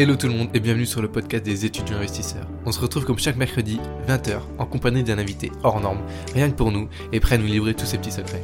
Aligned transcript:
Hello 0.00 0.16
tout 0.16 0.28
le 0.28 0.32
monde 0.32 0.48
et 0.54 0.60
bienvenue 0.60 0.86
sur 0.86 1.02
le 1.02 1.08
podcast 1.08 1.44
des 1.44 1.66
étudiants 1.66 1.98
investisseurs. 1.98 2.46
On 2.64 2.72
se 2.72 2.80
retrouve 2.80 3.04
comme 3.04 3.18
chaque 3.18 3.36
mercredi, 3.36 3.78
20h, 4.08 4.40
en 4.56 4.64
compagnie 4.64 5.04
d'un 5.04 5.18
invité 5.18 5.52
hors 5.62 5.78
norme, 5.78 6.00
rien 6.32 6.50
que 6.50 6.56
pour 6.56 6.72
nous, 6.72 6.88
et 7.12 7.20
prêt 7.20 7.34
à 7.34 7.38
nous 7.38 7.44
livrer 7.44 7.74
tous 7.74 7.84
ses 7.84 7.98
petits 7.98 8.12
secrets. 8.12 8.42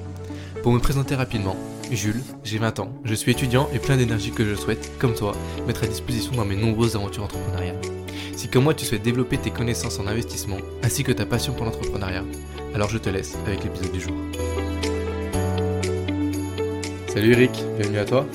Pour 0.62 0.72
me 0.72 0.78
présenter 0.78 1.14
rapidement, 1.14 1.56
Jules, 1.90 2.20
j'ai 2.44 2.58
20 2.58 2.80
ans, 2.80 2.92
je 3.04 3.14
suis 3.14 3.32
étudiant 3.32 3.70
et 3.72 3.78
plein 3.78 3.96
d'énergie 3.96 4.32
que 4.32 4.44
je 4.44 4.54
souhaite, 4.54 4.92
comme 4.98 5.14
toi, 5.14 5.32
mettre 5.66 5.84
à 5.84 5.86
disposition 5.86 6.32
dans 6.32 6.44
mes 6.44 6.56
nombreuses 6.56 6.94
aventures 6.94 7.24
entrepreneuriales. 7.24 7.80
Si 8.36 8.48
comme 8.48 8.64
moi 8.64 8.74
tu 8.74 8.84
souhaites 8.84 9.02
développer 9.02 9.38
tes 9.38 9.50
connaissances 9.50 9.98
en 9.98 10.06
investissement, 10.06 10.58
ainsi 10.82 11.04
que 11.04 11.12
ta 11.12 11.24
passion 11.24 11.54
pour 11.54 11.64
l'entrepreneuriat, 11.64 12.24
alors 12.74 12.90
je 12.90 12.98
te 12.98 13.08
laisse 13.08 13.34
avec 13.46 13.64
l'épisode 13.64 13.92
du 13.92 14.00
jour. 14.02 14.14
Salut 17.06 17.32
Eric, 17.32 17.52
bienvenue 17.78 17.98
à 17.98 18.04
toi. 18.04 18.26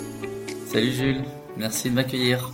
Salut 0.65 0.91
Jules, 0.91 1.21
merci 1.55 1.91
de 1.91 1.93
m'accueillir. 1.93 2.51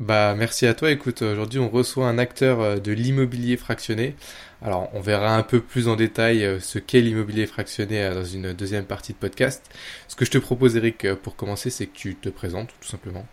Bah 0.00 0.34
merci 0.34 0.66
à 0.66 0.74
toi. 0.74 0.90
Écoute, 0.90 1.22
aujourd'hui 1.22 1.60
on 1.60 1.68
reçoit 1.68 2.08
un 2.08 2.18
acteur 2.18 2.60
euh, 2.60 2.76
de 2.78 2.90
l'immobilier 2.90 3.56
fractionné. 3.56 4.16
Alors 4.60 4.90
on 4.92 5.00
verra 5.00 5.36
un 5.36 5.44
peu 5.44 5.60
plus 5.60 5.86
en 5.86 5.94
détail 5.94 6.44
euh, 6.44 6.58
ce 6.58 6.80
qu'est 6.80 7.00
l'immobilier 7.00 7.46
fractionné 7.46 8.02
euh, 8.02 8.14
dans 8.14 8.24
une 8.24 8.52
deuxième 8.54 8.86
partie 8.86 9.12
de 9.12 9.18
podcast. 9.18 9.64
Ce 10.08 10.16
que 10.16 10.24
je 10.24 10.32
te 10.32 10.38
propose 10.38 10.74
Eric 10.76 11.14
pour 11.22 11.36
commencer 11.36 11.70
c'est 11.70 11.86
que 11.86 11.94
tu 11.94 12.16
te 12.16 12.28
présentes 12.28 12.70
tout 12.80 12.88
simplement. 12.88 13.24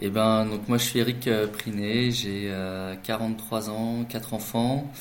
Eh 0.00 0.10
ben 0.10 0.44
donc 0.44 0.68
moi 0.68 0.76
je 0.76 0.84
suis 0.84 0.98
Eric 0.98 1.30
Priné, 1.54 2.10
j'ai 2.10 2.52
43 3.02 3.70
ans, 3.70 4.04
4 4.04 4.34
enfants. 4.34 4.92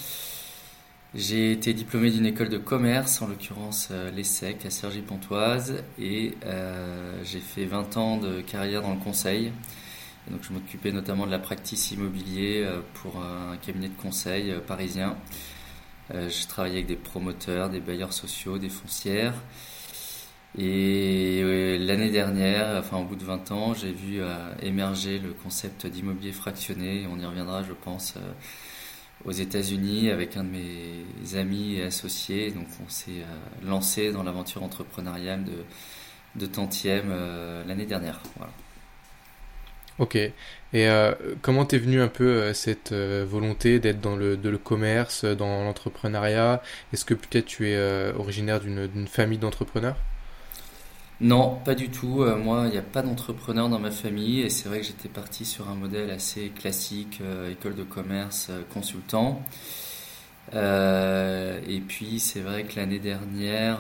J'ai 1.14 1.52
été 1.52 1.74
diplômé 1.74 2.10
d'une 2.10 2.26
école 2.26 2.48
de 2.48 2.58
commerce, 2.58 3.22
en 3.22 3.28
l'occurrence 3.28 3.90
l'ESSEC 4.16 4.66
à 4.66 4.70
Cergy-Pontoise, 4.70 5.84
et 6.00 6.36
j'ai 7.26 7.40
fait 7.40 7.66
20 7.66 7.98
ans 7.98 8.18
de 8.18 8.40
carrière 8.40 8.82
dans 8.82 8.94
le 8.94 9.00
conseil 9.00 9.52
donc 10.32 10.42
je 10.42 10.54
m'occupais 10.54 10.92
notamment 10.92 11.26
de 11.26 11.32
la 11.32 11.40
practice 11.40 11.92
immobilier 11.92 12.64
euh, 12.64 12.82
pour 12.96 13.18
un 13.18 13.58
cabinet 13.58 13.90
de 13.90 14.02
conseil 14.02 14.52
euh, 14.52 14.60
parisien. 14.60 15.16
Euh, 16.14 16.30
je 16.30 16.48
travaillais 16.48 16.78
avec 16.78 16.88
des 16.88 16.96
promoteurs, 16.96 17.70
des 17.70 17.80
bailleurs 17.80 18.14
sociaux, 18.14 18.58
des 18.58 18.70
foncières. 18.70 19.36
Et 20.58 21.44
l'année 21.80 22.12
dernière, 22.12 22.78
enfin 22.80 22.98
au 22.98 23.04
bout 23.04 23.18
de 23.18 23.26
20 23.26 23.52
ans, 23.52 23.74
j'ai 23.74 23.92
vu 23.92 24.22
émerger 24.62 25.20
le 25.20 25.34
concept 25.34 25.86
d'immobilier 25.86 26.32
fractionné. 26.32 27.06
On 27.12 27.20
y 27.20 27.26
reviendra, 27.26 27.62
je 27.64 27.74
pense, 27.74 28.14
aux 29.26 29.34
États-Unis 29.34 30.12
avec 30.12 30.38
un 30.38 30.46
de 30.46 30.52
mes 30.52 31.36
amis 31.36 31.76
et 31.76 31.84
associés. 31.84 32.52
Donc 32.52 32.68
on 32.82 32.88
s'est 32.88 33.26
lancé 33.64 34.14
dans 34.14 34.24
l'aventure 34.24 34.64
entrepreneuriale 34.64 35.44
de, 35.44 35.66
de 36.40 36.46
Tantième 36.46 37.14
l'année 37.68 37.86
dernière. 37.86 38.22
Voilà. 38.38 38.54
Ok. 39.98 40.16
Et 40.16 40.34
euh, 40.74 41.14
comment 41.42 41.66
t'es 41.66 41.78
venu 41.78 42.02
un 42.02 42.10
peu 42.10 42.26
euh, 42.26 42.54
cette 42.54 42.92
euh, 42.92 43.26
volonté 43.28 43.80
d'être 43.80 44.02
dans 44.02 44.16
le, 44.18 44.36
de 44.36 44.50
le 44.50 44.58
commerce, 44.58 45.24
dans 45.24 45.64
l'entrepreneuriat? 45.64 46.62
Est-ce 46.94 47.06
que 47.06 47.14
peut-être 47.14 47.46
tu 47.46 47.70
es 47.70 48.12
originaire 48.14 48.60
d'une 48.60 49.08
famille 49.08 49.38
d'entrepreneurs? 49.38 49.98
Non, 51.22 51.56
pas 51.64 51.76
du 51.76 51.90
tout. 51.90 52.26
moi, 52.44 52.64
il 52.66 52.72
n'y 52.72 52.78
a 52.78 52.82
pas 52.82 53.02
d'entrepreneur 53.02 53.70
dans 53.70 53.80
ma 53.80 53.92
famille 53.92 54.42
et 54.42 54.50
c'est 54.50 54.68
vrai 54.68 54.82
que 54.82 54.86
j'étais 54.86 55.08
parti 55.08 55.46
sur 55.46 55.70
un 55.70 55.76
modèle 55.76 56.12
assez 56.12 56.50
classique, 56.50 57.22
école 57.50 57.76
de 57.76 57.84
commerce, 57.84 58.52
consultant. 58.74 59.42
et 60.54 61.82
puis, 61.88 62.20
c'est 62.20 62.42
vrai 62.42 62.64
que 62.66 62.76
l'année 62.76 63.00
dernière, 63.00 63.80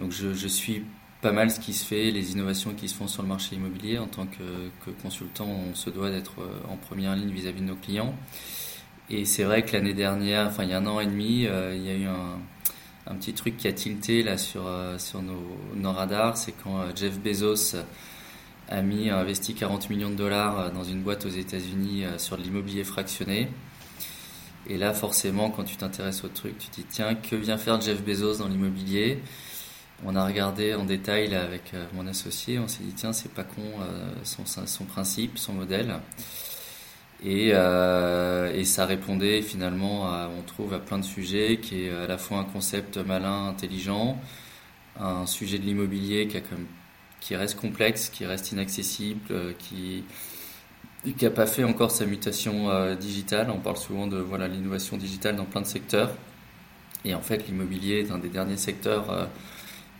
donc 0.00 0.10
je 0.10 0.48
suis 0.48 0.84
pas 1.20 1.32
mal 1.32 1.50
ce 1.50 1.60
qui 1.60 1.72
se 1.72 1.84
fait, 1.84 2.10
les 2.10 2.32
innovations 2.32 2.74
qui 2.74 2.88
se 2.88 2.94
font 2.94 3.08
sur 3.08 3.22
le 3.22 3.28
marché 3.28 3.56
immobilier. 3.56 3.98
En 3.98 4.06
tant 4.06 4.26
que, 4.26 4.90
consultant, 5.02 5.46
on 5.46 5.74
se 5.74 5.90
doit 5.90 6.10
d'être 6.10 6.40
euh, 6.40 6.72
en 6.72 6.76
première 6.76 7.16
ligne 7.16 7.30
vis-à-vis 7.30 7.60
de 7.60 7.66
nos 7.66 7.76
clients. 7.76 8.14
Et 9.08 9.24
c'est 9.24 9.44
vrai 9.44 9.62
que 9.62 9.72
l'année 9.72 9.94
dernière, 9.94 10.46
enfin 10.48 10.64
il 10.64 10.70
y 10.70 10.72
a 10.72 10.78
un 10.78 10.86
an 10.86 11.00
et 11.00 11.06
demi, 11.06 11.46
euh, 11.46 11.74
il 11.76 11.82
y 11.84 11.90
a 11.90 11.94
eu 11.94 12.06
un, 12.06 13.14
petit 13.14 13.34
truc 13.34 13.56
qui 13.56 13.68
a 13.68 13.72
tilté 13.72 14.24
là 14.24 14.36
sur, 14.36 14.66
euh, 14.66 14.98
sur 14.98 15.22
nos, 15.22 15.92
radars, 15.92 16.36
c'est 16.36 16.52
quand 16.52 16.84
Jeff 16.96 17.18
Bezos 17.20 17.76
a 18.68 18.82
mis, 18.82 19.10
investi 19.10 19.54
40 19.54 19.90
millions 19.90 20.10
de 20.10 20.16
dollars 20.16 20.72
dans 20.72 20.82
une 20.82 21.02
boîte 21.02 21.24
aux 21.24 21.30
États-Unis 21.30 22.02
sur 22.18 22.36
l'immobilier 22.36 22.82
fractionné. 22.82 23.48
Et 24.68 24.76
là, 24.76 24.92
forcément, 24.92 25.50
quand 25.50 25.62
tu 25.62 25.76
t'intéresses 25.76 26.24
au 26.24 26.28
truc, 26.28 26.58
tu 26.58 26.66
te 26.66 26.74
dis 26.80 26.86
tiens, 26.90 27.14
que 27.14 27.36
vient 27.36 27.58
faire 27.58 27.80
Jeff 27.80 28.02
Bezos 28.02 28.38
dans 28.38 28.48
l'immobilier? 28.48 29.22
On 30.04 30.14
a 30.14 30.24
regardé 30.26 30.74
en 30.74 30.84
détail 30.84 31.34
avec 31.34 31.72
euh, 31.72 31.86
mon 31.94 32.06
associé, 32.06 32.58
on 32.58 32.68
s'est 32.68 32.82
dit 32.82 32.92
tiens 32.92 33.12
c'est 33.12 33.32
pas 33.32 33.44
con 33.44 33.62
euh, 33.80 34.12
son, 34.24 34.84
principe, 34.84 35.38
son 35.38 35.54
modèle. 35.54 35.94
Et, 37.24 37.50
euh, 37.54 38.52
et, 38.54 38.64
ça 38.64 38.84
répondait 38.84 39.40
finalement, 39.40 40.06
à, 40.06 40.28
on 40.36 40.42
trouve, 40.42 40.74
à 40.74 40.78
plein 40.78 40.98
de 40.98 41.04
sujets, 41.04 41.58
qui 41.60 41.84
est 41.84 41.90
à 41.90 42.06
la 42.06 42.18
fois 42.18 42.38
un 42.38 42.44
concept 42.44 42.98
malin, 42.98 43.48
intelligent, 43.48 44.20
un 45.00 45.24
sujet 45.24 45.58
de 45.58 45.64
l'immobilier 45.64 46.28
qui, 47.20 47.34
reste 47.34 47.58
complexe, 47.58 48.10
qui 48.10 48.26
reste 48.26 48.52
inaccessible, 48.52 49.54
qui 49.58 50.04
qui 51.04 51.24
n'a 51.24 51.30
pas 51.30 51.46
fait 51.46 51.62
encore 51.64 51.92
sa 51.92 52.04
mutation 52.04 52.94
digitale. 52.96 53.50
On 53.50 53.60
parle 53.60 53.76
souvent 53.76 54.08
de 54.08 54.18
voilà 54.18 54.48
l'innovation 54.48 54.96
digitale 54.96 55.36
dans 55.36 55.44
plein 55.44 55.60
de 55.60 55.66
secteurs. 55.66 56.10
Et 57.04 57.14
en 57.14 57.22
fait, 57.22 57.46
l'immobilier 57.46 58.00
est 58.00 58.10
un 58.10 58.18
des 58.18 58.28
derniers 58.28 58.56
secteurs 58.56 59.28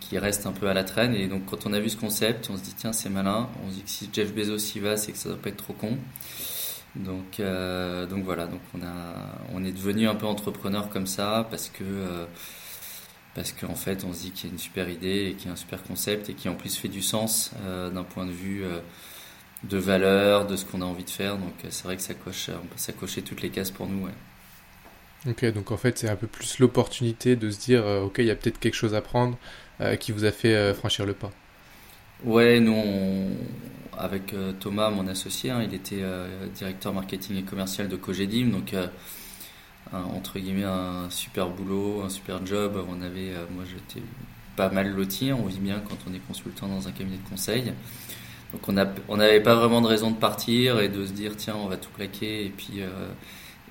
qui 0.08 0.18
reste 0.18 0.46
un 0.46 0.52
peu 0.52 0.68
à 0.68 0.74
la 0.74 0.84
traîne. 0.84 1.14
Et 1.14 1.26
donc, 1.26 1.46
quand 1.46 1.66
on 1.66 1.72
a 1.72 1.80
vu 1.80 1.90
ce 1.90 1.96
concept, 1.96 2.48
on 2.50 2.56
se 2.56 2.62
dit, 2.62 2.74
tiens, 2.76 2.92
c'est 2.92 3.10
malin. 3.10 3.48
On 3.64 3.70
se 3.70 3.76
dit 3.76 3.82
que 3.82 3.90
si 3.90 4.08
Jeff 4.12 4.32
Bezos 4.34 4.76
y 4.76 4.80
va, 4.80 4.96
c'est 4.96 5.12
que 5.12 5.18
ça 5.18 5.28
doit 5.28 5.38
pas 5.38 5.48
être 5.48 5.56
trop 5.56 5.72
con. 5.72 5.98
Donc, 6.96 7.40
euh, 7.40 8.06
donc 8.06 8.24
voilà, 8.24 8.46
donc 8.46 8.60
on, 8.74 8.82
a, 8.82 9.14
on 9.52 9.64
est 9.64 9.72
devenu 9.72 10.08
un 10.08 10.14
peu 10.14 10.26
entrepreneur 10.26 10.88
comme 10.88 11.06
ça 11.06 11.46
parce 11.50 11.68
que, 11.68 11.84
euh, 11.84 12.24
parce 13.34 13.52
qu'en 13.52 13.74
fait, 13.74 14.04
on 14.04 14.14
se 14.14 14.22
dit 14.22 14.30
qu'il 14.30 14.48
y 14.48 14.50
a 14.50 14.52
une 14.54 14.58
super 14.58 14.88
idée 14.88 15.28
et 15.28 15.34
qu'il 15.34 15.46
y 15.46 15.50
a 15.50 15.52
un 15.52 15.56
super 15.56 15.82
concept 15.82 16.30
et 16.30 16.34
qui 16.34 16.48
en 16.48 16.54
plus 16.54 16.74
fait 16.74 16.88
du 16.88 17.02
sens 17.02 17.50
euh, 17.64 17.90
d'un 17.90 18.04
point 18.04 18.24
de 18.24 18.30
vue 18.30 18.64
de 19.64 19.76
valeur, 19.76 20.46
de 20.46 20.56
ce 20.56 20.64
qu'on 20.64 20.80
a 20.80 20.86
envie 20.86 21.04
de 21.04 21.10
faire. 21.10 21.36
Donc, 21.36 21.52
c'est 21.68 21.84
vrai 21.84 21.96
que 21.96 22.02
ça 22.02 22.14
coche, 22.14 22.50
ça 22.76 22.92
cocher 22.92 23.20
toutes 23.22 23.42
les 23.42 23.50
cases 23.50 23.70
pour 23.70 23.86
nous. 23.86 24.08
Ok, 25.28 25.44
donc 25.52 25.72
en 25.72 25.76
fait, 25.76 25.98
c'est 25.98 26.08
un 26.08 26.16
peu 26.16 26.28
plus 26.28 26.60
l'opportunité 26.60 27.36
de 27.36 27.50
se 27.50 27.58
dire, 27.58 27.84
ok, 27.84 28.18
il 28.18 28.26
y 28.26 28.30
a 28.30 28.36
peut-être 28.36 28.58
quelque 28.58 28.74
chose 28.74 28.94
à 28.94 29.02
prendre 29.02 29.36
qui 30.00 30.12
vous 30.12 30.24
a 30.24 30.32
fait 30.32 30.54
euh, 30.54 30.74
franchir 30.74 31.06
le 31.06 31.14
pas 31.14 31.30
Ouais, 32.24 32.60
nous, 32.60 32.82
avec 33.96 34.32
euh, 34.32 34.52
Thomas, 34.58 34.90
mon 34.90 35.06
associé, 35.06 35.50
hein, 35.50 35.62
il 35.62 35.74
était 35.74 36.02
directeur 36.54 36.94
marketing 36.94 37.36
et 37.36 37.42
commercial 37.42 37.88
de 37.88 37.96
Cogedim, 37.96 38.50
donc 38.50 38.74
entre 39.92 40.38
guillemets 40.38 40.64
un 40.64 41.08
super 41.10 41.48
boulot, 41.48 42.02
un 42.04 42.08
super 42.08 42.44
job. 42.44 42.84
On 42.88 43.02
avait, 43.02 43.32
moi 43.54 43.64
j'étais 43.64 44.04
pas 44.56 44.70
mal 44.70 44.90
loti, 44.90 45.32
on 45.32 45.44
vit 45.44 45.58
bien 45.58 45.82
quand 45.86 45.98
on 46.10 46.14
est 46.14 46.26
consultant 46.26 46.68
dans 46.68 46.88
un 46.88 46.92
cabinet 46.92 47.18
de 47.18 47.28
conseil. 47.28 47.72
Donc 48.52 48.68
on 49.08 49.16
n'avait 49.16 49.42
pas 49.42 49.54
vraiment 49.54 49.82
de 49.82 49.86
raison 49.86 50.10
de 50.10 50.16
partir 50.16 50.80
et 50.80 50.88
de 50.88 51.04
se 51.04 51.12
dire 51.12 51.36
tiens 51.36 51.56
on 51.56 51.66
va 51.68 51.76
tout 51.76 51.90
plaquer 51.90 52.46
et 52.46 52.48
puis 52.48 52.80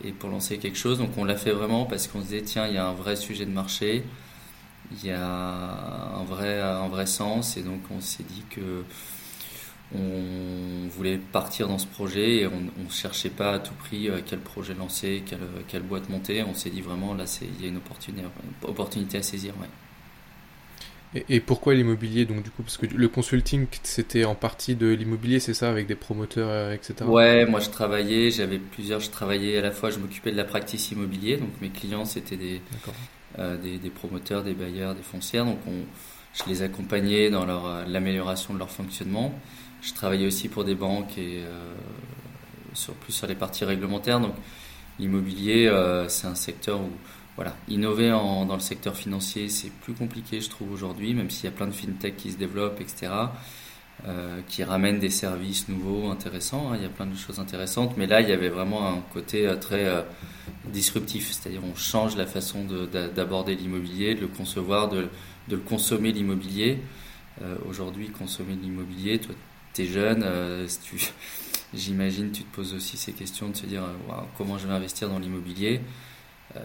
et 0.03 0.11
pour 0.11 0.29
lancer 0.29 0.57
quelque 0.57 0.77
chose. 0.77 0.99
Donc 0.99 1.17
on 1.17 1.25
l'a 1.25 1.35
fait 1.35 1.51
vraiment 1.51 1.85
parce 1.85 2.07
qu'on 2.07 2.21
se 2.21 2.27
disait 2.27 2.43
tiens 2.43 2.67
il 2.67 2.75
y 2.75 2.77
a 2.77 2.85
un 2.85 2.93
vrai 2.93 3.15
sujet 3.15 3.45
de 3.45 3.51
marché, 3.51 4.03
il 4.91 5.07
y 5.07 5.11
a 5.11 5.25
un 5.25 6.23
vrai, 6.23 6.59
un 6.61 6.87
vrai 6.87 7.05
sens 7.05 7.57
et 7.57 7.61
donc 7.61 7.81
on 7.91 8.01
s'est 8.01 8.23
dit 8.23 8.43
que 8.49 8.83
on 9.93 10.87
voulait 10.89 11.17
partir 11.17 11.67
dans 11.67 11.77
ce 11.77 11.85
projet 11.85 12.37
et 12.37 12.47
on 12.47 12.59
ne 12.59 12.89
cherchait 12.89 13.29
pas 13.29 13.53
à 13.53 13.59
tout 13.59 13.73
prix 13.75 14.09
euh, 14.09 14.19
quel 14.25 14.39
projet 14.39 14.73
lancer, 14.73 15.23
quelle, 15.25 15.39
quelle 15.67 15.83
boîte 15.83 16.09
monter. 16.09 16.43
On 16.43 16.55
s'est 16.55 16.71
dit 16.71 16.81
vraiment 16.81 17.13
là 17.13 17.25
il 17.41 17.61
y 17.61 17.65
a 17.65 17.69
une 17.69 17.77
opportunité, 17.77 18.23
une 18.23 18.69
opportunité 18.69 19.19
à 19.19 19.21
saisir. 19.21 19.53
Ouais. 19.61 19.67
Et, 21.29 21.39
pourquoi 21.39 21.75
l'immobilier 21.75 22.25
donc 22.25 22.43
du 22.43 22.49
coup? 22.49 22.63
Parce 22.63 22.77
que 22.77 22.87
le 22.87 23.07
consulting 23.07 23.67
c'était 23.83 24.25
en 24.25 24.35
partie 24.35 24.75
de 24.75 24.87
l'immobilier 24.87 25.39
c'est 25.39 25.53
ça 25.53 25.69
avec 25.69 25.87
des 25.87 25.95
promoteurs 25.95 26.49
euh, 26.49 26.73
etc. 26.73 27.05
Ouais 27.05 27.45
moi 27.45 27.61
je 27.61 27.69
travaillais 27.69 28.31
j'avais 28.31 28.59
plusieurs 28.59 28.99
je 28.99 29.09
travaillais 29.11 29.57
à 29.57 29.61
la 29.61 29.71
fois 29.71 29.91
je 29.91 29.99
m'occupais 29.99 30.31
de 30.31 30.37
la 30.37 30.43
practice 30.43 30.91
immobilier 30.91 31.37
donc 31.37 31.49
mes 31.61 31.69
clients 31.69 32.03
c'était 32.03 32.35
des 32.35 32.61
euh, 33.39 33.57
des, 33.57 33.89
promoteurs, 33.89 34.43
des 34.43 34.53
bailleurs, 34.53 34.95
des 34.95 35.01
foncières. 35.01 35.45
Donc 35.45 35.59
on, 35.67 35.83
je 36.33 36.49
les 36.49 36.61
accompagnais 36.61 37.29
dans 37.29 37.47
euh, 37.47 37.85
l'amélioration 37.85 38.53
de 38.53 38.59
leur 38.59 38.69
fonctionnement. 38.69 39.33
Je 39.81 39.93
travaillais 39.93 40.25
aussi 40.25 40.49
pour 40.49 40.63
des 40.63 40.75
banques 40.75 41.17
et 41.17 41.43
euh, 41.43 41.73
sur, 42.73 42.93
plus 42.93 43.13
sur 43.13 43.27
les 43.27 43.35
parties 43.35 43.65
réglementaires. 43.65 44.19
Donc 44.19 44.35
l'immobilier, 44.99 45.69
c'est 46.07 46.27
un 46.27 46.35
secteur 46.35 46.79
où 46.79 46.89
voilà, 47.35 47.53
innover 47.67 48.09
dans 48.09 48.53
le 48.53 48.61
secteur 48.61 48.95
financier, 48.95 49.49
c'est 49.49 49.69
plus 49.69 49.93
compliqué, 49.93 50.39
je 50.39 50.49
trouve, 50.49 50.71
aujourd'hui, 50.71 51.13
même 51.13 51.29
s'il 51.29 51.45
y 51.45 51.47
a 51.49 51.51
plein 51.51 51.67
de 51.67 51.73
fintech 51.73 52.15
qui 52.15 52.31
se 52.31 52.37
développent, 52.37 52.79
etc., 52.79 53.11
qui 54.47 54.63
ramènent 54.63 54.99
des 54.99 55.09
services 55.09 55.67
nouveaux, 55.67 56.11
intéressants. 56.11 56.71
Hein. 56.71 56.75
il 56.77 56.83
y 56.83 56.85
a 56.85 56.89
plein 56.89 57.07
de 57.07 57.15
choses 57.15 57.39
intéressantes. 57.39 57.97
Mais 57.97 58.05
là, 58.05 58.21
il 58.21 58.29
y 58.29 58.33
avait 58.33 58.49
vraiment 58.49 58.87
un 58.87 59.01
côté 59.13 59.51
très 59.59 60.05
disruptif, 60.71 61.31
c'est-à-dire 61.31 61.61
on 61.63 61.75
change 61.75 62.15
la 62.15 62.25
façon 62.25 62.65
d'aborder 63.15 63.55
l'immobilier, 63.55 64.15
de 64.15 64.21
le 64.21 64.27
concevoir, 64.27 64.89
de, 64.89 65.07
le 65.49 65.57
consommer 65.57 66.11
l'immobilier. 66.11 66.79
Euh, 67.41 67.55
aujourd'hui, 67.67 68.09
consommer 68.09 68.55
l'immobilier, 68.55 69.19
tu 69.73 69.81
es 69.81 69.85
jeune, 69.85 70.25
tu, 70.83 70.97
j'imagine, 71.73 72.31
tu 72.31 72.43
te 72.43 72.55
poses 72.55 72.73
aussi 72.73 72.97
ces 72.97 73.11
questions 73.11 73.49
de 73.49 73.55
se 73.55 73.65
dire 73.65 73.83
comment 74.37 74.57
je 74.57 74.67
vais 74.67 74.73
investir 74.73 75.09
dans 75.09 75.19
l'immobilier. 75.19 75.81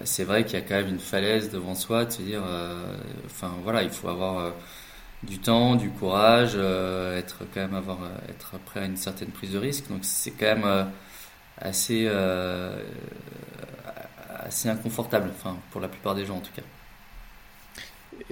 c'est 0.05 0.25
vrai 0.25 0.45
qu'il 0.45 0.55
y 0.55 0.63
a 0.63 0.65
quand 0.65 0.77
même 0.77 0.89
une 0.89 1.01
falaise 1.01 1.51
devant 1.51 1.75
soi, 1.75 2.05
de 2.05 2.13
se 2.13 2.23
dire, 2.23 2.43
enfin 3.27 3.53
voilà, 3.65 3.83
il 3.83 3.91
faut 3.91 4.09
avoir 4.09 4.55
du 5.23 5.39
temps, 5.39 5.77
du 5.77 5.91
courage, 5.91 6.57
être 6.57 7.39
quand 7.53 7.61
même 7.61 7.75
avoir, 7.75 7.99
être 8.29 8.59
prêt 8.67 8.81
à 8.81 8.87
une 8.87 8.97
certaine 8.97 9.29
prise 9.29 9.53
de 9.53 9.59
risque. 9.59 9.89
Donc 9.89 10.01
c'est 10.03 10.31
quand 10.31 10.57
même 10.57 10.87
assez 11.59 12.09
assez 14.51 14.69
inconfortable, 14.69 15.31
enfin 15.35 15.57
pour 15.71 15.81
la 15.81 15.89
plupart 15.89 16.15
des 16.15 16.27
gens 16.27 16.37
en 16.37 16.41
tout 16.41 16.53
cas. 16.55 16.63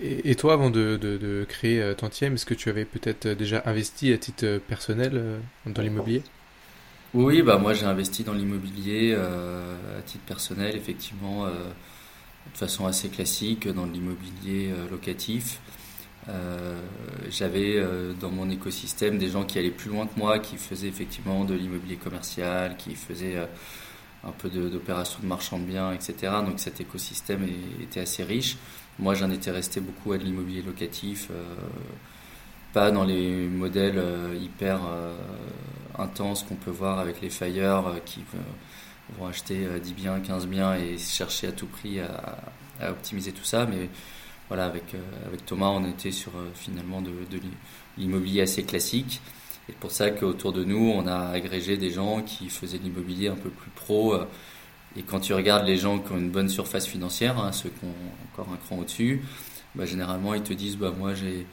Et, 0.01 0.35
toi, 0.35 0.53
avant 0.53 0.71
de, 0.71 0.97
de, 1.01 1.47
créer 1.49 1.81
euh, 1.81 1.95
Tantième, 1.95 2.35
est-ce 2.35 2.47
que 2.47 2.55
tu 2.55 2.69
avais 2.69 2.85
peut-être 2.85 3.27
euh, 3.27 3.35
déjà 3.35 3.63
investi 3.65 4.13
à 4.13 4.19
titre 4.19 4.45
euh, 4.45 4.59
personnel 4.59 5.41
dans 5.67 5.83
l'immobilier? 5.83 6.23
Oui, 7.15 7.41
bah 7.41 7.57
moi 7.57 7.73
j'ai 7.73 7.87
investi 7.87 8.23
dans 8.23 8.35
l'immobilier 8.35 9.15
à 9.15 10.03
titre 10.03 10.25
personnel, 10.25 10.77
effectivement, 10.77 11.47
de 11.47 12.59
façon 12.59 12.87
assez 12.87 13.09
classique, 13.09 13.67
dans 13.67 13.87
l'immobilier 13.87 14.71
locatif. 14.91 15.59
J'avais 17.31 17.83
dans 18.21 18.31
mon 18.31 18.51
écosystème 18.51 19.19
des 19.19 19.29
gens 19.29 19.45
qui 19.45 19.59
allaient 19.59 19.71
plus 19.71 19.91
loin 19.91 20.07
que 20.07 20.19
moi, 20.19 20.39
qui 20.39 20.57
faisaient 20.57 20.89
effectivement 20.89 21.45
de 21.45 21.55
l'immobilier 21.55 21.97
commercial, 21.97 22.77
qui 22.77 22.95
faisaient 22.95 23.37
un 24.25 24.33
peu 24.33 24.49
d'opérations 24.49 25.21
de, 25.23 25.27
marchand 25.27 25.59
de 25.59 25.65
biens, 25.65 25.93
etc. 25.93 26.33
Donc 26.45 26.59
cet 26.59 26.81
écosystème 26.81 27.47
était 27.81 28.01
assez 28.01 28.25
riche. 28.25 28.57
Moi, 28.99 29.15
j'en 29.15 29.31
étais 29.31 29.51
resté 29.51 29.81
beaucoup 29.81 30.13
à 30.13 30.19
de 30.19 30.25
l'immobilier 30.25 30.63
locatif, 30.63 31.29
euh, 31.31 31.45
pas 32.73 32.91
dans 32.91 33.05
les 33.05 33.47
modèles 33.47 33.99
euh, 33.99 34.37
hyper 34.41 34.81
euh, 34.87 35.17
intenses 35.97 36.43
qu'on 36.43 36.57
peut 36.57 36.73
voir 36.73 36.99
avec 36.99 37.21
les 37.21 37.31
fires 37.31 38.01
qui 38.05 38.25
vont 39.17 39.27
acheter 39.27 39.67
10 39.83 39.93
biens, 39.95 40.21
15 40.21 40.47
biens 40.47 40.75
et 40.75 40.99
chercher 40.99 41.49
à 41.49 41.53
tout 41.53 41.67
prix 41.67 42.01
à, 42.01 42.91
optimiser 42.91 43.33
tout 43.33 43.45
ça. 43.45 43.67
Mais 43.67 43.89
voilà, 44.49 44.65
avec, 44.65 44.95
avec 45.27 45.45
Thomas, 45.47 45.69
on 45.69 45.85
était 45.89 46.11
sur 46.11 46.33
finalement 46.55 47.03
de, 47.03 47.13
l'immobilier 47.97 48.43
assez 48.43 48.65
classique. 48.65 49.21
Et 49.69 49.73
pour 49.73 49.91
ça 49.91 50.11
qu'autour 50.11 50.53
de 50.53 50.65
nous, 50.65 50.91
on 50.95 51.07
a 51.07 51.29
agrégé 51.29 51.77
des 51.77 51.91
gens 51.91 52.23
qui 52.23 52.49
faisaient 52.49 52.79
de 52.79 52.85
l'immobilier 52.85 53.29
un 53.29 53.37
peu 53.37 53.51
plus 53.51 53.71
pro. 53.71 54.15
Et 54.97 55.03
quand 55.03 55.21
tu 55.21 55.35
regardes 55.35 55.67
les 55.67 55.77
gens 55.77 55.99
qui 55.99 56.13
ont 56.13 56.19
une 56.19 56.31
bonne 56.31 56.49
surface 56.49 56.87
financière, 56.87 57.39
hein, 57.39 57.53
ceux 57.53 57.69
qui 57.69 57.85
ont 57.85 58.33
encore 58.33 58.53
un 58.53 58.57
cran 58.57 58.79
au-dessus, 58.79 59.23
bah, 59.75 59.85
généralement 59.85 60.35
ils 60.35 60.43
te 60.43 60.53
disent 60.53 60.77
bah, 60.77 60.93
Moi 60.97 61.15
j'ai 61.15 61.47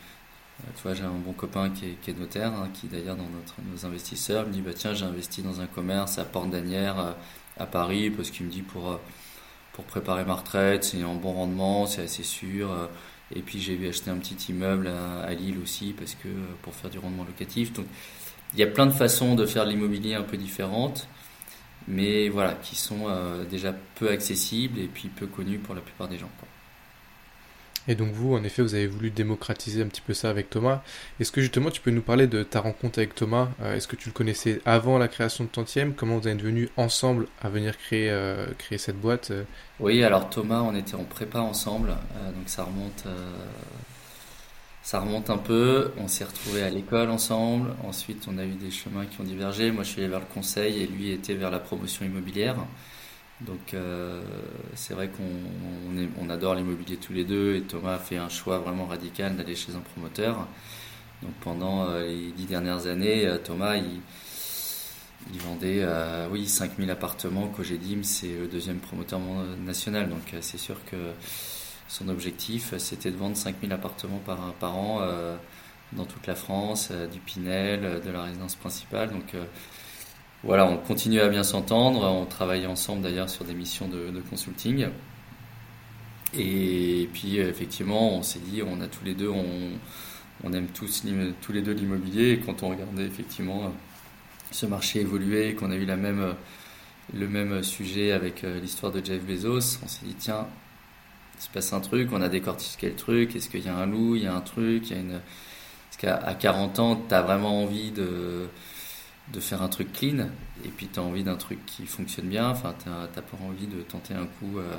euh, 0.85 0.95
j'ai 0.95 1.03
un 1.03 1.09
bon 1.09 1.33
copain 1.33 1.69
qui 1.69 1.85
est, 1.85 2.17
notaire, 2.17 2.53
hein, 2.53 2.69
qui 2.73 2.87
d'ailleurs 2.87 3.17
dans 3.17 3.27
notre, 3.27 3.55
nos 3.69 3.85
investisseurs 3.85 4.47
me 4.47 4.53
dit 4.53 4.61
bah, 4.61 4.73
Tiens, 4.73 4.93
j'ai 4.93 5.05
investi 5.05 5.41
dans 5.41 5.61
un 5.61 5.67
commerce 5.67 6.17
à 6.17 6.25
Port-Danière 6.25 6.99
euh, 6.99 7.11
à 7.57 7.65
Paris 7.65 8.09
parce 8.09 8.31
qu'il 8.31 8.45
me 8.45 8.51
dit 8.51 8.61
pour, 8.61 8.91
euh, 8.91 8.97
pour 9.75 9.83
préparer 9.83 10.23
ma 10.23 10.35
retraite, 10.35 10.85
c'est 10.85 11.01
un 11.01 11.15
bon 11.15 11.33
rendement, 11.33 11.85
c'est 11.85 12.03
assez 12.03 12.23
sûr. 12.23 12.73
Et 13.35 13.41
puis 13.41 13.59
j'ai 13.59 13.77
acheter 13.87 14.09
un 14.09 14.17
petit 14.17 14.51
immeuble 14.51 14.87
à, 14.87 15.33
Lille 15.33 15.57
aussi 15.61 15.93
parce 15.97 16.15
que 16.15 16.29
pour 16.61 16.73
faire 16.73 16.89
du 16.89 16.97
rendement 16.97 17.25
locatif. 17.25 17.73
Donc 17.73 17.85
il 18.53 18.59
y 18.59 18.63
a 18.63 18.67
plein 18.67 18.85
de 18.85 18.93
façons 18.93 19.35
de 19.35 19.45
faire 19.45 19.65
l'immobilier 19.65 20.13
un 20.13 20.23
peu 20.23 20.37
différentes, 20.37 21.07
mais 21.89 22.29
voilà, 22.29 22.53
qui 22.53 22.75
sont 22.75 23.09
euh, 23.09 23.43
déjà 23.43 23.73
peu 23.95 24.09
accessibles 24.09 24.79
et 24.79 24.87
puis 24.87 25.09
peu 25.09 25.27
connus 25.27 25.59
pour 25.59 25.75
la 25.75 25.81
plupart 25.81 26.07
des 26.07 26.17
gens. 26.17 26.29
Et 27.87 27.95
donc 27.95 28.11
vous, 28.13 28.33
en 28.33 28.43
effet, 28.43 28.61
vous 28.61 28.73
avez 28.73 28.87
voulu 28.87 29.11
démocratiser 29.11 29.83
un 29.83 29.87
petit 29.87 30.01
peu 30.01 30.13
ça 30.13 30.29
avec 30.29 30.49
Thomas. 30.49 30.81
Est-ce 31.19 31.31
que 31.31 31.41
justement 31.41 31.69
tu 31.69 31.81
peux 31.81 31.91
nous 31.91 32.01
parler 32.01 32.27
de 32.27 32.43
ta 32.43 32.59
rencontre 32.59 32.99
avec 32.99 33.13
Thomas? 33.13 33.49
Euh, 33.61 33.75
Est-ce 33.75 33.87
que 33.87 33.95
tu 33.95 34.09
le 34.09 34.13
connaissais 34.13 34.61
avant 34.65 34.97
la 34.97 35.07
création 35.07 35.43
de 35.43 35.49
Tantième? 35.49 35.93
Comment 35.93 36.17
vous 36.17 36.27
êtes 36.27 36.41
venus 36.41 36.69
ensemble 36.77 37.27
à 37.41 37.49
venir 37.49 37.77
créer, 37.77 38.09
euh, 38.09 38.47
cette 38.77 38.99
boîte? 38.99 39.31
Euh? 39.31 39.43
Oui, 39.79 40.03
alors 40.03 40.29
Thomas, 40.29 40.61
on 40.61 40.75
était 40.75 40.95
en 40.95 41.03
prépa 41.03 41.39
ensemble, 41.39 41.89
donc 41.89 42.47
ça 42.47 42.63
remonte, 42.63 43.03
ça 44.81 44.99
remonte 44.99 45.29
un 45.29 45.37
peu. 45.37 45.91
On 45.97 46.07
s'est 46.07 46.23
retrouvés 46.23 46.63
à 46.63 46.69
l'école 46.69 47.09
ensemble. 47.09 47.71
Ensuite, 47.83 48.25
on 48.31 48.37
a 48.37 48.45
eu 48.45 48.53
des 48.53 48.71
chemins 48.71 49.05
qui 49.05 49.19
ont 49.19 49.25
divergé. 49.25 49.71
Moi, 49.71 49.83
je 49.83 49.89
suis 49.89 50.01
allé 50.01 50.09
vers 50.09 50.21
le 50.21 50.33
conseil 50.33 50.81
et 50.81 50.87
lui 50.87 51.11
était 51.11 51.33
vers 51.33 51.51
la 51.51 51.59
promotion 51.59 52.05
immobilière. 52.05 52.55
Donc 53.41 53.73
euh, 53.73 54.21
c'est 54.75 54.93
vrai 54.93 55.09
qu'on 55.09 55.23
on, 56.21 56.29
adore 56.29 56.55
l'immobilier 56.55 56.95
tous 56.95 57.11
les 57.11 57.25
deux 57.25 57.55
et 57.55 57.61
Thomas 57.61 57.95
a 57.95 57.99
fait 57.99 58.17
un 58.17 58.29
choix 58.29 58.59
vraiment 58.59 58.85
radical 58.85 59.35
d'aller 59.35 59.55
chez 59.55 59.75
un 59.75 59.79
promoteur. 59.79 60.47
Donc 61.21 61.33
pendant 61.41 61.87
euh, 61.89 62.07
les 62.07 62.31
dix 62.31 62.45
dernières 62.45 62.87
années, 62.87 63.25
euh, 63.25 63.37
Thomas 63.37 63.75
il, 63.75 63.99
il 65.33 65.41
vendait 65.41 65.85
oui 66.31 66.47
5000 66.47 66.89
appartements. 66.89 67.47
Cogedim 67.49 68.03
c'est 68.03 68.37
le 68.39 68.47
deuxième 68.47 68.77
promoteur 68.77 69.19
national. 69.65 70.09
Donc 70.09 70.33
c'est 70.39 70.57
sûr 70.59 70.77
que 70.85 70.95
son 71.89 72.07
objectif 72.07 72.73
c'était 72.77 73.11
de 73.11 73.17
vendre 73.17 73.35
5000 73.35 73.71
appartements 73.73 74.21
par, 74.25 74.53
par 74.53 74.77
an 74.77 75.01
dans 75.91 76.05
toute 76.05 76.25
la 76.27 76.35
France, 76.35 76.91
du 77.11 77.19
Pinel, 77.19 78.01
de 78.01 78.11
la 78.11 78.23
résidence 78.23 78.55
principale. 78.55 79.09
Donc 79.09 79.35
voilà, 80.45 80.67
on 80.67 80.77
continue 80.77 81.19
à 81.21 81.27
bien 81.27 81.43
s'entendre. 81.43 82.03
On 82.03 82.25
travaille 82.25 82.67
ensemble 82.67 83.01
d'ailleurs 83.01 83.29
sur 83.29 83.45
des 83.45 83.55
missions 83.55 83.87
de, 83.87 84.21
consulting. 84.29 84.87
Et 86.37 87.09
puis 87.13 87.37
effectivement, 87.37 88.15
on 88.15 88.21
s'est 88.23 88.39
dit, 88.39 88.61
on 88.61 88.79
a 88.79 88.87
tous 88.87 89.03
les 89.03 89.15
deux, 89.15 89.29
on, 89.29 90.53
aime 90.53 90.67
tous, 90.67 91.03
les 91.49 91.61
deux 91.61 91.73
l'immobilier. 91.73 92.33
Et 92.33 92.39
quand 92.39 92.61
on 92.61 92.69
regardait 92.69 93.05
effectivement 93.05 93.73
ce 94.51 94.67
marché 94.67 95.01
évoluer, 95.01 95.55
qu'on 95.55 95.71
a 95.71 95.75
eu 95.75 95.85
la 95.85 95.95
même, 95.95 96.35
le 97.11 97.27
même 97.27 97.63
sujet 97.63 98.11
avec 98.11 98.43
euh, 98.43 98.59
l'histoire 98.59 98.91
de 98.91 99.03
Jeff 99.03 99.23
Bezos, 99.23 99.79
on 99.83 99.87
s'est 99.87 100.05
dit, 100.05 100.13
tiens, 100.13 100.47
il 101.39 101.41
se 101.41 101.49
passe 101.49 101.73
un 101.73 101.81
truc, 101.81 102.09
on 102.13 102.21
a 102.21 102.29
décortiqué 102.29 102.89
le 102.89 102.95
truc, 102.95 103.35
est-ce 103.35 103.49
qu'il 103.49 103.65
y 103.65 103.67
a 103.67 103.75
un 103.75 103.87
loup, 103.87 104.15
il 104.15 104.23
y 104.23 104.27
a 104.27 104.35
un 104.35 104.41
truc, 104.41 104.89
il 104.89 104.95
y 104.95 104.99
a 104.99 105.01
une... 105.01 105.19
Parce 105.89 105.97
qu'à 105.97 106.33
40 106.35 106.79
ans, 106.79 107.03
tu 107.07 107.15
as 107.15 107.21
vraiment 107.21 107.63
envie 107.63 107.91
de 107.91 108.47
de 109.33 109.39
faire 109.39 109.61
un 109.61 109.69
truc 109.69 109.91
clean 109.91 110.27
et 110.63 110.69
puis 110.69 110.87
tu 110.87 110.99
as 110.99 111.03
envie 111.03 111.23
d'un 111.23 111.35
truc 111.35 111.65
qui 111.65 111.85
fonctionne 111.85 112.27
bien, 112.27 112.49
enfin 112.49 112.75
tu 112.81 112.89
n'as 112.89 113.07
pas 113.07 113.37
envie 113.43 113.67
de 113.67 113.81
tenter 113.81 114.13
un 114.13 114.25
coup 114.25 114.59
euh, 114.59 114.71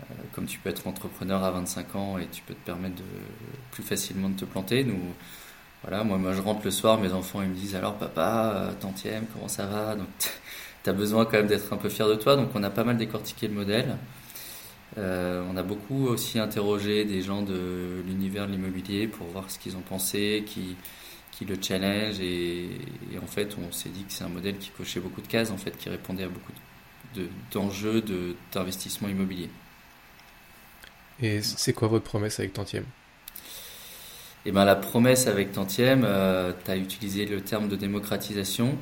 euh, 0.00 0.14
comme 0.32 0.46
tu 0.46 0.58
peux 0.58 0.68
être 0.70 0.86
entrepreneur 0.86 1.42
à 1.42 1.50
25 1.50 1.96
ans 1.96 2.18
et 2.18 2.26
tu 2.26 2.42
peux 2.42 2.54
te 2.54 2.64
permettre 2.64 2.96
de 2.96 3.02
plus 3.70 3.82
facilement 3.82 4.28
de 4.28 4.36
te 4.36 4.44
planter. 4.44 4.84
Nous, 4.84 5.00
voilà, 5.82 6.04
moi, 6.04 6.18
moi 6.18 6.32
je 6.32 6.40
rentre 6.40 6.62
le 6.64 6.70
soir, 6.70 6.98
mes 6.98 7.12
enfants 7.12 7.42
ils 7.42 7.48
me 7.48 7.54
disent 7.54 7.74
alors 7.74 7.94
papa, 7.94 8.52
euh, 8.54 8.72
tantième, 8.80 9.26
comment 9.32 9.48
ça 9.48 9.66
va? 9.66 9.96
Donc 9.96 10.08
tu 10.84 10.90
as 10.90 10.92
besoin 10.92 11.24
quand 11.24 11.38
même 11.38 11.46
d'être 11.46 11.72
un 11.72 11.78
peu 11.78 11.88
fier 11.88 12.08
de 12.08 12.14
toi, 12.16 12.36
donc 12.36 12.50
on 12.54 12.62
a 12.62 12.70
pas 12.70 12.84
mal 12.84 12.96
décortiqué 12.96 13.48
le 13.48 13.54
modèle. 13.54 13.96
on 14.96 15.56
a 15.56 15.62
beaucoup 15.62 16.06
aussi 16.06 16.38
interrogé 16.38 17.04
des 17.04 17.22
gens 17.22 17.42
de 17.42 18.02
l'univers 18.06 18.46
de 18.46 18.52
l'immobilier 18.52 19.08
pour 19.08 19.26
voir 19.28 19.50
ce 19.50 19.58
qu'ils 19.58 19.76
ont 19.76 19.80
pensé, 19.80 20.44
qui, 20.46 20.76
qui 21.36 21.44
le 21.44 21.56
challenge 21.60 22.20
et, 22.20 22.68
en 23.22 23.26
fait 23.26 23.56
on 23.58 23.72
s'est 23.72 23.88
dit 23.88 24.04
que 24.04 24.12
c'est 24.12 24.24
un 24.24 24.28
modèle 24.28 24.58
qui 24.58 24.70
cochait 24.70 25.00
beaucoup 25.00 25.20
de 25.20 25.26
cases 25.26 25.50
en 25.50 25.58
fait 25.58 25.76
qui 25.76 25.88
répondait 25.88 26.24
à 26.24 26.28
beaucoup 26.28 26.52
d'enjeux 27.52 28.00
de, 28.00 28.34
d'investissement 28.52 29.08
immobilier. 29.08 29.48
Et 31.22 31.42
c'est 31.42 31.72
quoi 31.72 31.88
votre 31.88 32.04
promesse 32.04 32.40
avec 32.40 32.52
Tantième? 32.52 32.86
Eh 34.46 34.52
ben, 34.52 34.64
la 34.64 34.74
promesse 34.74 35.26
avec 35.26 35.52
Tantième, 35.52 36.04
euh, 36.04 36.52
tu 36.64 36.70
as 36.70 36.76
utilisé 36.76 37.24
le 37.24 37.40
terme 37.40 37.68
de 37.68 37.76
démocratisation. 37.76 38.76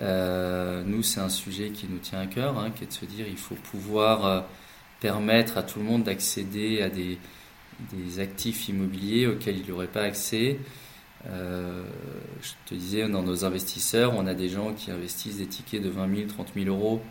Euh, 0.00 0.84
nous, 0.84 1.02
c'est 1.02 1.20
un 1.20 1.28
sujet 1.30 1.70
qui 1.70 1.86
nous 1.88 1.98
tient 1.98 2.20
à 2.20 2.26
cœur, 2.26 2.58
hein, 2.58 2.70
qui 2.70 2.84
est 2.84 2.86
de 2.86 2.92
se 2.92 3.04
dire 3.04 3.26
il 3.26 3.38
faut 3.38 3.56
pouvoir 3.56 4.26
euh, 4.26 4.40
permettre 5.00 5.58
à 5.58 5.62
tout 5.62 5.80
le 5.80 5.84
monde 5.84 6.04
d'accéder 6.04 6.82
à 6.82 6.90
des, 6.90 7.18
des 7.92 8.20
actifs 8.20 8.68
immobiliers 8.68 9.26
auxquels 9.26 9.58
il 9.58 9.68
n'aurait 9.68 9.86
pas 9.88 10.02
accès, 10.02 10.58
euh, 11.26 11.84
je 12.40 12.50
te 12.66 12.74
disais, 12.74 13.08
dans 13.08 13.22
nos 13.22 13.44
investisseurs, 13.44 14.14
on 14.16 14.26
a 14.26 14.34
des 14.34 14.48
gens 14.48 14.72
qui 14.72 14.90
investissent 14.90 15.38
des 15.38 15.46
tickets 15.46 15.82
de 15.82 15.88
20 15.88 16.16
000, 16.16 16.28
30 16.28 16.48
000 16.54 16.66
euros 16.66 17.02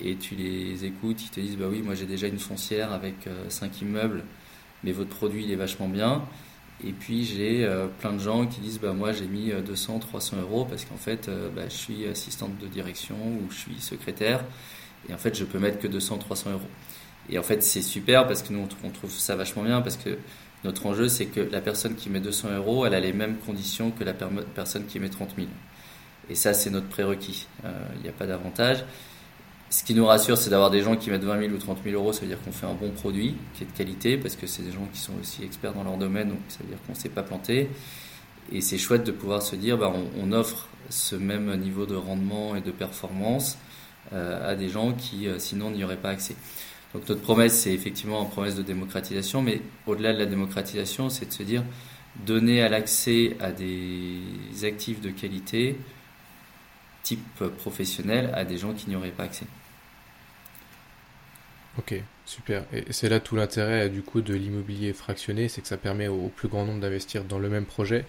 et 0.00 0.16
tu 0.16 0.34
les 0.34 0.84
écoutes, 0.84 1.22
ils 1.22 1.30
te 1.30 1.40
disent 1.40 1.56
Bah 1.56 1.66
oui, 1.68 1.82
moi 1.82 1.94
j'ai 1.94 2.06
déjà 2.06 2.26
une 2.26 2.38
foncière 2.38 2.92
avec 2.92 3.28
5 3.48 3.66
euh, 3.66 3.84
immeubles, 3.84 4.24
mais 4.84 4.92
votre 4.92 5.10
produit 5.10 5.44
il 5.44 5.50
est 5.50 5.56
vachement 5.56 5.88
bien. 5.88 6.22
Et 6.82 6.92
puis 6.92 7.24
j'ai 7.24 7.66
euh, 7.66 7.88
plein 7.98 8.14
de 8.14 8.18
gens 8.18 8.46
qui 8.46 8.60
disent 8.60 8.80
Bah 8.80 8.92
moi 8.92 9.12
j'ai 9.12 9.26
mis 9.26 9.50
200, 9.50 9.98
300 9.98 10.38
euros 10.40 10.64
parce 10.64 10.84
qu'en 10.84 10.96
fait 10.96 11.28
bah, 11.54 11.68
je 11.68 11.74
suis 11.74 12.06
assistante 12.06 12.56
de 12.58 12.66
direction 12.66 13.16
ou 13.16 13.50
je 13.50 13.56
suis 13.56 13.80
secrétaire 13.80 14.44
et 15.08 15.12
en 15.12 15.18
fait 15.18 15.36
je 15.36 15.44
peux 15.44 15.58
mettre 15.58 15.78
que 15.78 15.88
200, 15.88 16.18
300 16.18 16.52
euros. 16.52 16.60
Et 17.28 17.38
en 17.38 17.42
fait 17.42 17.62
c'est 17.62 17.82
super 17.82 18.26
parce 18.26 18.42
que 18.42 18.54
nous 18.54 18.66
on 18.82 18.90
trouve 18.90 19.10
ça 19.10 19.36
vachement 19.36 19.64
bien 19.64 19.82
parce 19.82 19.98
que 19.98 20.16
notre 20.64 20.86
enjeu, 20.86 21.08
c'est 21.08 21.26
que 21.26 21.40
la 21.40 21.60
personne 21.60 21.94
qui 21.94 22.10
met 22.10 22.20
200 22.20 22.56
euros, 22.56 22.84
elle 22.84 22.94
a 22.94 23.00
les 23.00 23.12
mêmes 23.12 23.36
conditions 23.38 23.90
que 23.90 24.04
la 24.04 24.12
personne 24.12 24.86
qui 24.86 24.98
met 25.00 25.08
30 25.08 25.30
000. 25.36 25.48
Et 26.28 26.34
ça, 26.34 26.52
c'est 26.52 26.70
notre 26.70 26.88
prérequis. 26.88 27.46
Euh, 27.64 27.72
il 27.96 28.02
n'y 28.02 28.08
a 28.08 28.12
pas 28.12 28.26
d'avantage. 28.26 28.84
Ce 29.70 29.84
qui 29.84 29.94
nous 29.94 30.04
rassure, 30.04 30.36
c'est 30.36 30.50
d'avoir 30.50 30.70
des 30.70 30.82
gens 30.82 30.96
qui 30.96 31.10
mettent 31.10 31.24
20 31.24 31.40
000 31.40 31.52
ou 31.54 31.58
30 31.58 31.78
000 31.82 31.96
euros. 31.96 32.12
Ça 32.12 32.20
veut 32.20 32.26
dire 32.26 32.40
qu'on 32.42 32.52
fait 32.52 32.66
un 32.66 32.74
bon 32.74 32.90
produit, 32.90 33.36
qui 33.54 33.64
est 33.64 33.66
de 33.66 33.72
qualité, 33.72 34.18
parce 34.18 34.36
que 34.36 34.46
c'est 34.46 34.62
des 34.62 34.72
gens 34.72 34.86
qui 34.92 35.00
sont 35.00 35.14
aussi 35.20 35.44
experts 35.44 35.72
dans 35.72 35.84
leur 35.84 35.96
domaine, 35.96 36.28
donc 36.28 36.38
ça 36.48 36.58
veut 36.60 36.68
dire 36.68 36.78
qu'on 36.86 36.92
ne 36.92 36.98
s'est 36.98 37.08
pas 37.08 37.22
planté. 37.22 37.70
Et 38.52 38.60
c'est 38.60 38.78
chouette 38.78 39.04
de 39.04 39.12
pouvoir 39.12 39.42
se 39.42 39.56
dire, 39.56 39.78
bah, 39.78 39.92
on, 40.18 40.32
offre 40.32 40.68
ce 40.88 41.14
même 41.14 41.54
niveau 41.56 41.86
de 41.86 41.94
rendement 41.94 42.56
et 42.56 42.60
de 42.60 42.72
performance 42.72 43.58
à 44.12 44.56
des 44.56 44.68
gens 44.68 44.92
qui 44.92 45.28
sinon 45.38 45.70
n'y 45.70 45.84
auraient 45.84 45.96
pas 45.96 46.08
accès. 46.08 46.34
Donc 46.94 47.08
notre 47.08 47.20
promesse, 47.20 47.60
c'est 47.60 47.72
effectivement 47.72 48.22
une 48.22 48.30
promesse 48.30 48.56
de 48.56 48.62
démocratisation, 48.62 49.42
mais 49.42 49.60
au-delà 49.86 50.12
de 50.12 50.18
la 50.18 50.26
démocratisation, 50.26 51.08
c'est 51.08 51.26
de 51.26 51.32
se 51.32 51.42
dire 51.42 51.62
donner 52.26 52.62
à 52.62 52.68
l'accès 52.68 53.36
à 53.40 53.52
des 53.52 54.20
actifs 54.64 55.00
de 55.00 55.10
qualité 55.10 55.78
type 57.02 57.44
professionnel 57.58 58.30
à 58.34 58.44
des 58.44 58.58
gens 58.58 58.74
qui 58.74 58.90
n'y 58.90 58.96
auraient 58.96 59.10
pas 59.10 59.24
accès. 59.24 59.46
Ok, 61.80 61.94
super. 62.26 62.64
Et 62.74 62.84
c'est 62.90 63.08
là 63.08 63.20
tout 63.20 63.36
l'intérêt 63.36 63.88
du 63.88 64.02
coup 64.02 64.20
de 64.20 64.34
l'immobilier 64.34 64.92
fractionné, 64.92 65.48
c'est 65.48 65.62
que 65.62 65.66
ça 65.66 65.78
permet 65.78 66.08
au, 66.08 66.28
plus 66.28 66.46
grand 66.46 66.66
nombre 66.66 66.80
d'investir 66.80 67.24
dans 67.24 67.38
le 67.38 67.48
même 67.48 67.64
projet, 67.64 68.04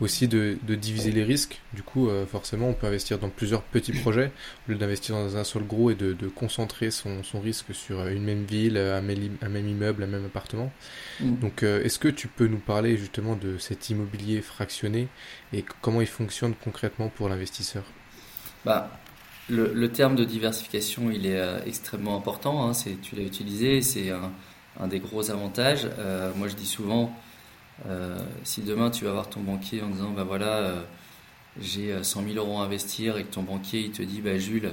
aussi 0.00 0.28
de, 0.28 0.56
diviser 0.68 1.10
les 1.10 1.24
risques. 1.24 1.60
Du 1.72 1.82
coup, 1.82 2.08
euh, 2.08 2.26
forcément, 2.26 2.68
on 2.68 2.74
peut 2.74 2.86
investir 2.86 3.18
dans 3.18 3.28
plusieurs 3.28 3.62
petits 3.62 3.90
projets 3.90 4.30
au 4.68 4.72
lieu 4.72 4.78
d'investir 4.78 5.16
dans 5.16 5.36
un 5.36 5.42
seul 5.42 5.64
gros 5.64 5.90
et 5.90 5.96
de, 5.96 6.14
concentrer 6.28 6.92
son, 6.92 7.22
risque 7.42 7.74
sur 7.74 8.06
une 8.06 8.22
même 8.22 8.44
ville, 8.44 8.76
un 8.76 9.00
même, 9.00 9.68
immeuble, 9.68 10.04
un 10.04 10.06
même 10.06 10.26
appartement. 10.26 10.70
Mm. 11.18 11.38
Donc, 11.38 11.64
euh, 11.64 11.82
est-ce 11.82 11.98
que 11.98 12.08
tu 12.08 12.28
peux 12.28 12.46
nous 12.46 12.60
parler 12.60 12.96
justement 12.96 13.34
de 13.34 13.58
cet 13.58 13.90
immobilier 13.90 14.42
fractionné 14.42 15.08
et 15.52 15.64
comment 15.80 16.02
il 16.02 16.06
fonctionne 16.06 16.54
concrètement 16.54 17.08
pour 17.08 17.28
l'investisseur? 17.28 17.82
Bah, 18.64 18.92
le, 19.50 19.88
terme 19.88 20.14
de 20.14 20.24
diversification, 20.24 21.10
il 21.10 21.26
est 21.26 21.38
euh, 21.38 21.60
extrêmement 21.64 22.16
important. 22.16 22.68
Hein, 22.68 22.72
tu 23.02 23.16
l'as 23.16 23.22
utilisé, 23.22 23.82
c'est 23.82 24.10
un, 24.10 24.86
des 24.86 25.00
gros 25.00 25.30
avantages. 25.30 25.88
Euh, 25.98 26.32
moi, 26.36 26.48
je 26.48 26.54
dis 26.54 26.66
souvent, 26.66 27.12
euh, 27.86 28.18
si 28.44 28.62
demain 28.62 28.90
tu 28.90 29.04
vas 29.04 29.12
voir 29.12 29.28
ton 29.28 29.40
banquier 29.40 29.82
en 29.82 29.88
disant, 29.88 30.10
bah 30.10 30.24
voilà, 30.24 30.74
j'ai 31.60 32.02
100 32.02 32.24
000 32.24 32.34
euros 32.36 32.58
à 32.58 32.64
investir 32.64 33.16
et 33.18 33.24
que 33.24 33.32
ton 33.32 33.42
banquier 33.42 33.80
il 33.80 33.92
te 33.92 34.02
dit, 34.02 34.20
bah 34.20 34.38
Jules, 34.38 34.72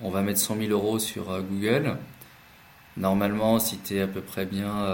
on 0.00 0.10
va 0.10 0.22
mettre 0.22 0.40
100 0.40 0.56
000 0.58 0.70
euros 0.70 0.98
sur 0.98 1.24
Google. 1.42 1.96
Normalement, 2.96 3.60
si 3.60 3.78
tu 3.78 3.96
es 3.96 4.00
à 4.00 4.08
peu 4.08 4.20
près 4.20 4.44
bien 4.46 4.86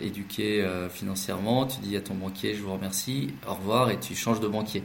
éduqué 0.00 0.66
financièrement, 0.90 1.66
tu 1.66 1.78
dis 1.80 1.96
à 1.96 2.00
ton 2.00 2.14
banquier, 2.14 2.54
je 2.54 2.62
vous 2.62 2.72
remercie, 2.72 3.34
au 3.48 3.54
revoir, 3.54 3.90
et 3.90 4.00
tu 4.00 4.14
changes 4.16 4.40
de 4.40 4.48
banquier. 4.48 4.82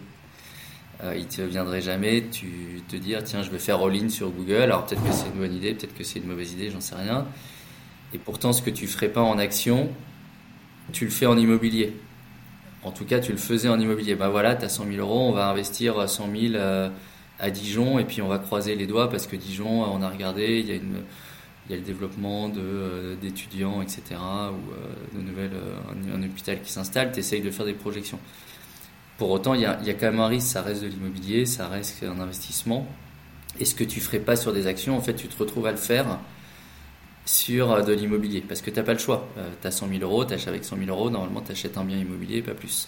Euh, 1.01 1.15
il 1.15 1.27
te 1.27 1.41
viendrait 1.41 1.79
jamais 1.79 2.25
tu 2.29 2.81
te 2.89 2.97
dire 2.97 3.23
tiens 3.23 3.41
je 3.41 3.49
vais 3.49 3.57
faire 3.57 3.81
all-in 3.81 4.09
sur 4.09 4.31
Google 4.31 4.63
alors 4.63 4.85
peut-être 4.85 5.01
que 5.01 5.13
c'est 5.13 5.27
une 5.27 5.39
bonne 5.39 5.55
idée 5.55 5.73
peut-être 5.73 5.97
que 5.97 6.03
c'est 6.03 6.19
une 6.19 6.27
mauvaise 6.27 6.51
idée 6.51 6.69
j'en 6.71 6.81
sais 6.81 6.95
rien 6.95 7.25
et 8.13 8.17
pourtant 8.17 8.51
ce 8.51 8.61
que 8.61 8.69
tu 8.69 8.85
ferais 8.85 9.07
pas 9.07 9.21
en 9.21 9.37
action 9.37 9.89
tu 10.91 11.05
le 11.05 11.11
fais 11.11 11.25
en 11.25 11.37
immobilier 11.37 11.93
en 12.83 12.91
tout 12.91 13.05
cas 13.05 13.19
tu 13.19 13.31
le 13.31 13.37
faisais 13.37 13.69
en 13.69 13.79
immobilier 13.79 14.15
ben 14.15 14.27
voilà 14.27 14.57
tu 14.57 14.65
as 14.65 14.69
100 14.69 14.87
000 14.87 14.97
euros 14.97 15.29
on 15.29 15.31
va 15.31 15.47
investir 15.47 16.09
100 16.09 16.31
000 16.37 16.55
euh, 16.55 16.89
à 17.39 17.49
Dijon 17.49 17.97
et 17.97 18.03
puis 18.03 18.21
on 18.21 18.27
va 18.27 18.37
croiser 18.37 18.75
les 18.75 18.85
doigts 18.85 19.09
parce 19.09 19.25
que 19.25 19.37
Dijon 19.37 19.83
on 19.83 20.01
a 20.01 20.09
regardé 20.09 20.59
il 20.59 20.67
y 21.69 21.73
a 21.73 21.77
le 21.77 21.83
développement 21.83 22.51
euh, 22.57 23.15
d'étudiants, 23.21 23.81
etc., 23.83 24.01
ou 24.15 25.15
de 25.15 25.21
nouvelles, 25.21 25.51
un, 26.11 26.23
hôpital 26.23 26.59
qui 26.63 26.71
s'installe, 26.71 27.11
tu 27.11 27.19
essayes 27.19 27.41
de 27.41 27.51
faire 27.51 27.67
des 27.67 27.73
projections. 27.73 28.17
Pour 29.19 29.31
autant, 29.31 29.53
il 29.53 29.59
y, 29.59 29.65
a, 29.65 29.75
quand 29.75 30.05
même 30.05 30.21
un 30.21 30.27
risque, 30.27 30.47
ça 30.47 30.61
reste 30.61 30.81
de 30.81 30.87
l'immobilier, 30.87 31.45
ça 31.45 31.67
reste 31.67 32.03
un 32.03 32.21
investissement. 32.21 32.87
Et 33.59 33.65
ce 33.65 33.75
que 33.75 33.83
tu 33.83 33.99
ferais 33.99 34.19
pas 34.19 34.37
sur 34.37 34.53
des 34.53 34.65
actions, 34.65 34.95
en 34.95 35.01
fait, 35.01 35.13
tu 35.13 35.27
te 35.27 35.37
retrouves 35.37 35.65
à 35.65 35.71
le 35.71 35.77
faire 35.77 36.19
sur 37.25 37.69
euh, 37.73 37.81
de 37.81 37.91
l'immobilier. 37.91 38.39
Parce 38.39 38.61
que 38.61 38.69
tu 38.69 38.77
n'as 38.77 38.85
pas 38.85 38.93
le 38.93 38.99
choix. 38.99 39.27
tu 39.61 39.67
as 39.67 39.71
100 39.71 39.89
000 39.89 40.01
euros, 40.03 40.23
tu 40.23 40.35
achètes 40.35 40.47
avec 40.47 40.63
100 40.63 40.77
000 40.77 40.89
euros, 40.89 41.09
normalement 41.09 41.41
tu 41.41 41.51
achètes 41.51 41.77
un 41.77 41.83
bien 41.83 41.97
immobilier, 41.97 42.41
pas 42.41 42.53
plus. 42.53 42.87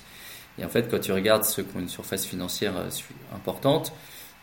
Et 0.57 0.63
en 0.63 0.69
fait, 0.69 0.89
quand 0.89 0.99
tu 0.99 1.11
regardes 1.11 1.43
ceux 1.43 1.63
qui 1.63 1.75
ont 1.75 1.81
une 1.81 1.89
surface 1.89 2.25
financière 2.25 2.77
euh, 2.77 2.87
importante, 3.35 3.91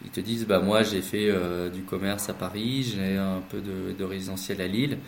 ils 0.05 0.11
te 0.11 0.21
disent 0.21 0.47
bah 0.47 0.61
moi 0.61 0.83
j'ai 0.83 1.01
fait 1.01 1.31
euh, 1.31 1.71
du 1.71 1.83
commerce 1.85 2.29
à 2.29 2.35
Paris, 2.35 2.83
j'ai 2.95 3.17
un 3.17 3.41
peu 3.49 3.63
de, 3.63 4.05
résidentiel 4.05 4.61
à 4.61 4.67
Lille. 4.67 4.99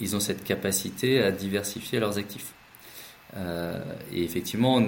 Ils 0.00 0.16
ont 0.16 0.20
cette 0.20 0.44
capacité 0.44 1.22
à 1.22 1.30
diversifier 1.30 2.00
leurs 2.00 2.16
actifs. 2.16 2.54
et 3.36 4.24
effectivement, 4.24 4.80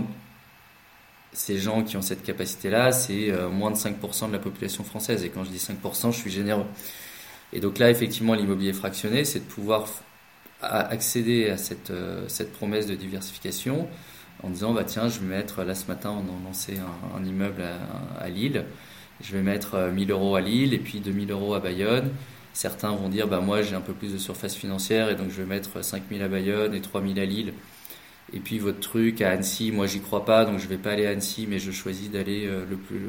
ces 1.35 1.59
gens 1.59 1.83
qui 1.83 1.97
ont 1.97 2.03
cette 2.03 2.23
capacité-là, 2.23 2.93
c'est 2.93 3.31
euh, 3.31 3.49
moins 3.49 3.71
de 3.71 3.77
5% 3.77 4.29
de 4.29 4.33
la 4.33 4.39
population 4.39 4.85
française. 4.85 5.25
Et 5.25 5.29
quand 5.29 5.45
je 5.45 5.51
dis 5.51 5.59
5%, 5.59 6.13
je 6.13 6.17
suis 6.17 6.31
généreux. 6.31 6.67
Et 7.53 7.61
donc 7.61 7.79
là, 7.79 7.91
effectivement, 7.91 8.35
l'immobilier 8.35 8.73
fractionné, 8.73 9.25
c'est 9.25 9.41
de 9.41 9.45
pouvoir 9.45 9.87
accéder 10.63 11.51
à 11.51 11.59
cette, 11.59 11.91
euh, 11.91 12.25
cette 12.29 12.53
promesse 12.53 12.87
de 12.87 12.95
diversification 12.95 13.87
en 14.43 14.51
disant, 14.51 14.73
bah 14.73 14.85
tiens, 14.85 15.09
je 15.09 15.21
vais 15.21 15.27
mettre, 15.27 15.63
là 15.63 15.75
ce 15.75 15.87
matin, 15.87 16.11
on 16.11 16.23
a 16.23 16.47
lancé 16.47 16.79
un, 17.17 17.25
immeuble 17.25 17.63
à, 18.19 18.29
Lille, 18.29 18.65
je 19.21 19.33
vais 19.33 19.43
mettre 19.43 19.91
1000 19.93 20.11
euh, 20.11 20.15
euros 20.15 20.37
à 20.37 20.41
Lille 20.41 20.73
et 20.73 20.79
puis 20.79 21.01
2000 21.01 21.31
euros 21.31 21.55
à 21.55 21.61
Bayonne. 21.61 22.11
Certains 22.53 22.91
vont 22.91 23.09
dire, 23.09 23.27
bah 23.27 23.41
moi 23.41 23.63
j'ai 23.63 23.75
un 23.75 23.81
peu 23.81 23.93
plus 23.93 24.13
de 24.13 24.19
surface 24.19 24.55
financière 24.55 25.11
et 25.11 25.17
donc 25.17 25.31
je 25.31 25.43
vais 25.43 25.47
mettre 25.47 25.85
5000 25.85 26.23
à 26.23 26.29
Bayonne 26.29 26.75
et 26.75 26.81
3000 26.81 27.19
à 27.19 27.25
Lille 27.25 27.53
et 28.35 28.41
puis 28.41 28.59
votre 28.59 28.81
truc 28.81 29.21
à 29.21 29.31
Annecy, 29.31 29.71
moi 29.71 29.87
j'y 29.87 30.01
crois 30.01 30.25
pas, 30.25 30.45
donc 30.45 30.59
je 30.59 30.67
vais 30.67 30.77
pas 30.77 30.91
aller 30.91 31.07
à 31.07 31.11
Annecy, 31.11 31.47
mais 31.49 31.61
je 31.61 31.71
choisis 31.71 32.11
d'aller 32.11 32.47
euh, 32.47 32.67
le 32.69 32.77
plus 32.77 33.01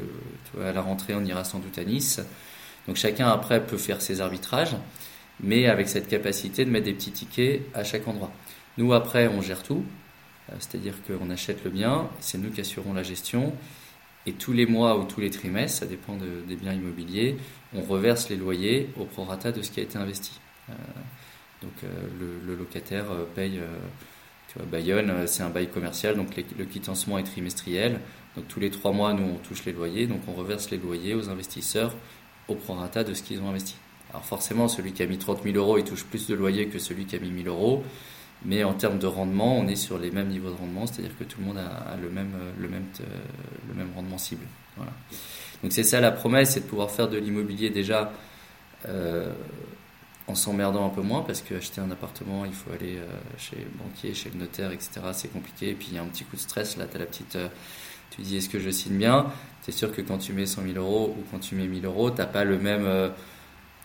à 0.64 0.72
la 0.72 0.82
rentrée, 0.82 1.16
on 1.16 1.26
ira 1.26 1.44
sans 1.44 1.58
doute 1.58 1.80
à 1.80 1.84
Nice. 1.84 2.22
Donc 2.88 2.96
chacun 2.96 3.28
après 3.30 3.66
peut 3.66 3.80
faire 3.80 4.04
ses 4.04 4.22
arbitrages, 4.22 4.76
mais 5.40 5.66
avec 5.66 5.90
cette 5.90 6.08
capacité 6.08 6.64
de 6.64 6.70
mettre 6.70 6.86
des 6.86 6.94
petits 6.94 7.12
tickets 7.12 7.64
à 7.74 7.84
chaque 7.84 8.08
endroit. 8.08 8.32
Nous 8.78 8.94
après 8.94 9.28
on 9.28 9.42
gère 9.42 9.64
tout, 9.64 9.84
euh, 10.52 10.56
c'est-à-dire 10.60 10.94
qu'on 11.08 11.32
achète 11.32 11.64
le 11.64 11.72
bien, 11.72 12.08
c'est 12.20 12.38
nous 12.38 12.52
qui 12.52 12.62
assurons 12.62 12.94
la 12.94 13.02
gestion, 13.02 13.52
et 14.28 14.34
tous 14.34 14.54
les 14.54 14.68
mois 14.68 15.00
ou 15.00 15.06
tous 15.06 15.22
les 15.22 15.32
trimestres, 15.32 15.80
ça 15.80 15.86
dépend 15.88 16.18
des 16.18 16.56
biens 16.56 16.74
immobiliers, 16.74 17.38
on 17.74 17.82
reverse 17.82 18.30
les 18.30 18.36
loyers 18.36 18.90
au 19.00 19.06
prorata 19.06 19.52
de 19.52 19.64
ce 19.64 19.72
qui 19.72 19.80
a 19.80 19.84
été 19.84 19.98
investi. 19.98 20.40
Euh, 20.70 20.74
donc 21.62 21.74
le, 22.20 22.56
locataire 22.56 23.06
paye 23.36 23.60
Bayonne, 24.64 25.10
euh, 25.10 25.28
c'est 25.28 25.44
un 25.44 25.50
bail 25.50 25.68
commercial, 25.68 26.16
donc 26.16 26.36
le 26.36 26.66
quittancement 26.66 27.18
est 27.18 27.24
trimestriel. 27.24 28.00
Donc 28.36 28.48
tous 28.48 28.60
les 28.60 28.70
trois 28.70 28.92
mois, 28.92 29.14
nous, 29.14 29.24
on 29.24 29.38
touche 29.38 29.66
les 29.66 29.74
loyers, 29.74 30.08
donc 30.08 30.22
on 30.28 30.34
reverse 30.34 30.70
les 30.72 30.78
loyers 30.78 31.14
aux 31.14 31.30
investisseurs 31.30 31.94
au 32.48 32.56
prorata 32.56 33.04
de 33.04 33.14
ce 33.14 33.24
qu'ils 33.24 33.42
ont 33.42 33.50
investi. 33.50 33.76
Alors 34.12 34.24
forcément, 34.24 34.68
celui 34.68 34.94
qui 34.94 35.04
a 35.04 35.08
mis 35.08 35.18
30 35.18 35.44
000 35.44 35.56
euros, 35.58 35.78
il 35.78 35.84
touche 35.84 36.06
plus 36.06 36.28
de 36.28 36.36
loyers 36.36 36.68
que 36.68 36.80
celui 36.80 37.06
qui 37.06 37.16
a 37.16 37.20
mis 37.20 37.32
1000 37.32 37.48
euros. 37.48 37.84
Mais 38.44 38.64
en 38.64 38.74
termes 38.74 39.00
de 39.00 39.08
rendement, 39.08 39.58
on 39.58 39.68
est 39.68 39.76
sur 39.76 39.98
les 39.98 40.12
mêmes 40.12 40.28
niveaux 40.28 40.52
de 40.52 40.56
rendement, 40.56 40.86
c'est-à-dire 40.86 41.18
que 41.18 41.24
tout 41.24 41.40
le 41.40 41.48
monde 41.48 41.58
a, 41.58 41.96
le, 42.00 42.10
même, 42.10 42.34
euh, 42.36 42.52
le, 42.60 42.68
même, 42.68 42.86
euh, 43.02 43.96
rendement 43.96 44.18
cible. 44.18 44.46
Donc 45.64 45.72
c'est 45.72 45.84
ça 45.84 46.00
la 46.00 46.12
promesse, 46.12 46.52
c'est 46.52 46.60
de 46.60 46.66
pouvoir 46.66 46.92
faire 46.92 47.08
de 47.08 47.18
l'immobilier 47.18 47.70
déjà 47.70 48.12
en 50.28 50.36
s'emmerdant 50.36 50.86
un 50.86 50.90
peu 50.90 51.02
moins 51.02 51.22
parce 51.22 51.42
que 51.42 51.56
acheter 51.56 51.82
un 51.82 51.92
appartement, 51.92 52.46
il 52.46 52.54
faut 52.54 52.72
aller 52.72 52.98
euh, 52.98 53.06
chez 53.38 53.58
le 53.58 53.70
banquier, 53.78 54.14
chez 54.14 54.30
le 54.32 54.40
notaire, 54.40 54.72
etc. 54.72 55.02
C'est 55.14 55.32
compliqué. 55.32 55.70
Et 55.70 55.74
puis 55.74 55.90
il 55.92 55.96
y 55.96 56.00
a 56.00 56.02
un 56.02 56.08
petit 56.08 56.24
coup 56.24 56.36
de 56.36 56.42
stress. 56.42 56.78
Là, 56.78 56.86
tu 56.88 56.96
as 56.96 57.00
la 57.00 57.06
petite. 57.06 57.36
Euh, 57.36 57.48
tu 58.12 58.22
dis 58.22 58.38
est-ce 58.38 58.50
que 58.50 58.60
je 58.60 58.70
signe 58.70 58.98
bien? 58.98 59.28
C'est 59.62 59.72
sûr 59.72 59.94
que 59.94 60.02
quand 60.02 60.18
tu 60.18 60.34
mets 60.34 60.46
100 60.46 60.64
000 60.64 60.78
euros 60.78 61.16
ou 61.18 61.24
quand 61.32 61.40
tu 61.40 61.56
mets 61.56 61.68
1000 61.68 61.86
euros, 61.86 62.12
tu 62.12 62.18
n'as 62.18 62.26
pas 62.26 62.44
le 62.44 62.58
même 62.58 62.86
euh, 62.86 63.10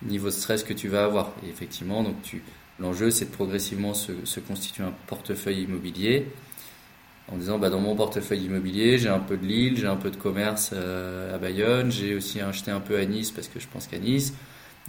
niveau 0.02 0.26
de 0.26 0.32
stress 0.32 0.62
que 0.62 0.72
tu 0.72 0.88
vas 0.88 1.04
avoir. 1.04 1.32
Et 1.44 1.48
effectivement, 1.48 2.02
donc 2.02 2.22
tu, 2.22 2.42
l'enjeu, 2.78 3.10
c'est 3.10 3.26
de 3.26 3.30
progressivement 3.30 3.92
se, 3.92 4.12
se, 4.24 4.40
constituer 4.40 4.84
un 4.84 4.94
portefeuille 5.08 5.62
immobilier 5.62 6.26
en 7.28 7.36
disant 7.36 7.58
bah, 7.58 7.70
dans 7.70 7.80
mon 7.80 7.96
portefeuille 7.96 8.44
immobilier, 8.44 8.98
j'ai 8.98 9.08
un 9.08 9.18
peu 9.20 9.36
de 9.36 9.44
Lille, 9.44 9.76
j'ai 9.76 9.86
un 9.86 9.96
peu 9.96 10.10
de 10.10 10.16
commerce 10.16 10.72
à 10.72 11.38
Bayonne, 11.38 11.90
j'ai 11.90 12.14
aussi 12.14 12.40
acheté 12.40 12.70
un 12.70 12.80
peu 12.80 12.98
à 12.98 13.04
Nice 13.04 13.30
parce 13.30 13.48
que 13.48 13.60
je 13.60 13.68
pense 13.68 13.86
qu'à 13.86 13.98
Nice 13.98 14.34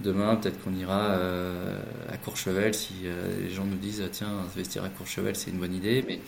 Demain, 0.03 0.35
peut-être 0.35 0.63
qu'on 0.63 0.73
ira 0.73 1.11
euh, 1.11 1.79
à 2.11 2.17
Courchevel 2.17 2.73
si 2.73 2.93
euh, 3.05 3.41
les 3.41 3.49
gens 3.49 3.65
nous 3.65 3.77
disent 3.77 4.03
tiens, 4.11 4.29
investir 4.51 4.83
à 4.83 4.89
Courchevel, 4.89 5.35
c'est 5.35 5.51
une 5.51 5.59
bonne 5.59 5.73
idée. 5.73 6.03
Mais 6.07 6.19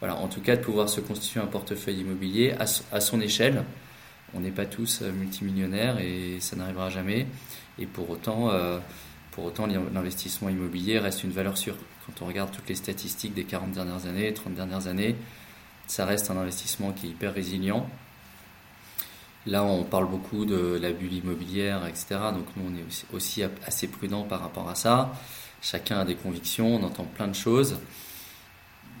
voilà, 0.00 0.16
en 0.16 0.28
tout 0.28 0.40
cas, 0.40 0.56
de 0.56 0.62
pouvoir 0.62 0.88
se 0.88 1.00
constituer 1.00 1.40
un 1.40 1.46
portefeuille 1.46 2.00
immobilier 2.00 2.54
à, 2.58 3.00
son 3.00 3.20
échelle. 3.20 3.64
On 4.34 4.40
n'est 4.40 4.50
pas 4.50 4.66
tous 4.66 5.00
euh, 5.00 5.10
multimillionnaires 5.12 5.98
et 6.00 6.38
ça 6.40 6.56
n'arrivera 6.56 6.90
jamais. 6.90 7.26
Et 7.78 7.86
pour 7.86 8.10
autant, 8.10 8.50
pour 9.30 9.44
autant, 9.44 9.68
l'investissement 9.68 10.48
immobilier 10.48 10.98
reste 10.98 11.22
une 11.22 11.30
valeur 11.30 11.56
sûre. 11.56 11.76
Quand 12.04 12.24
on 12.24 12.26
regarde 12.26 12.50
toutes 12.50 12.68
les 12.68 12.74
statistiques 12.74 13.34
des 13.34 13.44
40 13.44 13.70
dernières 13.70 14.06
années, 14.06 14.34
30 14.34 14.54
dernières 14.54 14.88
années, 14.88 15.14
ça 15.86 16.04
reste 16.04 16.28
un 16.32 16.36
investissement 16.36 16.90
qui 16.90 17.06
est 17.06 17.10
hyper 17.10 17.32
résilient 17.32 17.88
Là, 19.48 19.64
on 19.64 19.82
parle 19.82 20.10
beaucoup 20.10 20.44
de 20.44 20.78
la 20.80 20.92
bulle 20.92 21.14
immobilière, 21.14 21.86
etc. 21.86 22.06
Donc 22.34 22.44
nous, 22.56 22.64
on 22.70 22.76
est 22.76 23.16
aussi, 23.16 23.42
assez 23.66 23.88
prudent 23.88 24.24
par 24.24 24.42
rapport 24.42 24.68
à 24.68 24.74
ça. 24.74 25.14
Chacun 25.62 26.00
a 26.00 26.04
des 26.04 26.16
convictions, 26.16 26.76
on 26.76 26.82
entend 26.82 27.04
plein 27.04 27.28
de 27.28 27.34
choses. 27.34 27.78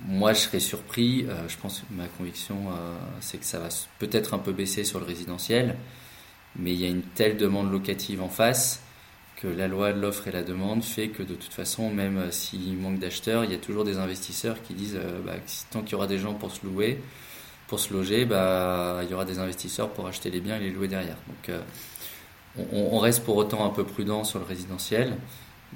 Moi, 0.06 0.32
je 0.32 0.38
serais 0.38 0.60
surpris. 0.60 1.26
Euh, 1.28 1.46
je 1.48 1.56
pense 1.58 1.80
que 1.80 1.94
ma 1.94 2.06
conviction, 2.06 2.56
euh, 2.70 2.96
c'est 3.20 3.36
que 3.36 3.44
ça 3.44 3.58
va 3.58 3.68
peut-être 3.98 4.32
un 4.32 4.38
peu 4.38 4.52
baisser 4.52 4.84
sur 4.84 5.00
le 5.00 5.04
résidentiel, 5.04 5.76
mais 6.56 6.72
il 6.72 6.80
y 6.80 6.86
a 6.86 6.88
une 6.88 7.02
telle 7.02 7.36
demande 7.36 7.70
locative 7.70 8.22
en 8.22 8.30
face 8.30 8.82
que 9.36 9.48
la 9.48 9.68
loi 9.68 9.92
de 9.92 10.00
l'offre 10.00 10.28
et 10.28 10.32
la 10.32 10.42
demande 10.42 10.82
fait 10.82 11.08
que 11.08 11.22
de 11.22 11.34
toute 11.34 11.52
façon, 11.52 11.90
même 11.90 12.16
euh, 12.16 12.30
s'il 12.30 12.78
manque 12.78 13.00
d'acheteurs, 13.00 13.44
il 13.44 13.52
y 13.52 13.54
a 13.54 13.58
toujours 13.58 13.84
des 13.84 13.98
investisseurs 13.98 14.62
qui 14.62 14.72
disent 14.72 14.98
bah, 15.26 15.34
tant 15.70 15.82
qu'il 15.82 15.92
y 15.92 15.94
aura 15.96 16.06
des 16.06 16.18
gens 16.18 16.32
pour 16.32 16.50
se 16.52 16.64
louer, 16.64 17.02
pour 17.68 17.78
se 17.78 17.92
loger, 17.92 18.24
bah, 18.24 19.00
il 19.04 19.10
y 19.10 19.14
aura 19.14 19.24
des 19.24 19.38
investisseurs 19.38 19.90
pour 19.90 20.08
acheter 20.08 20.30
les 20.30 20.40
biens 20.40 20.56
et 20.56 20.60
les 20.60 20.70
louer 20.70 20.88
derrière. 20.88 21.16
Donc, 21.28 21.56
on, 22.72 22.88
on, 22.92 22.98
reste 22.98 23.24
pour 23.24 23.36
autant 23.36 23.64
un 23.64 23.70
peu 23.70 23.84
prudent 23.84 24.24
sur 24.24 24.40
le 24.40 24.44
résidentiel, 24.44 25.16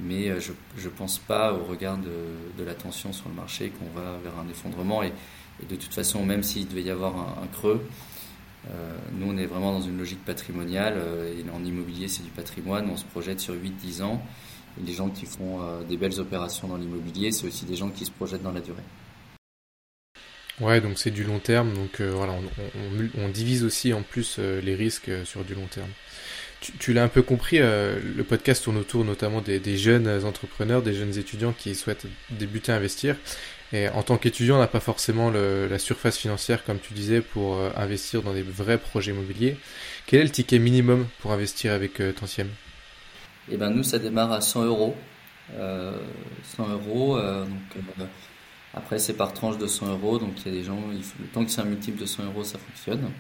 mais 0.01 0.41
je 0.41 0.53
ne 0.85 0.89
pense 0.89 1.19
pas, 1.19 1.53
au 1.53 1.65
regard 1.65 1.99
de, 1.99 2.65
la 2.65 2.75
tension 2.75 3.13
sur 3.13 3.29
le 3.29 3.35
marché, 3.35 3.71
qu'on 3.71 3.99
va 3.99 4.19
vers 4.23 4.39
un 4.39 4.49
effondrement. 4.49 5.03
Et, 5.03 5.13
de 5.69 5.77
toute 5.77 5.95
façon, 5.95 6.25
même 6.25 6.43
s'il 6.43 6.67
devait 6.67 6.83
y 6.83 6.91
avoir 6.91 7.15
un, 7.17 7.47
creux, 7.53 7.81
euh, 8.71 8.97
nous, 9.13 9.31
on 9.31 9.37
est 9.37 9.47
vraiment 9.47 9.73
dans 9.73 9.81
une 9.81 9.99
logique 9.99 10.25
patrimoniale. 10.25 10.95
Euh, 10.97 11.35
et 11.39 11.45
en 11.51 11.65
immobilier, 11.65 12.09
c'est 12.09 12.23
du 12.23 12.31
patrimoine. 12.31 12.89
On 12.91 12.97
se 12.97 13.05
projette 13.05 13.41
sur 13.41 13.55
8-10 13.55 14.03
ans. 14.03 14.23
Et 14.81 14.87
les 14.87 14.93
gens 14.93 15.09
qui 15.09 15.27
font 15.27 15.61
euh, 15.61 15.83
des 15.85 15.97
belles 15.97 16.19
opérations 16.19 16.69
dans 16.69 16.77
l'immobilier, 16.77 17.33
c'est 17.33 17.47
aussi 17.47 17.65
des 17.65 17.77
gens 17.77 17.91
qui 17.91 18.05
se 18.05 18.11
projettent 18.11 18.43
dans 18.43 18.53
la 18.53 18.61
durée. 18.61 18.83
Ouais, 20.63 20.81
donc 20.81 20.99
c'est 20.99 21.11
du 21.11 21.25
long 21.25 21.39
terme. 21.39 21.75
Donc 21.75 22.01
voilà, 22.01 22.35
on, 23.19 23.29
divise 23.29 23.65
aussi 23.65 23.93
en 23.93 24.03
plus 24.03 24.39
les 24.39 24.75
risques 24.75 25.11
sur 25.25 25.45
du 25.45 25.55
long 25.55 25.67
terme. 25.67 25.91
Tu, 26.79 26.93
l'as 26.93 27.03
un 27.03 27.09
peu 27.09 27.23
compris, 27.23 27.59
le 27.59 28.23
podcast 28.23 28.63
tourne 28.63 28.77
autour 28.77 29.05
notamment 29.05 29.41
des, 29.41 29.77
jeunes 29.77 30.09
entrepreneurs, 30.25 30.81
des 30.81 30.95
jeunes 30.95 31.19
étudiants 31.19 31.53
qui 31.53 31.75
souhaitent 31.75 32.07
débuter 32.31 32.71
à 32.71 32.77
investir. 32.77 33.17
Et 33.73 33.89
en 33.89 34.03
tant 34.03 34.19
qu'étudiant, 34.19 34.57
on 34.57 34.61
n'a 34.61 34.67
pas 34.67 34.81
forcément 34.81 35.31
la 35.31 35.79
surface 35.79 36.19
financière, 36.19 36.65
comme 36.65 36.79
tu 36.79 36.93
disais, 36.93 37.23
pour 37.23 37.57
euh, 37.57 37.71
investir 37.77 38.23
dans 38.23 38.35
des 38.35 38.43
vrais 38.43 38.79
projets 38.79 39.13
immobiliers. 39.13 39.57
Quel 40.07 40.21
est 40.21 40.25
le 40.25 40.31
ticket 40.31 40.59
minimum 40.59 41.07
pour 41.21 41.33
investir 41.33 41.73
avec 41.73 42.01
euh, 42.01 42.13
Tantiem 42.13 42.49
Eh 43.51 43.57
ben 43.57 43.71
nous, 43.71 43.83
ça 43.83 43.99
démarre 43.99 44.33
à 44.33 44.43
100 44.43 44.65
euros. 44.67 44.95
100 45.53 45.59
euh, 45.59 45.93
euros. 46.59 47.19
donc, 47.19 48.09
après, 48.75 48.99
c'est 48.99 49.15
par 49.15 49.33
tranche 49.33 49.59
de 49.59 49.67
100 49.67 49.89
euros. 49.89 50.19
Donc, 50.19 50.33
il 50.41 50.53
y 50.53 50.55
a 50.55 50.59
des 50.59 50.65
gens, 50.65 50.79
il 50.93 51.03
faut, 51.03 51.17
le 51.21 51.29
temps 51.29 51.45
que 51.45 51.51
c'est 51.51 51.61
un 51.61 51.65
multiple 51.65 52.01
de 52.01 52.07
100 52.07 52.25
euros, 52.27 52.45
ça 52.45 52.59
fonctionne. 52.59 53.11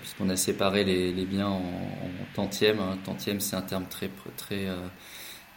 Puisqu'on 0.00 0.28
a 0.28 0.36
séparé 0.36 0.84
les, 0.84 1.24
biens 1.24 1.48
en, 1.48 1.62
en. 1.62 2.42
Hein. 2.42 2.98
Tantième, 3.04 3.40
c'est 3.40 3.56
un 3.56 3.62
terme 3.62 3.86
très, 3.88 4.10
très 4.36 4.68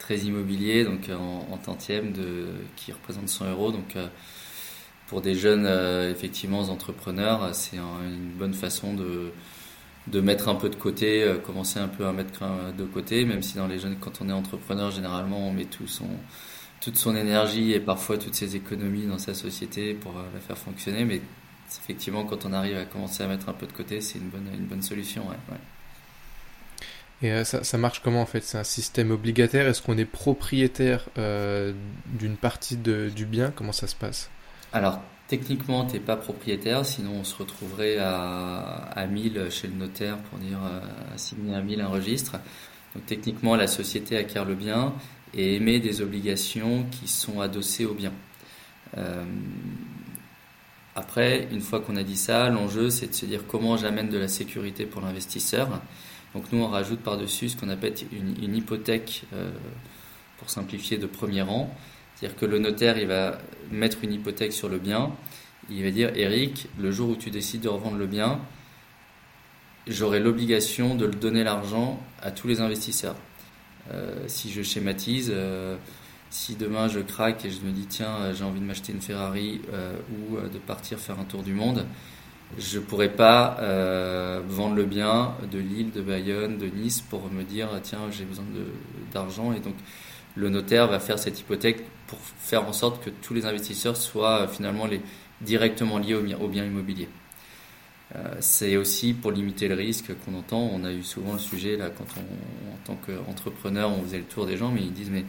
très 0.02 0.18
immobilier, 0.18 0.84
donc 0.84 1.10
euh, 1.10 1.16
en, 1.16 1.58
de, 1.58 2.48
qui 2.76 2.92
représente 2.92 3.30
100 3.30 3.52
euros. 3.52 3.72
Donc 3.72 3.96
euh, 3.96 4.08
pour 5.08 5.22
des 5.22 5.36
jeunes 5.36 5.66
euh, 5.66 6.12
effectivement 6.12 6.62
entrepreneurs, 6.62 7.54
c'est 7.54 7.78
une 7.78 8.32
bonne 8.38 8.54
façon 8.54 8.94
de, 8.94 9.32
de 10.08 10.22
mettre 10.22 10.50
un 10.50 10.56
peu 10.56 10.70
de 10.70 10.76
côté, 10.76 11.36
commencer 11.46 11.80
un 11.80 11.88
peu 11.88 12.08
à 12.08 12.14
mettre 12.14 12.44
de 12.76 12.84
côté, 12.84 13.26
même 13.26 13.44
si 13.44 13.56
dans 13.56 13.68
les 13.68 13.78
jeunes, 13.80 13.98
quand 14.00 14.22
on 14.22 14.30
est 14.30 14.34
entrepreneur, 14.34 14.90
généralement 14.90 15.48
on 15.48 15.54
met 15.54 15.66
tout 15.66 15.88
son, 15.88 16.10
toute 16.82 16.98
son 16.98 17.16
énergie 17.16 17.72
et 17.72 17.80
parfois 17.80 18.18
toutes 18.18 18.36
ses 18.36 18.56
économies 18.56 19.06
dans 19.06 19.20
sa 19.20 19.34
société 19.34 19.94
pour 19.94 20.14
la 20.34 20.40
faire 20.40 20.58
fonctionner. 20.58 21.06
Mais 21.06 21.22
effectivement, 21.80 22.26
quand 22.26 22.46
on 22.46 22.54
arrive 22.54 22.78
à 22.78 22.86
commencer 22.86 23.24
à 23.24 23.28
mettre 23.28 23.48
un 23.48 23.54
peu 23.54 23.68
de 23.68 23.72
côté, 23.72 24.02
c'est 24.02 24.18
une 24.18 24.30
bonne, 24.30 24.50
une 24.54 24.66
bonne 24.66 24.82
solution. 24.82 25.28
Ouais, 25.30 25.58
et 27.22 27.32
euh, 27.32 27.44
ça, 27.44 27.64
ça, 27.64 27.78
marche 27.78 28.02
comment 28.02 28.22
en 28.22 28.26
fait? 28.26 28.44
C'est 28.44 28.58
un 28.58 28.64
système 28.64 29.12
obligataire? 29.12 29.68
Est-ce 29.68 29.82
qu'on 29.82 29.98
est 29.98 30.06
propriétaire 30.06 31.08
euh, 31.18 31.74
d'une 32.08 32.36
partie 32.36 32.78
de, 32.78 33.10
du 33.16 33.26
bien? 33.26 33.52
Comment 33.56 33.72
ça 33.72 33.88
se 33.88 33.96
passe? 33.96 34.30
Alors, 34.74 35.00
techniquement, 35.28 35.86
tu 35.86 35.94
n'es 35.94 36.00
pas 36.00 36.18
propriétaire, 36.18 36.86
sinon 36.86 37.12
on 37.20 37.24
se 37.24 37.36
retrouverait 37.36 37.98
à, 38.00 38.60
à 38.96 39.06
1000 39.06 39.48
chez 39.52 39.68
le 39.68 39.76
notaire 39.76 40.18
pour 40.18 40.40
dire 40.40 40.60
euh, 40.64 40.80
signer 41.16 41.56
à 41.56 41.62
1000 41.62 41.82
un 41.82 41.88
registre. 41.88 42.40
Donc, 42.96 43.06
techniquement, 43.06 43.56
la 43.56 43.68
société 43.68 44.18
acquiert 44.18 44.46
le 44.46 44.56
bien 44.56 44.94
et 45.34 45.56
émet 45.56 45.80
des 45.80 46.02
obligations 46.02 46.86
qui 46.92 47.08
sont 47.08 47.42
adossées 47.42 47.86
au 47.86 47.94
bien. 47.94 48.14
Euh, 48.98 49.24
après, 50.96 51.48
une 51.52 51.62
fois 51.62 51.80
qu'on 51.80 51.96
a 51.96 52.04
dit 52.04 52.18
ça, 52.18 52.50
l'enjeu 52.50 52.90
c'est 52.90 53.08
de 53.08 53.14
se 53.14 53.26
dire 53.26 53.42
comment 53.48 53.78
j'amène 53.78 54.10
de 54.10 54.18
la 54.18 54.28
sécurité 54.28 54.86
pour 54.86 55.02
l'investisseur. 55.02 55.82
Donc 56.34 56.52
nous, 56.52 56.62
on 56.62 56.68
rajoute 56.68 57.00
par-dessus 57.00 57.50
ce 57.50 57.58
qu'on 57.58 57.70
appelle 57.70 57.94
une, 58.12 58.56
hypothèque, 58.56 59.24
euh, 59.34 59.52
pour 60.38 60.50
simplifier, 60.50 60.98
de 60.98 61.06
premier 61.06 61.42
rang. 61.42 61.74
C'est-à-dire 62.16 62.38
que 62.38 62.46
le 62.46 62.60
notaire, 62.60 62.98
il 62.98 63.08
va 63.08 63.38
mettre 63.72 63.98
une 64.04 64.14
hypothèque 64.14 64.54
sur 64.54 64.70
le 64.70 64.80
bien. 64.80 65.12
Il 65.70 65.84
va 65.84 65.92
dire, 65.92 66.12
Eric, 66.16 66.68
le 66.80 66.92
jour 66.92 67.10
où 67.10 67.16
tu 67.16 67.32
décides 67.32 67.62
de 67.62 67.70
revendre 67.70 67.98
le 67.98 68.08
bien, 68.08 68.40
j'aurai 69.88 70.20
l'obligation 70.20 70.96
de 70.96 71.06
le 71.06 71.14
donner 71.14 71.44
l'argent 71.44 72.02
à 72.22 72.32
tous 72.32 72.48
les 72.48 72.62
investisseurs. 72.62 73.16
Euh, 73.92 74.24
si 74.28 74.52
je 74.52 74.62
schématise, 74.62 75.32
euh, 75.34 75.76
si 76.30 76.56
demain 76.56 76.88
je 76.88 77.00
craque 77.00 77.46
et 77.46 77.52
je 77.52 77.62
me 77.62 77.72
dis 77.72 77.88
tiens 77.88 78.32
j'ai 78.34 78.44
envie 78.44 78.60
de 78.62 78.66
m'acheter 78.66 78.94
une 78.94 79.02
Ferrari 79.02 79.62
ou 80.10 80.38
de 80.38 80.58
partir 80.60 80.98
faire 80.98 81.20
un 81.20 81.26
tour 81.26 81.44
du 81.44 81.54
monde, 81.54 81.86
je 82.58 82.80
pourrais 82.80 83.10
pas 83.10 83.58
euh, 83.60 84.42
vendre 84.48 84.76
le 84.76 84.86
bien 84.86 85.34
de 85.52 85.60
Lille, 85.60 85.92
de 85.92 86.02
Bayonne, 86.02 86.58
de 86.58 86.68
Nice 86.68 87.02
pour 87.02 87.30
me 87.32 87.44
dire 87.44 87.70
tiens 87.84 88.10
j'ai 88.12 88.26
besoin 88.26 88.46
d'argent 89.14 89.54
et 89.54 89.60
donc 89.60 89.76
le 90.36 90.50
notaire 90.50 90.88
va 90.88 91.00
faire 91.00 91.20
cette 91.20 91.40
hypothèque 91.40 91.84
pour 92.08 92.20
faire 92.20 92.68
en 92.68 92.74
sorte 92.74 93.04
que 93.04 93.10
tous 93.10 93.34
les 93.34 93.46
investisseurs 93.46 93.98
soient 93.98 94.42
euh, 94.42 94.48
finalement 94.48 94.86
les, 94.86 95.02
directement 95.42 95.98
liés 95.98 96.16
au, 96.16 96.44
au 96.44 96.48
bien 96.48 96.66
immobilier. 96.66 97.08
Euh, 98.16 98.36
c'est 98.40 98.76
aussi 98.78 99.14
pour 99.14 99.32
limiter 99.32 99.68
le 99.68 99.76
risque 99.76 100.12
qu'on 100.26 100.36
entend. 100.36 100.70
On 100.74 100.84
a 100.84 100.92
eu 100.92 101.04
souvent 101.04 101.34
le 101.34 101.40
sujet 101.40 101.78
là 101.78 101.90
quand 101.90 102.06
on, 102.18 102.74
en 102.74 102.78
tant 102.86 103.00
qu'entrepreneur, 103.06 103.92
on 103.92 104.04
faisait 104.04 104.20
le 104.20 104.26
tour 104.26 104.46
des 104.46 104.58
gens, 104.58 104.72
mais 104.72 104.82
ils 104.82 104.94
disent 104.94 105.12
mais 105.12 105.26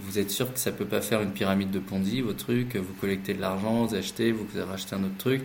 vous 0.00 0.18
êtes 0.18 0.30
sûr 0.30 0.52
que 0.52 0.58
ça 0.58 0.72
peut 0.72 0.86
pas 0.86 1.00
faire 1.00 1.20
une 1.20 1.32
pyramide 1.32 1.70
de 1.70 1.78
Ponzi, 1.78 2.20
vos 2.22 2.32
trucs, 2.32 2.76
vous 2.76 2.94
collectez 2.94 3.34
de 3.34 3.40
l'argent, 3.40 3.84
vous 3.84 3.94
achetez, 3.94 4.32
vous 4.32 4.46
rachetez 4.66 4.96
un 4.96 5.04
autre 5.04 5.18
truc. 5.18 5.42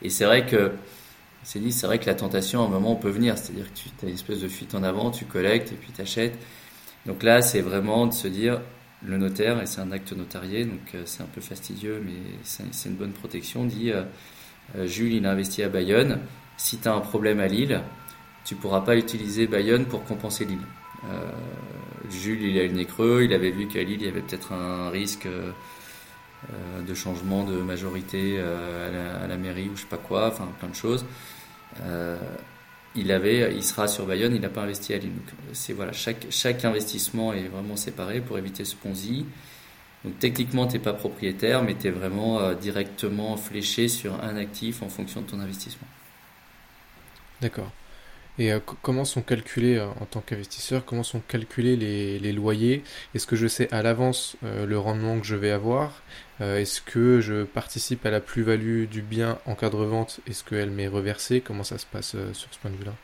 Et 0.00 0.10
c'est 0.10 0.24
vrai 0.24 0.46
que 0.46 0.72
c'est 1.44 1.58
dit, 1.58 1.72
c'est 1.72 1.86
vrai 1.86 1.98
que 1.98 2.06
la 2.06 2.14
tentation, 2.14 2.62
à 2.62 2.66
un 2.66 2.68
moment, 2.68 2.94
peut 2.96 3.10
venir. 3.10 3.36
C'est-à-dire 3.36 3.66
que 3.72 3.78
tu 3.78 4.06
as 4.06 4.08
une 4.08 4.14
espèce 4.14 4.40
de 4.40 4.48
fuite 4.48 4.74
en 4.74 4.82
avant, 4.82 5.10
tu 5.10 5.24
collectes 5.24 5.72
et 5.72 5.74
puis 5.74 5.90
tu 5.94 6.00
achètes. 6.00 6.38
Donc 7.06 7.22
là, 7.22 7.42
c'est 7.42 7.60
vraiment 7.60 8.06
de 8.06 8.12
se 8.12 8.28
dire, 8.28 8.60
le 9.04 9.18
notaire, 9.18 9.60
et 9.60 9.66
c'est 9.66 9.80
un 9.80 9.90
acte 9.90 10.12
notarié, 10.12 10.64
donc 10.64 10.94
euh, 10.94 11.02
c'est 11.04 11.22
un 11.22 11.26
peu 11.26 11.40
fastidieux, 11.40 12.00
mais 12.04 12.12
c'est 12.44 12.88
une 12.88 12.94
bonne 12.94 13.12
protection, 13.12 13.64
dit 13.64 13.90
euh, 13.90 14.04
Jules, 14.84 15.12
il 15.12 15.26
a 15.26 15.30
investi 15.32 15.62
à 15.62 15.68
Bayonne. 15.68 16.20
Si 16.56 16.78
tu 16.78 16.88
as 16.88 16.94
un 16.94 17.00
problème 17.00 17.40
à 17.40 17.46
Lille, 17.46 17.80
tu 18.44 18.54
pourras 18.54 18.80
pas 18.80 18.96
utiliser 18.96 19.46
Bayonne 19.46 19.86
pour 19.86 20.04
compenser 20.04 20.44
Lille. 20.44 20.66
Jules, 22.10 22.42
il 22.42 22.58
a 22.58 22.62
le 22.64 22.72
nez 22.72 22.84
creux, 22.84 23.22
il 23.24 23.32
avait 23.32 23.50
vu 23.50 23.66
qu'à 23.66 23.82
Lille, 23.82 24.00
il 24.00 24.06
y 24.06 24.08
avait 24.08 24.20
peut-être 24.20 24.52
un 24.52 24.90
risque 24.90 25.26
euh, 26.50 26.82
de 26.82 26.92
changement 26.92 27.44
de 27.44 27.56
majorité 27.58 28.34
euh, 28.36 29.22
à 29.22 29.28
la, 29.28 29.36
mairie 29.36 29.68
ou 29.68 29.76
je 29.76 29.82
sais 29.82 29.86
pas 29.86 29.96
quoi, 29.96 30.26
enfin 30.26 30.48
plein 30.58 30.68
de 30.68 30.74
choses. 30.74 31.04
Euh, 31.82 32.18
il 32.96 33.12
avait, 33.12 33.54
il 33.54 33.62
sera 33.62 33.86
sur 33.86 34.06
Bayonne, 34.06 34.34
il 34.34 34.40
n'a 34.40 34.48
pas 34.48 34.62
investi 34.62 34.92
à 34.92 34.98
Lille. 34.98 35.12
c'est 35.52 35.72
voilà, 35.72 35.92
chaque, 35.92 36.26
chaque 36.30 36.64
investissement 36.64 37.32
est 37.32 37.46
vraiment 37.46 37.76
séparé 37.76 38.20
pour 38.20 38.38
éviter 38.38 38.64
ce 38.64 38.74
Ponzi. 38.74 39.24
Donc 40.04 40.18
techniquement, 40.18 40.66
tu 40.66 40.74
n'es 40.74 40.82
pas 40.82 40.94
propriétaire, 40.94 41.62
mais 41.62 41.74
tu 41.74 41.88
es 41.88 41.90
vraiment 41.90 42.52
directement 42.54 43.36
fléché 43.36 43.88
sur 43.88 44.22
un 44.22 44.36
actif 44.36 44.82
en 44.82 44.88
fonction 44.88 45.20
de 45.20 45.26
ton 45.26 45.40
investissement. 45.40 45.88
D'accord. 47.40 47.70
Et 48.38 48.52
euh, 48.52 48.60
comment 48.80 49.04
sont 49.04 49.20
calculés 49.20 49.76
euh, 49.76 49.88
en 50.00 50.06
tant 50.06 50.20
qu'investisseur, 50.20 50.84
comment 50.86 51.02
sont 51.02 51.20
calculés 51.20 51.76
les, 51.76 52.18
les 52.18 52.32
loyers? 52.32 52.82
Est-ce 53.14 53.26
que 53.26 53.36
je 53.36 53.46
sais 53.46 53.70
à 53.72 53.82
l'avance 53.82 54.36
euh, 54.42 54.64
le 54.64 54.78
rendement 54.78 55.20
que 55.20 55.26
je 55.26 55.36
vais 55.36 55.50
avoir? 55.50 56.02
Est-ce 56.40 56.80
que 56.80 57.20
je 57.20 57.44
participe 57.44 58.04
à 58.04 58.10
la 58.10 58.20
plus-value 58.20 58.86
du 58.86 59.00
bien 59.00 59.38
en 59.46 59.54
cas 59.54 59.70
de 59.70 59.76
revente? 59.76 60.18
Est-ce 60.26 60.42
qu'elle 60.42 60.70
m'est 60.70 60.88
reversée? 60.88 61.40
Comment 61.40 61.62
ça 61.62 61.78
se 61.78 61.86
passe 61.86 62.16
sur 62.32 62.52
ce 62.52 62.58
point 62.58 62.72
de 62.72 62.76
vue-là? 62.76 62.94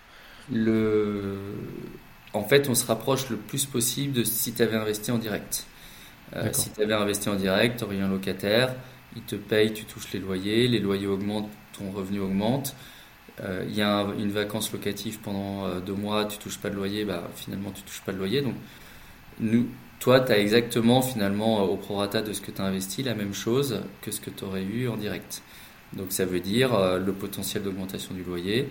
Le... 0.50 1.38
En 2.32 2.42
fait, 2.42 2.68
on 2.68 2.74
se 2.74 2.84
rapproche 2.84 3.28
le 3.30 3.37
plus 3.37 3.64
possible 3.64 4.12
de 4.12 4.24
si 4.24 4.54
tu 4.54 4.62
avais 4.62 4.74
investi 4.74 5.12
en 5.12 5.18
direct. 5.18 5.66
Si 6.53 6.71
tu 6.71 6.83
avais 6.83 6.95
investi 6.95 7.29
en 7.29 7.35
direct, 7.35 7.79
tu 7.79 7.85
aurais 7.85 8.01
un 8.01 8.09
locataire, 8.09 8.75
il 9.17 9.23
te 9.23 9.37
paye, 9.37 9.73
tu 9.73 9.85
touches 9.85 10.12
les 10.12 10.21
loyers, 10.21 10.69
les 10.69 10.79
loyers 10.79 11.07
augmentent, 11.07 11.51
ton 11.73 11.91
revenu 11.91 12.21
augmente 12.21 12.75
euh, 13.45 13.64
il 13.69 13.75
y 13.75 13.83
a 13.83 14.07
une 14.19 14.31
vacance 14.31 14.73
locative 14.73 15.19
pendant 15.21 15.67
euh, 15.67 15.81
deux 15.81 15.95
mois, 15.95 16.25
tu 16.25 16.38
touches 16.38 16.59
pas 16.59 16.71
de 16.71 16.75
loyer, 16.75 17.05
bah, 17.05 17.23
finalement 17.37 17.71
tu 17.71 17.83
touches 17.83 18.03
pas 18.03 18.12
de 18.12 18.19
loyer. 18.19 18.43
Donc, 18.43 18.55
nous, 19.41 19.69
toi, 20.01 20.21
tu 20.21 20.33
as 20.33 20.38
exactement 20.38 21.03
finalement 21.03 21.61
euh, 21.61 21.67
au 21.67 21.77
prorata 21.77 22.23
de 22.23 22.33
ce 22.33 22.41
que 22.41 22.51
tu 22.51 22.61
as 22.61 22.64
investi 22.64 23.03
la 23.03 23.14
même 23.14 23.35
chose 23.35 23.81
que 24.03 24.11
ce 24.11 24.21
que 24.21 24.31
tu 24.31 24.45
aurais 24.45 24.62
eu 24.62 24.88
en 24.88 24.97
direct. 24.97 25.43
Donc 25.95 26.12
ça 26.12 26.27
veut 26.27 26.41
dire 26.41 26.99
le 26.99 27.12
potentiel 27.14 27.62
d'augmentation 27.62 28.12
du 28.14 28.23
loyer. 28.23 28.69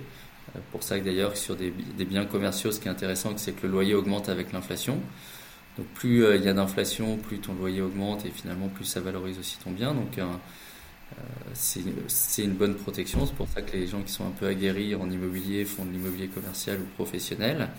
Pour 0.71 0.83
ça 0.83 0.99
que 0.99 1.03
d'ailleurs 1.03 1.35
sur 1.35 1.55
des, 1.55 1.71
biens 1.71 2.25
commerciaux, 2.25 2.71
ce 2.71 2.79
qui 2.79 2.87
est 2.87 2.91
intéressant, 2.91 3.35
c'est 3.37 3.53
que 3.53 3.65
le 3.65 3.73
loyer 3.73 3.95
augmente 3.95 4.29
avec 4.29 4.53
l'inflation. 4.53 4.99
Donc 5.77 5.87
plus 5.93 6.25
il 6.35 6.43
y 6.43 6.49
a 6.49 6.53
d'inflation, 6.53 7.17
plus 7.17 7.39
ton 7.39 7.53
loyer 7.53 7.81
augmente 7.81 8.25
et 8.25 8.31
finalement 8.31 8.67
plus 8.67 8.85
ça 8.85 8.99
valorise 8.99 9.37
aussi 9.37 9.57
ton 9.59 9.71
bien. 9.71 9.93
Donc 9.93 10.19
c'est 11.53 12.43
une 12.43 12.53
bonne 12.53 12.75
protection. 12.75 13.25
C'est 13.25 13.35
pour 13.35 13.47
ça 13.47 13.61
que 13.61 13.73
les 13.73 13.87
gens 13.87 14.01
qui 14.01 14.11
sont 14.11 14.25
un 14.25 14.31
peu 14.31 14.47
aguerris 14.47 14.95
en 14.95 15.09
immobilier 15.09 15.65
font 15.65 15.85
de 15.85 15.91
l'immobilier 15.91 16.27
commercial 16.27 16.79
ou 16.79 16.85
professionnel. 16.95 17.69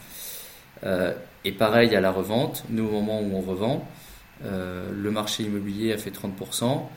Euh, 0.84 1.12
et 1.44 1.52
pareil 1.52 1.94
à 1.96 2.00
la 2.00 2.10
revente. 2.10 2.64
Nous, 2.70 2.84
au 2.84 2.90
moment 2.90 3.20
où 3.20 3.36
on 3.36 3.40
revend, 3.40 3.88
euh, 4.44 4.90
le 4.92 5.10
marché 5.10 5.44
immobilier 5.44 5.92
a 5.92 5.98
fait 5.98 6.10
30%. 6.10 6.88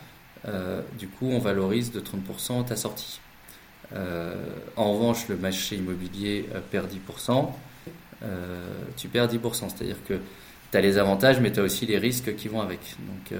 Euh, 0.48 0.82
du 0.98 1.08
coup, 1.08 1.28
on 1.28 1.40
valorise 1.40 1.92
de 1.92 2.00
30% 2.00 2.66
ta 2.66 2.76
sortie. 2.76 3.20
en 4.78 4.94
revanche, 4.94 5.28
le 5.28 5.36
marché 5.36 5.76
immobilier 5.76 6.46
perd 6.72 6.90
10%, 6.90 7.50
tu 8.96 9.10
perds 9.10 9.28
10%. 9.28 9.70
C'est-à-dire 9.70 9.98
que 10.08 10.20
tu 10.72 10.78
as 10.78 10.82
les 10.82 10.98
avantages, 10.98 11.40
mais 11.40 11.52
tu 11.52 11.60
as 11.60 11.64
aussi 11.64 11.86
les 11.86 11.98
risques 11.98 12.36
qui 12.36 12.48
vont 12.48 12.62
avec. 12.62 12.80
Donc, 13.00 13.38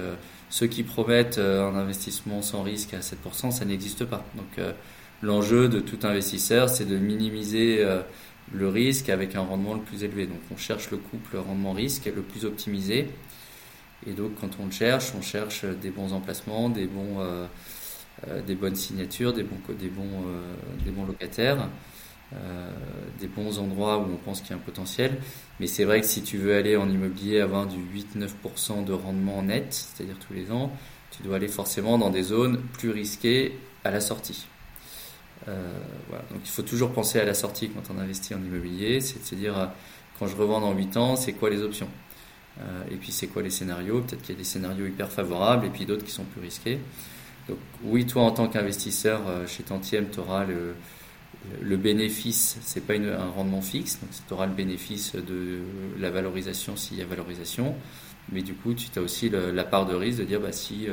ceux 0.50 0.66
qui 0.66 0.82
promettent 0.82 1.38
un 1.38 1.74
investissement 1.74 2.42
sans 2.42 2.62
risque 2.62 2.94
à 2.94 3.00
7%, 3.00 3.50
ça 3.50 3.64
n'existe 3.64 4.04
pas. 4.04 4.24
Donc, 4.36 4.66
l'enjeu 5.22 5.68
de 5.68 5.80
tout 5.80 5.98
investisseur, 6.02 6.68
c'est 6.68 6.84
de 6.84 6.96
minimiser 6.98 7.84
le 8.54 8.68
risque 8.68 9.08
avec 9.08 9.34
un 9.34 9.40
rendement 9.40 9.74
le 9.74 9.80
plus 9.80 10.04
élevé. 10.04 10.26
Donc 10.26 10.40
on 10.50 10.56
cherche 10.56 10.90
le 10.90 10.98
couple 10.98 11.36
rendement-risque 11.36 12.10
le 12.14 12.22
plus 12.22 12.44
optimisé. 12.44 13.08
Et 14.06 14.12
donc 14.12 14.32
quand 14.40 14.50
on 14.60 14.66
le 14.66 14.72
cherche, 14.72 15.12
on 15.16 15.22
cherche 15.22 15.64
des 15.64 15.90
bons 15.90 16.12
emplacements, 16.12 16.68
des, 16.68 16.86
bons, 16.86 17.20
euh, 17.20 17.46
euh, 18.28 18.42
des 18.42 18.54
bonnes 18.54 18.74
signatures, 18.74 19.32
des 19.32 19.44
bons, 19.44 19.58
des 19.78 19.88
bons, 19.88 20.24
euh, 20.26 20.54
des 20.84 20.90
bons 20.90 21.06
locataires, 21.06 21.68
des 23.20 23.26
bons 23.26 23.58
endroits 23.58 23.98
où 23.98 24.06
on 24.12 24.16
pense 24.16 24.40
qu'il 24.40 24.50
y 24.50 24.52
a 24.54 24.56
un 24.56 24.60
potentiel. 24.60 25.18
Mais 25.60 25.66
c'est 25.66 25.84
vrai 25.84 26.00
que 26.00 26.06
si 26.06 26.22
tu 26.22 26.38
veux 26.38 26.56
aller 26.56 26.76
en 26.76 26.88
immobilier 26.88 27.40
avoir 27.40 27.66
du 27.66 27.78
8-9% 27.78 28.84
de 28.84 28.92
rendement 28.92 29.42
net, 29.42 29.66
c'est-à-dire 29.70 30.16
tous 30.26 30.32
les 30.32 30.50
ans, 30.50 30.72
tu 31.10 31.22
dois 31.22 31.36
aller 31.36 31.48
forcément 31.48 31.98
dans 31.98 32.10
des 32.10 32.22
zones 32.22 32.62
plus 32.72 32.90
risquées 32.90 33.58
à 33.84 33.90
la 33.90 34.00
sortie. 34.00 34.46
Euh, 35.48 35.72
voilà. 36.08 36.24
Donc 36.30 36.40
il 36.44 36.50
faut 36.50 36.62
toujours 36.62 36.92
penser 36.92 37.18
à 37.18 37.24
la 37.24 37.34
sortie 37.34 37.68
quand 37.68 37.94
on 37.94 37.98
investit 37.98 38.34
en 38.34 38.42
immobilier, 38.42 39.00
c'est 39.00 39.20
de 39.20 39.24
se 39.24 39.34
dire 39.34 39.58
euh, 39.58 39.66
quand 40.18 40.26
je 40.26 40.36
revends 40.36 40.60
dans 40.60 40.72
8 40.72 40.96
ans, 40.96 41.16
c'est 41.16 41.32
quoi 41.32 41.50
les 41.50 41.62
options? 41.62 41.88
Euh, 42.60 42.82
Et 42.90 42.96
puis 42.96 43.12
c'est 43.12 43.26
quoi 43.26 43.42
les 43.42 43.50
scénarios? 43.50 44.00
Peut-être 44.02 44.22
qu'il 44.22 44.34
y 44.34 44.38
a 44.38 44.38
des 44.38 44.44
scénarios 44.44 44.86
hyper 44.86 45.10
favorables 45.10 45.66
et 45.66 45.70
puis 45.70 45.84
d'autres 45.84 46.04
qui 46.04 46.12
sont 46.12 46.24
plus 46.24 46.40
risqués. 46.40 46.78
Donc 47.48 47.58
oui, 47.82 48.06
toi 48.06 48.22
en 48.22 48.30
tant 48.30 48.46
qu'investisseur 48.46 49.20
chez 49.48 49.64
Tantième, 49.64 50.10
tu 50.10 50.20
auras 50.20 50.44
le, 50.44 50.74
le 51.60 51.76
bénéfice, 51.76 52.58
c'est 52.62 52.86
pas 52.86 52.94
une, 52.94 53.08
un 53.08 53.30
rendement 53.30 53.62
fixe, 53.62 53.98
donc 54.00 54.10
tu 54.26 54.34
auras 54.34 54.46
le 54.46 54.52
bénéfice 54.52 55.14
de 55.14 55.60
la 55.98 56.10
valorisation 56.10 56.76
s'il 56.76 56.98
y 56.98 57.02
a 57.02 57.06
valorisation, 57.06 57.74
mais 58.30 58.42
du 58.42 58.54
coup 58.54 58.74
tu 58.74 58.86
as 58.96 59.02
aussi 59.02 59.28
la 59.30 59.64
part 59.64 59.86
de 59.86 59.94
risque 59.94 60.20
de 60.20 60.24
dire 60.24 60.40
bah, 60.40 60.52
si, 60.52 60.86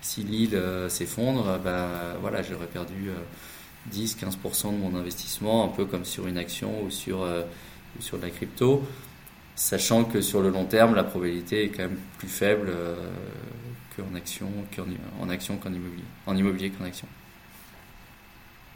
si 0.00 0.22
l'île 0.22 0.58
s'effondre, 0.88 1.58
bah, 1.62 2.16
voilà, 2.20 2.42
j'aurais 2.42 2.66
perdu 2.66 3.10
10-15% 3.92 4.72
de 4.72 4.78
mon 4.78 4.94
investissement, 4.94 5.64
un 5.64 5.68
peu 5.68 5.84
comme 5.84 6.04
sur 6.04 6.26
une 6.26 6.38
action 6.38 6.82
ou 6.82 6.90
sur, 6.90 7.22
euh, 7.22 7.42
sur 8.00 8.18
de 8.18 8.22
la 8.22 8.30
crypto, 8.30 8.84
sachant 9.54 10.04
que 10.04 10.20
sur 10.20 10.40
le 10.42 10.50
long 10.50 10.64
terme, 10.64 10.94
la 10.94 11.04
probabilité 11.04 11.64
est 11.64 11.68
quand 11.68 11.84
même 11.84 11.98
plus 12.18 12.28
faible 12.28 12.68
euh, 12.70 13.10
qu'en 13.96 14.14
action 14.14 14.50
qu'en 14.74 14.84
en 15.20 15.28
action 15.28 15.56
qu'en 15.58 15.72
immobilier, 15.72 16.04
en 16.26 16.36
immobilier 16.36 16.70
qu'en 16.70 16.84
action. 16.84 17.06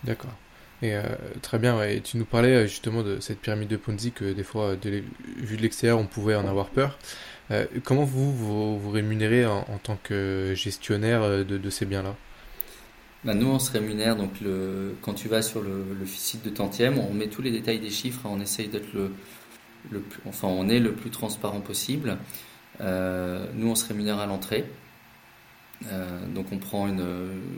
D'accord. 0.04 0.34
Et 0.80 0.94
euh, 0.94 1.02
très 1.42 1.58
bien, 1.58 1.82
et 1.82 2.00
tu 2.00 2.18
nous 2.18 2.24
parlais 2.24 2.68
justement 2.68 3.02
de 3.02 3.18
cette 3.18 3.40
pyramide 3.40 3.68
de 3.68 3.76
Ponzi 3.76 4.12
que 4.12 4.32
des 4.32 4.44
fois, 4.44 4.76
de 4.76 5.02
vu 5.36 5.56
de 5.56 5.62
l'extérieur, 5.62 5.98
on 5.98 6.06
pouvait 6.06 6.36
en 6.36 6.46
avoir 6.46 6.68
peur. 6.68 6.98
comment 7.84 8.04
vous, 8.04 8.32
vous, 8.78 8.90
rémunérez 8.90 9.44
en, 9.46 9.78
tant 9.82 9.98
que 10.02 10.52
gestionnaire 10.54 11.22
de, 11.44 11.58
de 11.58 11.70
ces 11.70 11.84
biens-là? 11.84 12.14
Bah, 13.24 13.34
nous, 13.34 13.48
on 13.48 13.58
se 13.58 13.72
rémunère. 13.72 14.16
Donc, 14.16 14.40
le, 14.40 14.94
quand 15.02 15.14
tu 15.14 15.28
vas 15.28 15.42
sur 15.42 15.60
le, 15.60 15.84
site 16.06 16.44
de 16.44 16.50
Tantième, 16.50 16.98
on 16.98 17.12
met 17.12 17.28
tous 17.28 17.42
les 17.42 17.50
détails 17.50 17.80
des 17.80 17.90
chiffres. 17.90 18.20
on 18.24 18.40
essaye 18.40 18.68
d'être 18.68 18.92
le, 18.94 19.10
le 19.90 20.00
plus, 20.00 20.20
enfin, 20.26 20.48
on 20.48 20.68
est 20.68 20.78
le 20.78 20.92
plus 20.92 21.10
transparent 21.10 21.60
possible. 21.60 22.18
Euh, 22.80 23.46
nous, 23.54 23.68
on 23.68 23.74
se 23.74 23.86
rémunère 23.86 24.18
à 24.18 24.26
l'entrée. 24.26 24.64
Euh, 25.92 26.26
donc, 26.34 26.46
on 26.52 26.58
prend 26.58 26.88
une, 26.88 27.04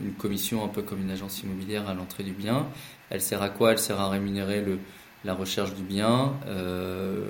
une, 0.02 0.14
commission 0.14 0.64
un 0.64 0.68
peu 0.68 0.82
comme 0.82 1.00
une 1.00 1.10
agence 1.10 1.42
immobilière 1.42 1.88
à 1.88 1.94
l'entrée 1.94 2.24
du 2.24 2.32
bien. 2.32 2.66
Elle 3.10 3.20
sert 3.20 3.42
à 3.42 3.50
quoi? 3.50 3.72
Elle 3.72 3.78
sert 3.78 4.00
à 4.00 4.08
rémunérer 4.08 4.64
la 5.24 5.34
recherche 5.34 5.74
du 5.74 5.82
bien, 5.82 6.34
euh, 6.46 7.24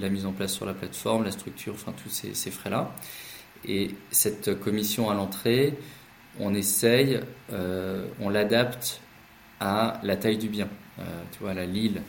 la 0.00 0.08
mise 0.08 0.26
en 0.26 0.32
place 0.32 0.52
sur 0.52 0.64
la 0.64 0.74
plateforme, 0.74 1.24
la 1.24 1.32
structure, 1.32 1.74
enfin 1.74 1.92
tous 2.02 2.08
ces, 2.08 2.50
frais-là. 2.50 2.94
Et 3.66 3.90
cette 4.10 4.58
commission 4.60 5.10
à 5.10 5.14
l'entrée, 5.14 5.76
on 6.40 6.54
essaye, 6.54 7.20
euh, 7.52 8.06
on 8.20 8.28
l'adapte 8.28 9.00
à 9.60 10.00
la 10.02 10.16
taille 10.16 10.38
du 10.38 10.48
bien. 10.48 10.68
Euh, 10.98 11.02
tu 11.32 11.40
vois, 11.40 11.54
la 11.54 11.66
Lille, 11.66 12.02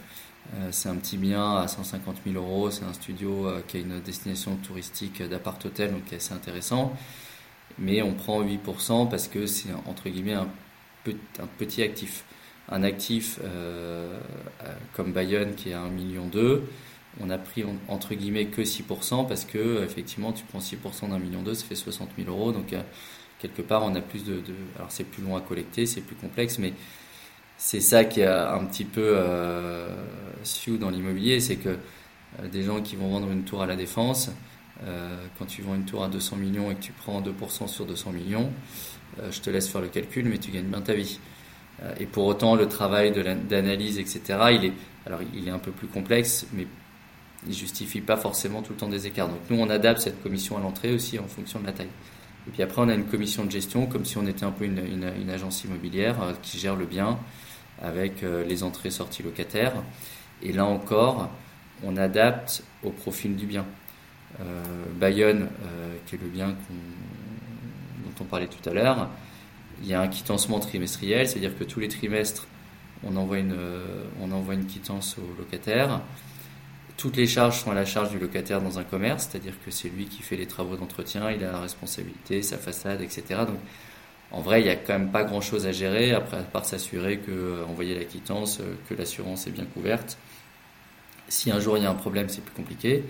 euh, 0.55 0.69
c'est 0.71 0.89
un 0.89 0.95
petit 0.95 1.17
bien 1.17 1.57
à 1.57 1.67
150 1.67 2.17
000 2.25 2.37
euros, 2.37 2.71
c'est 2.71 2.85
un 2.85 2.93
studio 2.93 3.51
qui 3.67 3.77
a 3.77 3.79
une 3.79 3.99
destination 4.01 4.55
touristique 4.57 5.21
d'appart-hôtel, 5.21 5.91
donc 5.91 6.05
qui 6.05 6.15
est 6.15 6.17
assez 6.17 6.33
intéressant. 6.33 6.93
Mais 7.77 8.01
on 8.01 8.13
prend 8.13 8.41
8% 8.41 9.09
parce 9.09 9.27
que 9.27 9.45
c'est 9.45 9.69
entre 9.85 10.09
guillemets 10.09 10.33
un, 10.33 10.47
petit 11.57 11.83
actif. 11.83 12.23
Un 12.69 12.83
actif 12.83 13.39
comme 14.93 15.11
Bayonne 15.13 15.53
qui 15.55 15.69
est 15.69 15.73
à 15.73 15.83
1,2 15.83 15.89
million, 15.91 16.29
on 17.21 17.29
a 17.29 17.37
pris 17.37 17.63
entre 17.87 18.13
guillemets 18.15 18.47
que 18.47 18.61
6% 18.63 19.27
parce 19.27 19.45
que 19.45 19.83
effectivement 19.83 20.33
tu 20.33 20.43
prends 20.45 20.59
6% 20.59 21.09
d'un 21.09 21.19
million 21.19 21.41
2, 21.43 21.53
ça 21.53 21.65
fait 21.65 21.75
60 21.75 22.09
000 22.17 22.29
euros. 22.29 22.51
Donc 22.51 22.73
quelque 23.39 23.61
part, 23.61 23.83
on 23.83 23.95
a 23.95 24.01
plus 24.01 24.23
de. 24.23 24.41
alors, 24.77 24.91
c'est 24.91 25.03
plus 25.03 25.23
long 25.23 25.35
à 25.35 25.41
collecter, 25.41 25.85
c'est 25.85 26.01
plus 26.01 26.15
complexe, 26.15 26.57
mais 26.59 26.73
c'est 27.57 27.81
ça 27.81 28.03
qui 28.03 28.21
est 28.21 28.27
un 28.27 28.65
petit 28.65 28.85
peu 28.85 29.13
euh, 29.15 29.87
dans 30.79 30.89
l'immobilier 30.89 31.39
c'est 31.39 31.55
que 31.55 31.77
euh, 32.39 32.47
des 32.49 32.63
gens 32.63 32.81
qui 32.81 32.95
vont 32.95 33.09
vendre 33.09 33.31
une 33.31 33.43
tour 33.43 33.61
à 33.61 33.65
la 33.65 33.75
défense, 33.75 34.31
euh, 34.83 35.25
quand 35.37 35.45
tu 35.45 35.61
vends 35.61 35.75
une 35.75 35.85
tour 35.85 36.03
à 36.03 36.09
200 36.09 36.35
millions 36.37 36.71
et 36.71 36.75
que 36.75 36.81
tu 36.81 36.91
prends 36.91 37.21
2% 37.21 37.67
sur 37.67 37.85
200 37.85 38.11
millions, 38.11 38.51
euh, 39.19 39.31
je 39.31 39.41
te 39.41 39.49
laisse 39.49 39.69
faire 39.69 39.81
le 39.81 39.87
calcul, 39.87 40.25
mais 40.25 40.37
tu 40.37 40.51
gagnes 40.51 40.65
bien 40.65 40.81
ta 40.81 40.93
vie. 40.93 41.19
Et 41.99 42.05
pour 42.05 42.25
autant, 42.25 42.55
le 42.55 42.67
travail 42.67 43.11
d'analyse, 43.11 43.99
etc., 43.99 44.21
il 44.53 44.65
est, 44.65 44.73
alors, 45.05 45.19
il 45.33 45.47
est 45.47 45.51
un 45.51 45.59
peu 45.59 45.71
plus 45.71 45.87
complexe, 45.87 46.47
mais 46.53 46.67
il 47.47 47.53
justifie 47.53 48.01
pas 48.01 48.17
forcément 48.17 48.61
tout 48.61 48.73
le 48.73 48.79
temps 48.79 48.89
des 48.89 49.07
écarts. 49.07 49.29
Donc 49.29 49.39
nous, 49.49 49.59
on 49.59 49.69
adapte 49.69 50.01
cette 50.01 50.21
commission 50.23 50.57
à 50.57 50.61
l'entrée 50.61 50.93
aussi 50.93 51.19
en 51.19 51.27
fonction 51.27 51.59
de 51.59 51.65
la 51.65 51.73
taille. 51.73 51.89
Et 52.47 52.51
puis 52.51 52.63
après, 52.63 52.81
on 52.81 52.89
a 52.89 52.93
une 52.93 53.05
commission 53.05 53.45
de 53.45 53.51
gestion, 53.51 53.87
comme 53.87 54.05
si 54.05 54.17
on 54.17 54.27
était 54.27 54.45
un 54.45 54.51
peu 54.51 54.65
une, 54.65 55.29
agence 55.29 55.63
immobilière 55.63 56.21
euh, 56.21 56.33
qui 56.41 56.59
gère 56.59 56.75
le 56.75 56.85
bien 56.85 57.17
avec 57.81 58.23
euh, 58.23 58.43
les 58.45 58.63
entrées-sorties 58.63 59.23
locataires. 59.23 59.73
Et 60.41 60.53
là 60.53 60.65
encore, 60.65 61.29
on 61.83 61.97
adapte 61.97 62.63
au 62.83 62.91
profil 62.91 63.35
du 63.35 63.45
bien. 63.45 63.65
Euh, 64.41 64.63
Bayonne, 64.99 65.47
qui 66.05 66.15
est 66.15 66.21
le 66.21 66.27
bien 66.27 66.47
dont 66.49 68.13
on 68.19 68.23
parlait 68.25 68.47
tout 68.47 68.69
à 68.69 68.73
l'heure, 68.73 69.09
il 69.81 69.87
y 69.87 69.93
a 69.93 70.01
un 70.01 70.07
quittancement 70.07 70.59
trimestriel, 70.59 71.27
c'est-à-dire 71.27 71.57
que 71.57 71.63
tous 71.63 71.79
les 71.79 71.87
trimestres, 71.87 72.47
on 73.03 73.15
envoie 73.17 73.39
une, 73.39 73.55
on 74.21 74.31
envoie 74.31 74.53
une 74.53 74.65
quittance 74.65 75.17
au 75.17 75.37
locataire. 75.37 76.01
Toutes 76.97 77.17
les 77.17 77.27
charges 77.27 77.59
sont 77.59 77.71
à 77.71 77.73
la 77.73 77.85
charge 77.85 78.09
du 78.09 78.19
locataire 78.19 78.61
dans 78.61 78.79
un 78.79 78.83
commerce, 78.83 79.27
c'est-à-dire 79.29 79.53
que 79.65 79.69
c'est 79.71 79.89
lui 79.89 80.05
qui 80.05 80.21
fait 80.21 80.37
les 80.37 80.47
travaux 80.47 80.77
d'entretien, 80.77 81.29
il 81.29 81.43
a 81.43 81.51
la 81.51 81.59
responsabilité, 81.59 82.41
sa 82.41 82.57
façade, 82.57 83.01
etc. 83.01 83.41
Donc, 83.47 83.59
en 84.31 84.41
vrai, 84.41 84.61
il 84.61 84.63
n'y 84.65 84.69
a 84.69 84.75
quand 84.75 84.93
même 84.93 85.11
pas 85.11 85.23
grand-chose 85.23 85.65
à 85.65 85.71
gérer, 85.71 86.11
après, 86.13 86.37
à 86.37 86.43
part 86.43 86.65
s'assurer 86.65 87.19
que, 87.19 87.31
euh, 87.31 87.65
envoyer 87.65 87.97
la 87.97 88.05
quittance, 88.05 88.59
euh, 88.59 88.75
que 88.89 88.93
l'assurance 88.93 89.47
est 89.47 89.51
bien 89.51 89.65
couverte. 89.65 90.17
Si 91.27 91.51
un 91.51 91.59
jour 91.59 91.77
il 91.77 91.83
y 91.83 91.85
a 91.85 91.89
un 91.89 91.95
problème, 91.95 92.29
c'est 92.29 92.43
plus 92.43 92.53
compliqué. 92.53 93.03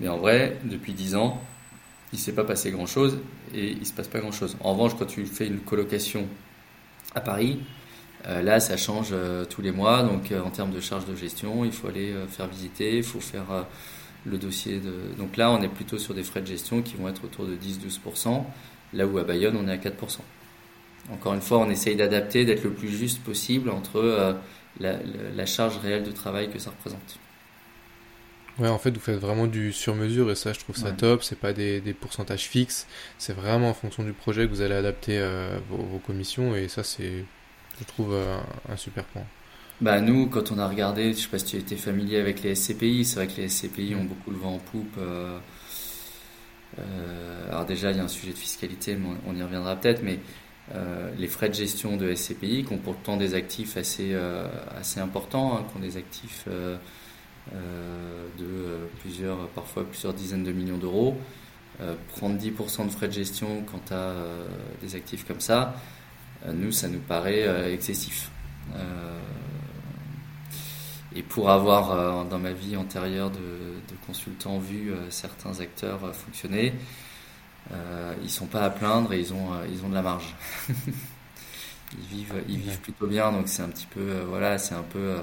Mais 0.00 0.08
en 0.08 0.18
vrai, 0.18 0.56
depuis 0.64 0.92
10 0.92 1.14
ans, 1.14 1.42
il 2.12 2.16
ne 2.16 2.20
s'est 2.20 2.32
pas 2.32 2.44
passé 2.44 2.70
grand-chose 2.70 3.18
et 3.54 3.70
il 3.70 3.80
ne 3.80 3.84
se 3.84 3.92
passe 3.92 4.08
pas 4.08 4.20
grand-chose. 4.20 4.56
En 4.60 4.72
revanche, 4.72 4.98
quand 4.98 5.06
tu 5.06 5.24
fais 5.26 5.46
une 5.46 5.60
colocation 5.60 6.26
à 7.14 7.20
Paris, 7.20 7.60
euh, 8.26 8.42
là, 8.42 8.60
ça 8.60 8.76
change 8.76 9.08
euh, 9.12 9.44
tous 9.44 9.62
les 9.62 9.72
mois, 9.72 10.02
donc 10.02 10.30
euh, 10.30 10.42
en 10.42 10.50
termes 10.50 10.72
de 10.72 10.80
charges 10.80 11.06
de 11.06 11.14
gestion, 11.14 11.64
il 11.64 11.72
faut 11.72 11.88
aller 11.88 12.14
faire 12.28 12.46
visiter, 12.48 12.98
il 12.98 13.02
faut 13.02 13.20
faire 13.20 13.66
le 14.26 14.38
dossier 14.38 14.78
de. 14.78 14.92
Donc 15.18 15.36
là, 15.36 15.50
on 15.50 15.62
est 15.62 15.68
plutôt 15.68 15.98
sur 15.98 16.14
des 16.14 16.22
frais 16.22 16.42
de 16.42 16.46
gestion 16.46 16.82
qui 16.82 16.96
vont 16.96 17.08
être 17.08 17.24
autour 17.24 17.46
de 17.46 17.54
10-12%, 17.54 18.44
là 18.92 19.06
où 19.06 19.18
à 19.18 19.24
Bayonne, 19.24 19.56
on 19.56 19.68
est 19.68 19.72
à 19.72 19.76
4%. 19.76 20.18
Encore 21.12 21.34
une 21.34 21.40
fois, 21.40 21.58
on 21.58 21.70
essaye 21.70 21.96
d'adapter, 21.96 22.44
d'être 22.44 22.64
le 22.64 22.70
plus 22.70 22.90
juste 22.90 23.22
possible 23.22 23.70
entre 23.70 24.36
la, 24.78 25.46
charge 25.46 25.78
réelle 25.78 26.04
de 26.04 26.12
travail 26.12 26.50
que 26.50 26.58
ça 26.58 26.70
représente. 26.70 27.18
Ouais, 28.60 28.68
en 28.68 28.78
fait, 28.78 28.90
vous 28.90 29.00
faites 29.00 29.18
vraiment 29.18 29.46
du 29.46 29.72
sur-mesure 29.72 30.30
et 30.30 30.34
ça, 30.36 30.52
je 30.52 30.60
trouve 30.60 30.76
ça 30.76 30.92
top. 30.92 31.24
C'est 31.24 31.38
pas 31.38 31.52
des, 31.52 31.80
pourcentages 31.98 32.46
fixes, 32.46 32.86
c'est 33.18 33.32
vraiment 33.32 33.70
en 33.70 33.74
fonction 33.74 34.04
du 34.04 34.12
projet 34.12 34.46
que 34.46 34.50
vous 34.50 34.60
allez 34.60 34.74
adapter 34.74 35.20
vos, 35.68 35.98
commissions 35.98 36.54
et 36.54 36.68
ça, 36.68 36.84
c'est 36.84 37.24
je 37.80 37.86
trouve 37.86 38.12
euh, 38.12 38.38
un, 38.68 38.76
super 38.76 39.04
point. 39.04 39.24
Bah 39.80 40.00
nous, 40.00 40.26
quand 40.26 40.52
on 40.52 40.58
a 40.58 40.68
regardé, 40.68 41.12
je 41.14 41.18
sais 41.18 41.28
pas 41.28 41.38
si 41.38 41.46
tu 41.46 41.56
étais 41.56 41.76
familier 41.76 42.18
avec 42.18 42.42
les 42.42 42.54
SCPI, 42.54 43.04
c'est 43.04 43.16
vrai 43.16 43.26
que 43.26 43.40
les 43.40 43.48
SCPI 43.48 43.94
ont 43.94 44.04
beaucoup 44.04 44.30
le 44.30 44.36
vent 44.36 44.54
en 44.54 44.58
poupe. 44.58 44.96
Euh, 44.98 45.38
euh, 46.78 47.48
alors 47.48 47.64
déjà, 47.64 47.90
il 47.90 47.96
y 47.96 48.00
a 48.00 48.04
un 48.04 48.08
sujet 48.08 48.32
de 48.32 48.38
fiscalité, 48.38 48.96
mais 48.96 49.08
on, 49.26 49.34
y 49.34 49.42
reviendra 49.42 49.76
peut-être, 49.76 50.02
mais 50.02 50.18
les 51.18 51.26
frais 51.26 51.48
de 51.48 51.54
gestion 51.54 51.96
de 51.96 52.14
SCPI, 52.14 52.64
qui 52.64 52.72
ont 52.72 52.78
pourtant 52.78 53.16
des 53.16 53.34
actifs 53.34 53.76
assez, 53.76 54.14
assez 54.76 55.00
importants, 55.00 55.56
hein, 55.56 55.64
qui 55.68 55.76
ont 55.78 55.80
des 55.80 55.96
actifs 55.96 56.46
de 57.52 58.78
plusieurs, 59.00 59.48
parfois 59.48 59.84
plusieurs 59.84 60.14
dizaines 60.14 60.44
de 60.44 60.52
millions 60.52 60.78
d'euros, 60.78 61.16
prendre 62.16 62.38
10% 62.38 62.86
de 62.86 62.90
frais 62.90 63.08
de 63.08 63.12
gestion 63.12 63.62
quand 63.70 63.80
tu 63.86 63.94
as 63.94 64.14
des 64.82 64.94
actifs 64.94 65.26
comme 65.26 65.40
ça, 65.40 65.74
euh, 66.46 66.52
nous, 66.52 66.72
ça 66.72 66.88
nous 66.88 67.00
paraît 67.00 67.46
euh, 67.46 67.72
excessif. 67.72 68.30
et 71.14 71.22
pour 71.22 71.50
avoir 71.50 72.24
dans 72.26 72.38
ma 72.38 72.52
vie 72.52 72.76
antérieure 72.76 73.30
de, 73.30 73.38
consultant 74.06 74.58
vu 74.58 74.92
certains 75.08 75.60
acteurs 75.60 76.14
fonctionner, 76.14 76.72
ils 78.22 78.30
sont 78.30 78.46
pas 78.46 78.62
à 78.62 78.70
plaindre 78.70 79.12
et 79.12 79.20
ils 79.20 79.32
ont, 79.32 79.50
ils 79.72 79.84
ont 79.84 79.88
de 79.88 79.94
la 79.94 80.02
marge. 80.02 80.34
ils 80.68 82.16
vivent, 82.16 82.42
ils 82.48 82.58
vivent 82.58 82.80
plutôt 82.80 83.06
bien, 83.06 83.32
donc 83.32 83.48
c'est 83.48 83.62
un 83.62 83.68
petit 83.68 83.86
peu, 83.86 84.20
voilà, 84.28 84.58
c'est 84.58 84.74
un 84.74 84.84
peu 84.84 85.16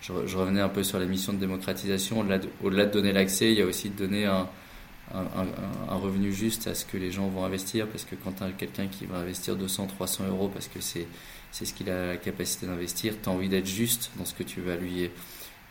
je, 0.00 0.36
revenais 0.36 0.60
un 0.60 0.68
peu 0.68 0.82
sur 0.82 0.98
la 0.98 1.06
mission 1.06 1.32
de 1.32 1.38
démocratisation. 1.38 2.20
Au-delà 2.62 2.86
de, 2.86 2.92
donner 2.92 3.12
l'accès, 3.12 3.52
il 3.52 3.58
y 3.58 3.62
a 3.62 3.66
aussi 3.66 3.90
de 3.90 3.96
donner 3.96 4.26
un, 4.26 4.48
revenu 5.88 6.32
juste 6.32 6.66
à 6.66 6.74
ce 6.74 6.84
que 6.84 6.96
les 6.96 7.10
gens 7.10 7.28
vont 7.28 7.44
investir. 7.44 7.86
Parce 7.88 8.04
que 8.04 8.14
quand 8.14 8.32
tu 8.32 8.44
as 8.44 8.50
quelqu'un 8.50 8.86
qui 8.86 9.06
va 9.06 9.18
investir 9.18 9.56
200, 9.56 9.86
300 9.86 10.26
euros 10.28 10.48
parce 10.48 10.68
que 10.68 10.80
c'est 10.80 11.06
ce 11.52 11.72
qu'il 11.72 11.90
a 11.90 12.08
la 12.08 12.16
capacité 12.16 12.66
d'investir, 12.66 13.14
tu 13.22 13.28
as 13.28 13.32
envie 13.32 13.48
d'être 13.48 13.66
juste 13.66 14.10
dans 14.16 14.24
ce 14.24 14.34
que 14.34 14.42
tu 14.42 14.60
vas 14.60 14.76
lui, 14.76 15.10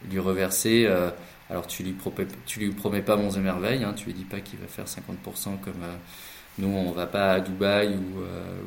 lui 0.10 0.20
reverser. 0.20 0.86
Euh, 0.88 1.10
alors 1.50 1.68
tu 1.68 1.84
lui 1.84 1.94
promets, 1.94 2.28
tu 2.46 2.60
lui 2.60 2.72
promets 2.72 3.02
pas 3.02 3.16
mon 3.16 3.30
et 3.30 3.40
merveilles, 3.40 3.84
hein, 3.84 3.94
tu 3.94 4.06
lui 4.06 4.14
dis 4.14 4.24
pas 4.24 4.40
qu'il 4.40 4.60
va 4.60 4.68
faire 4.68 4.86
50% 4.86 5.60
comme 5.60 5.84
euh, 5.84 5.96
nous 6.58 6.70
on 6.70 6.92
va 6.92 7.06
pas 7.06 7.34
à 7.34 7.40
Dubaï 7.40 7.90
ou, 7.90 8.22
euh, 8.22 8.60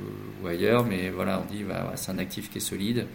ou 0.43 0.47
ailleurs, 0.47 0.85
mais 0.85 1.11
voilà 1.11 1.43
on 1.43 1.53
dit 1.53 1.65
bah, 1.65 1.93
c'est 1.97 2.13
un 2.13 2.19
actif 2.19 2.51
qui 2.51 2.59
est 2.59 2.61
solide. 2.61 3.07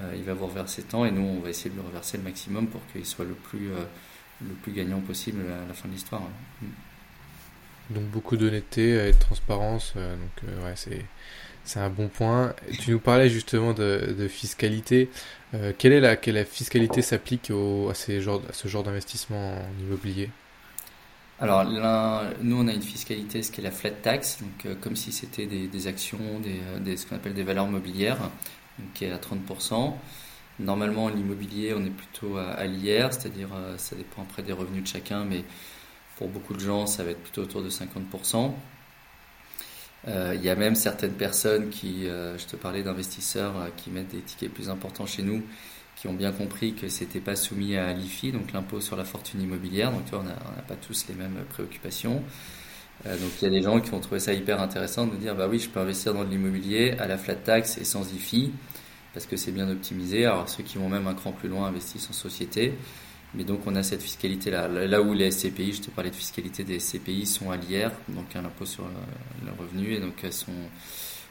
Euh, 0.00 0.12
il 0.16 0.24
va 0.24 0.34
vous 0.34 0.46
reverser 0.46 0.82
tant 0.82 1.04
et 1.04 1.10
nous 1.10 1.22
on 1.22 1.40
va 1.40 1.50
essayer 1.50 1.70
de 1.70 1.76
le 1.76 1.82
reverser 1.82 2.16
le 2.16 2.24
maximum 2.24 2.66
pour 2.66 2.80
qu'il 2.92 3.06
soit 3.06 3.24
le 3.24 3.34
plus, 3.34 3.70
euh, 3.70 3.84
le 4.42 4.54
plus 4.54 4.72
gagnant 4.72 5.00
possible 5.00 5.42
à 5.42 5.68
la 5.68 5.74
fin 5.74 5.88
de 5.88 5.94
l'histoire. 5.94 6.22
Donc 7.90 8.04
beaucoup 8.04 8.36
d'honnêteté 8.36 9.08
et 9.08 9.12
de 9.12 9.18
transparence, 9.18 9.92
euh, 9.96 10.16
donc 10.16 10.64
ouais, 10.64 10.72
c'est 10.74 11.04
c'est 11.66 11.80
un 11.80 11.88
bon 11.88 12.08
point. 12.08 12.54
Tu 12.80 12.90
nous 12.90 12.98
parlais 12.98 13.30
justement 13.30 13.72
de, 13.72 14.14
de 14.18 14.28
fiscalité. 14.28 15.08
quelle 15.78 15.94
est 15.94 16.00
la, 16.00 16.14
quelle 16.14 16.34
la 16.34 16.44
fiscalité 16.44 17.00
s'applique 17.00 17.50
à, 17.50 17.94
ces 17.94 18.20
genres, 18.20 18.42
à 18.50 18.52
ce 18.52 18.68
genre 18.68 18.82
d'investissement 18.82 19.54
en 19.54 19.80
immobilier? 19.80 20.28
Alors, 21.40 21.64
nous, 21.64 22.56
on 22.56 22.68
a 22.68 22.72
une 22.74 22.82
fiscalité, 22.82 23.42
ce 23.42 23.50
qui 23.50 23.62
est 23.62 23.64
la 23.64 23.70
flat 23.70 23.92
tax, 23.92 24.40
donc 24.42 24.78
comme 24.82 24.94
si 24.94 25.10
c'était 25.10 25.46
des, 25.46 25.66
des, 25.66 25.86
actions, 25.86 26.38
des, 26.40 26.60
des 26.80 26.98
ce 26.98 27.06
qu'on 27.06 27.16
appelle 27.16 27.32
des 27.32 27.44
valeurs 27.44 27.66
mobilières 27.66 28.18
qui 28.94 29.04
est 29.04 29.12
à 29.12 29.18
30%. 29.18 29.94
Normalement, 30.60 31.08
l'immobilier, 31.08 31.74
on 31.76 31.84
est 31.84 31.90
plutôt 31.90 32.36
à, 32.36 32.64
l'IR, 32.64 33.12
c'est-à-dire 33.12 33.48
euh, 33.54 33.76
ça 33.76 33.96
dépend 33.96 34.22
après 34.22 34.42
des 34.42 34.52
revenus 34.52 34.84
de 34.84 34.88
chacun, 34.88 35.24
mais 35.24 35.44
pour 36.16 36.28
beaucoup 36.28 36.54
de 36.54 36.60
gens, 36.60 36.86
ça 36.86 37.02
va 37.02 37.10
être 37.10 37.22
plutôt 37.22 37.42
autour 37.42 37.62
de 37.62 37.70
50%. 37.70 38.52
Euh, 40.06 40.32
il 40.36 40.44
y 40.44 40.50
a 40.50 40.54
même 40.54 40.76
certaines 40.76 41.14
personnes 41.14 41.70
qui, 41.70 42.06
euh, 42.06 42.38
je 42.38 42.46
te 42.46 42.56
parlais 42.56 42.82
d'investisseurs 42.82 43.54
qui 43.76 43.90
mettent 43.90 44.12
des 44.12 44.20
tickets 44.20 44.52
plus 44.52 44.68
importants 44.68 45.06
chez 45.06 45.22
nous, 45.22 45.42
qui 45.96 46.06
ont 46.06 46.12
bien 46.14 46.30
compris 46.30 46.74
que 46.74 46.88
c'était 46.88 47.20
pas 47.20 47.34
soumis 47.34 47.76
à 47.76 47.92
l'IFI, 47.92 48.30
donc 48.30 48.52
l'impôt 48.52 48.80
sur 48.80 48.96
la 48.96 49.04
fortune 49.04 49.42
immobilière. 49.42 49.90
Donc 49.90 50.04
tu 50.04 50.10
vois, 50.10 50.20
on 50.20 50.24
n'a 50.24 50.62
pas 50.68 50.76
tous 50.76 51.06
les 51.08 51.14
mêmes 51.14 51.44
préoccupations. 51.50 52.22
Donc 53.04 53.30
il 53.40 53.44
y 53.44 53.46
a 53.46 53.50
des 53.50 53.62
gens 53.62 53.80
qui 53.80 53.92
ont 53.92 54.00
trouvé 54.00 54.20
ça 54.20 54.32
hyper 54.32 54.60
intéressant 54.60 55.06
de 55.06 55.16
dire 55.16 55.34
bah 55.34 55.46
oui, 55.48 55.58
je 55.58 55.68
peux 55.68 55.80
investir 55.80 56.14
dans 56.14 56.24
de 56.24 56.30
l'immobilier 56.30 56.92
à 56.98 57.06
la 57.06 57.18
flat 57.18 57.34
tax 57.34 57.78
et 57.78 57.84
sans 57.84 58.10
IFI 58.12 58.52
parce 59.12 59.26
que 59.26 59.36
c'est 59.36 59.52
bien 59.52 59.70
optimisé. 59.70 60.26
Alors 60.26 60.48
ceux 60.48 60.62
qui 60.62 60.78
vont 60.78 60.88
même 60.88 61.06
un 61.06 61.14
cran 61.14 61.32
plus 61.32 61.48
loin 61.48 61.66
investissent 61.68 62.08
en 62.10 62.14
société. 62.14 62.74
Mais 63.34 63.44
donc 63.44 63.60
on 63.66 63.74
a 63.74 63.82
cette 63.82 64.02
fiscalité-là. 64.02 64.68
Là 64.68 65.02
où 65.02 65.12
les 65.12 65.30
SCPI, 65.30 65.72
je 65.72 65.82
te 65.82 65.90
parlais 65.90 66.10
de 66.10 66.14
fiscalité 66.14 66.62
des 66.62 66.78
SCPI, 66.78 67.26
sont 67.26 67.50
à 67.50 67.56
l'IR, 67.56 67.90
donc 68.08 68.34
un 68.36 68.44
impôt 68.44 68.64
sur 68.64 68.84
le 69.44 69.50
revenu, 69.58 69.92
et 69.92 69.98
donc 69.98 70.22
elles 70.22 70.32
sont, 70.32 70.52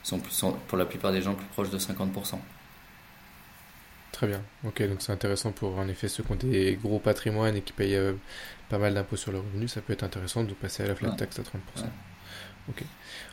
sont, 0.03 0.19
pour 0.67 0.77
la 0.77 0.85
plupart 0.85 1.13
des 1.13 1.21
gens 1.21 1.33
plus 1.33 1.45
proches 1.47 1.69
de 1.69 1.77
50%. 1.77 2.39
Très 4.13 4.27
bien. 4.27 4.43
Ok, 4.63 4.81
donc 4.87 5.01
c'est 5.01 5.11
intéressant 5.11 5.51
pour 5.51 5.77
en 5.79 5.87
effet 5.87 6.07
ceux 6.07 6.23
qui 6.23 6.31
ont 6.31 6.35
des 6.35 6.77
gros 6.81 6.99
patrimoines 6.99 7.55
et 7.55 7.61
qui 7.61 7.73
payent 7.73 7.95
euh, 7.95 8.13
pas 8.69 8.77
mal 8.77 8.93
d'impôts 8.93 9.15
sur 9.15 9.31
le 9.31 9.39
revenu, 9.39 9.67
ça 9.67 9.81
peut 9.81 9.91
être 9.91 10.03
intéressant 10.03 10.43
de 10.43 10.53
passer 10.53 10.83
à 10.83 10.87
la 10.87 10.95
flat 10.95 11.09
tax 11.11 11.39
à 11.39 11.41
30%. 11.41 11.45
Ok. 12.69 12.83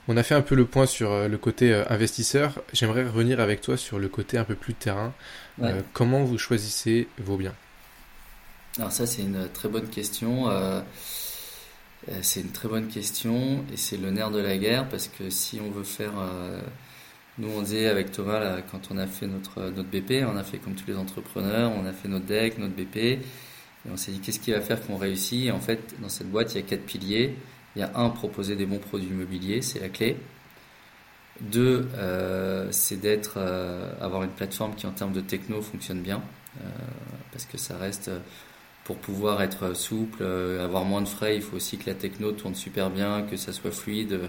On 0.08 0.16
a 0.16 0.22
fait 0.22 0.34
un 0.34 0.40
peu 0.40 0.54
le 0.54 0.64
point 0.64 0.86
sur 0.86 1.12
euh, 1.12 1.28
le 1.28 1.36
côté 1.36 1.72
euh, 1.72 1.84
investisseur. 1.90 2.62
J'aimerais 2.72 3.04
revenir 3.04 3.40
avec 3.40 3.60
toi 3.60 3.76
sur 3.76 3.98
le 3.98 4.08
côté 4.08 4.38
un 4.38 4.44
peu 4.44 4.54
plus 4.54 4.74
terrain. 4.74 5.12
Comment 5.92 6.24
vous 6.24 6.38
choisissez 6.38 7.08
vos 7.18 7.36
biens? 7.36 7.54
Alors 8.78 8.90
ça, 8.90 9.06
c'est 9.06 9.20
une 9.20 9.48
très 9.52 9.68
bonne 9.68 9.88
question. 9.88 10.46
c'est 12.22 12.40
une 12.40 12.52
très 12.52 12.68
bonne 12.68 12.88
question 12.88 13.62
et 13.70 13.76
c'est 13.76 13.98
le 13.98 14.10
nerf 14.10 14.30
de 14.30 14.40
la 14.40 14.56
guerre 14.56 14.88
parce 14.88 15.08
que 15.08 15.28
si 15.28 15.60
on 15.60 15.70
veut 15.70 15.84
faire... 15.84 16.14
nous, 17.40 17.48
on 17.56 17.62
disait 17.62 17.88
avec 17.88 18.12
Thomas, 18.12 18.60
quand 18.70 18.90
on 18.90 18.98
a 18.98 19.06
fait 19.06 19.26
notre, 19.26 19.70
notre 19.70 19.88
BP, 19.88 20.24
on 20.26 20.36
a 20.36 20.44
fait 20.44 20.58
comme 20.58 20.74
tous 20.74 20.86
les 20.86 20.96
entrepreneurs, 20.96 21.72
on 21.72 21.86
a 21.86 21.92
fait 21.92 22.08
notre 22.08 22.26
deck, 22.26 22.58
notre 22.58 22.74
BP, 22.74 22.96
et 22.96 23.20
on 23.90 23.96
s'est 23.96 24.12
dit 24.12 24.20
qu'est-ce 24.20 24.40
qui 24.40 24.52
va 24.52 24.60
faire 24.60 24.84
qu'on 24.86 24.96
réussit? 24.96 25.46
Et 25.46 25.50
en 25.50 25.60
fait, 25.60 25.94
dans 26.00 26.10
cette 26.10 26.30
boîte, 26.30 26.54
il 26.54 26.60
y 26.60 26.60
a 26.60 26.66
quatre 26.66 26.84
piliers. 26.84 27.34
Il 27.76 27.80
y 27.80 27.82
a 27.82 27.92
un, 27.94 28.10
proposer 28.10 28.56
des 28.56 28.66
bons 28.66 28.78
produits 28.78 29.08
immobiliers, 29.08 29.62
c'est 29.62 29.80
la 29.80 29.88
clé. 29.88 30.16
Deux, 31.40 31.88
euh, 31.94 32.68
c'est 32.70 33.00
d'être, 33.00 33.34
euh, 33.36 33.94
avoir 34.00 34.22
une 34.24 34.30
plateforme 34.30 34.74
qui 34.74 34.86
en 34.86 34.90
termes 34.90 35.12
de 35.12 35.22
techno 35.22 35.62
fonctionne 35.62 36.02
bien, 36.02 36.22
euh, 36.60 36.68
parce 37.32 37.46
que 37.46 37.56
ça 37.56 37.78
reste, 37.78 38.10
pour 38.84 38.98
pouvoir 38.98 39.40
être 39.40 39.74
souple, 39.74 40.24
avoir 40.24 40.84
moins 40.84 41.00
de 41.00 41.08
frais, 41.08 41.36
il 41.36 41.42
faut 41.42 41.56
aussi 41.56 41.78
que 41.78 41.88
la 41.88 41.94
techno 41.94 42.32
tourne 42.32 42.54
super 42.54 42.90
bien, 42.90 43.22
que 43.22 43.36
ça 43.36 43.52
soit 43.52 43.70
fluide. 43.70 44.20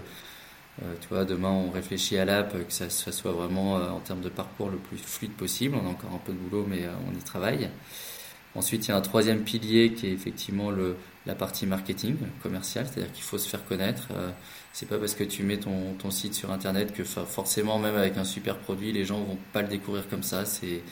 Tu 1.00 1.08
vois, 1.08 1.24
demain 1.24 1.50
on 1.50 1.70
réfléchit 1.70 2.16
à 2.18 2.24
l'app, 2.24 2.52
que 2.66 2.72
ça, 2.72 2.88
soit 2.88 3.32
vraiment 3.32 3.74
en 3.74 4.00
termes 4.00 4.22
de 4.22 4.28
parcours 4.28 4.70
le 4.70 4.78
plus 4.78 4.98
fluide 4.98 5.32
possible. 5.32 5.76
On 5.76 5.86
a 5.86 5.90
encore 5.90 6.12
un 6.14 6.18
peu 6.18 6.32
de 6.32 6.38
boulot, 6.38 6.66
mais 6.68 6.86
on 7.08 7.14
y 7.14 7.22
travaille. 7.22 7.68
Ensuite, 8.54 8.86
il 8.86 8.90
y 8.90 8.92
a 8.92 8.96
un 8.96 9.00
troisième 9.00 9.44
pilier 9.44 9.92
qui 9.92 10.08
est 10.08 10.12
effectivement 10.12 10.70
le, 10.70 10.96
la 11.24 11.34
partie 11.34 11.66
marketing 11.66 12.16
commercial, 12.42 12.86
c'est-à-dire 12.86 13.12
qu'il 13.12 13.22
faut 13.22 13.38
se 13.38 13.48
faire 13.48 13.64
connaître. 13.64 14.08
Euh, 14.12 14.30
c'est 14.72 14.86
pas 14.86 14.98
parce 14.98 15.14
que 15.14 15.24
tu 15.24 15.42
mets 15.42 15.58
ton, 15.58 15.94
ton 15.94 16.10
site 16.10 16.34
sur 16.34 16.50
internet 16.50 16.92
que 16.92 17.04
forcément, 17.04 17.78
même 17.78 17.96
avec 17.96 18.16
un 18.18 18.24
super 18.24 18.58
produit, 18.58 18.92
les 18.92 19.04
gens 19.04 19.22
vont 19.22 19.38
pas 19.52 19.62
le 19.62 19.68
découvrir 19.68 20.08
comme 20.08 20.22
ça. 20.22 20.44
C'est 20.44 20.82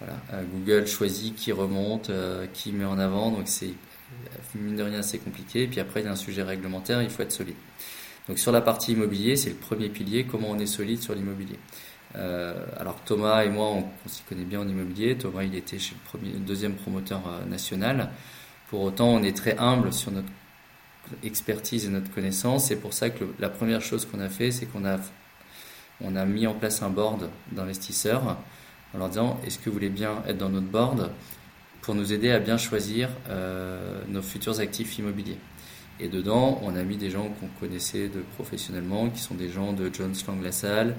voilà, 0.00 0.18
euh, 0.32 0.42
Google 0.52 0.86
choisit 0.88 1.36
qui 1.36 1.52
remonte, 1.52 2.10
euh, 2.10 2.46
qui 2.52 2.72
met 2.72 2.84
en 2.84 2.98
avant, 2.98 3.30
donc 3.30 3.46
c'est 3.46 3.70
mine 4.56 4.76
de 4.76 4.82
rien 4.82 4.98
assez 4.98 5.18
compliqué. 5.18 5.62
Et 5.62 5.68
puis 5.68 5.78
après, 5.78 6.00
il 6.00 6.04
y 6.04 6.08
a 6.08 6.12
un 6.12 6.16
sujet 6.16 6.42
réglementaire, 6.42 7.00
il 7.02 7.10
faut 7.10 7.22
être 7.22 7.32
solide. 7.32 7.56
Donc 8.28 8.38
sur 8.38 8.52
la 8.52 8.60
partie 8.60 8.92
immobilier, 8.92 9.36
c'est 9.36 9.50
le 9.50 9.56
premier 9.56 9.88
pilier, 9.88 10.24
comment 10.24 10.48
on 10.50 10.58
est 10.58 10.66
solide 10.66 11.02
sur 11.02 11.14
l'immobilier. 11.14 11.58
Euh, 12.16 12.54
alors 12.78 12.96
Thomas 13.04 13.44
et 13.44 13.48
moi, 13.48 13.70
on, 13.70 13.84
s'y 14.08 14.22
connaît 14.22 14.44
bien 14.44 14.60
en 14.60 14.68
immobilier. 14.68 15.16
Thomas, 15.16 15.42
il 15.42 15.54
était 15.54 15.78
chez 15.78 15.94
le, 15.94 16.00
premier, 16.08 16.32
deuxième 16.38 16.74
promoteur 16.74 17.20
euh, 17.26 17.44
national. 17.46 18.10
Pour 18.68 18.82
autant, 18.82 19.08
on 19.08 19.22
est 19.22 19.36
très 19.36 19.58
humble 19.58 19.92
sur 19.92 20.12
notre 20.12 20.28
expertise 21.24 21.86
et 21.86 21.88
notre 21.88 22.12
connaissance. 22.12 22.66
C'est 22.66 22.76
pour 22.76 22.92
ça 22.92 23.10
que 23.10 23.24
la 23.38 23.48
première 23.48 23.80
chose 23.80 24.06
qu'on 24.06 24.20
a 24.20 24.28
fait, 24.28 24.50
c'est 24.50 24.66
qu'on 24.66 24.84
a, 24.84 24.98
on 26.00 26.16
a 26.16 26.24
mis 26.24 26.46
en 26.46 26.54
place 26.54 26.82
un 26.82 26.90
board 26.90 27.28
d'investisseurs 27.50 28.38
en 28.94 28.98
leur 28.98 29.08
disant 29.08 29.40
est-ce 29.46 29.58
que 29.58 29.64
vous 29.66 29.74
voulez 29.74 29.88
bien 29.88 30.22
être 30.26 30.38
dans 30.38 30.48
notre 30.48 30.66
board 30.66 31.10
pour 31.80 31.94
nous 31.94 32.12
aider 32.12 32.30
à 32.30 32.38
bien 32.38 32.58
choisir 32.58 33.08
euh, 33.28 34.00
nos 34.08 34.22
futurs 34.22 34.60
actifs 34.60 34.98
immobiliers? 34.98 35.38
Et 36.02 36.08
dedans, 36.08 36.60
on 36.64 36.74
a 36.74 36.82
mis 36.82 36.96
des 36.96 37.10
gens 37.10 37.28
qu'on 37.28 37.46
connaissait 37.60 38.10
professionnellement, 38.34 39.08
qui 39.08 39.20
sont 39.20 39.36
des 39.36 39.48
gens 39.48 39.72
de 39.72 39.88
Jones 39.92 40.14
Lang 40.26 40.42
LaSalle, 40.42 40.96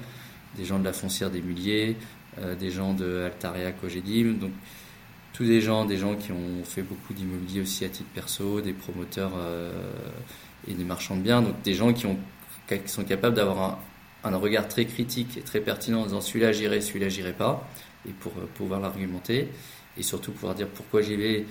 des 0.55 0.63
gens 0.63 0.79
de 0.79 0.85
la 0.85 0.93
foncière 0.93 1.29
des 1.29 1.41
Mulliers, 1.41 1.97
euh, 2.39 2.55
des 2.55 2.71
gens 2.71 2.93
de 2.93 3.23
Altaria 3.25 3.73
Cogedim, 3.73 4.35
donc 4.39 4.51
tous 5.33 5.43
des 5.43 5.59
gens, 5.59 5.83
des 5.83 5.97
gens 5.97 6.15
qui 6.15 6.31
ont 6.31 6.63
fait 6.63 6.83
beaucoup 6.83 7.13
d'immobilier 7.13 7.59
aussi 7.59 7.83
à 7.83 7.89
titre 7.89 8.09
perso, 8.15 8.61
des 8.61 8.71
promoteurs 8.71 9.33
euh, 9.35 9.91
et 10.69 10.73
des 10.73 10.85
marchands 10.85 11.17
de 11.17 11.21
biens, 11.21 11.41
donc 11.41 11.61
des 11.63 11.73
gens 11.73 11.91
qui, 11.91 12.05
ont, 12.05 12.17
qui 12.69 12.79
sont 12.85 13.03
capables 13.03 13.35
d'avoir 13.35 13.79
un, 14.23 14.31
un, 14.31 14.37
regard 14.37 14.69
très 14.69 14.85
critique 14.85 15.35
et 15.35 15.41
très 15.41 15.59
pertinent 15.59 16.03
en 16.03 16.05
disant 16.05 16.21
celui-là 16.21 16.53
j'irai, 16.53 16.79
celui-là 16.79 17.09
j'irai 17.09 17.33
pas, 17.33 17.67
et 18.07 18.11
pour 18.11 18.31
euh, 18.37 18.47
pouvoir 18.53 18.79
l'argumenter, 18.79 19.49
et 19.97 20.01
surtout 20.01 20.31
pouvoir 20.31 20.55
dire 20.55 20.69
pourquoi 20.69 21.01
j'y 21.01 21.17
vais 21.17 21.45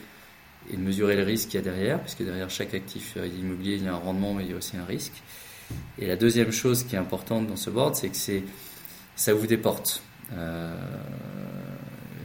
et 0.71 0.77
de 0.77 0.83
mesurer 0.83 1.17
le 1.17 1.23
risque 1.23 1.49
qu'il 1.49 1.61
y 1.61 1.63
a 1.63 1.65
derrière, 1.65 2.01
puisque 2.01 2.23
derrière 2.23 2.51
chaque 2.51 2.75
actif 2.75 3.17
immobilier 3.17 3.77
il 3.77 3.85
y 3.85 3.89
a 3.89 3.95
un 3.95 3.99
rendement 3.99 4.35
mais 4.35 4.45
il 4.45 4.51
y 4.51 4.55
a 4.55 4.57
aussi 4.57 4.77
un 4.77 4.85
risque. 4.85 5.23
Et 5.99 6.07
la 6.07 6.17
deuxième 6.17 6.53
chose 6.53 6.85
qui 6.85 6.97
est 6.97 6.99
importante 6.99 7.47
dans 7.47 7.57
ce 7.57 7.71
board, 7.71 7.95
c'est 7.95 8.09
que 8.09 8.17
c'est 8.17 8.45
ça 9.17 9.35
ouvre 9.35 9.47
des 9.47 9.59
portes. 9.59 10.03
Euh, 10.33 10.75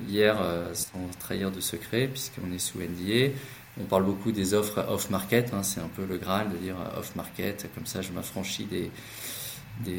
hier, 0.08 0.38
euh, 0.42 0.74
sans 0.74 1.10
trahir 1.20 1.52
de 1.52 1.60
secret, 1.60 2.08
puisqu'on 2.08 2.52
est 2.54 2.60
sous 2.60 2.80
NDA, 2.80 3.34
on 3.80 3.84
parle 3.84 4.06
beaucoup 4.06 4.32
des 4.32 4.54
offres 4.54 4.86
off-market, 4.90 5.54
hein, 5.54 5.64
c'est 5.64 5.82
un 5.82 5.90
peu 5.90 6.06
le 6.06 6.18
Graal 6.18 6.50
de 6.50 6.58
dire 6.58 6.76
euh, 6.80 7.00
off-market, 7.00 7.70
comme 7.76 7.86
ça 7.86 8.02
je 8.02 8.12
m'affranchis 8.12 8.66
des, 8.66 8.90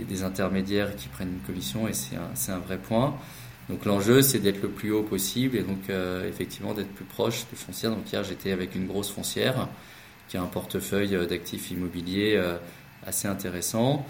des, 0.05 0.23
intermédiaires 0.23 0.97
qui 0.97 1.09
prennent 1.09 1.35
une 1.35 1.41
commission 1.47 1.87
et 1.87 1.93
c'est 1.93 2.17
un, 2.17 2.55
un, 2.55 2.59
vrai 2.59 2.79
point. 2.79 3.17
Donc 3.69 3.85
l'enjeu 3.85 4.23
c'est 4.23 4.39
d'être 4.39 4.63
le 4.63 4.69
plus 4.69 4.93
haut 4.93 5.03
possible 5.03 5.57
et 5.57 5.63
donc 5.63 5.91
effectivement 6.27 6.75
d'être 6.75 6.93
plus 6.95 7.05
proche 7.05 7.47
du 7.51 7.57
foncière. 7.57 7.91
Donc 7.91 8.11
hier 8.11 8.25
j'étais 8.25 8.53
avec 8.53 8.75
une 8.75 8.87
grosse 8.87 9.11
foncière 9.11 9.69
qui 10.29 10.37
a 10.37 10.43
un 10.43 10.47
portefeuille 10.47 11.27
d'actifs 11.27 11.71
immobiliers 11.71 12.43
assez 13.07 13.29
intéressant 13.29 14.07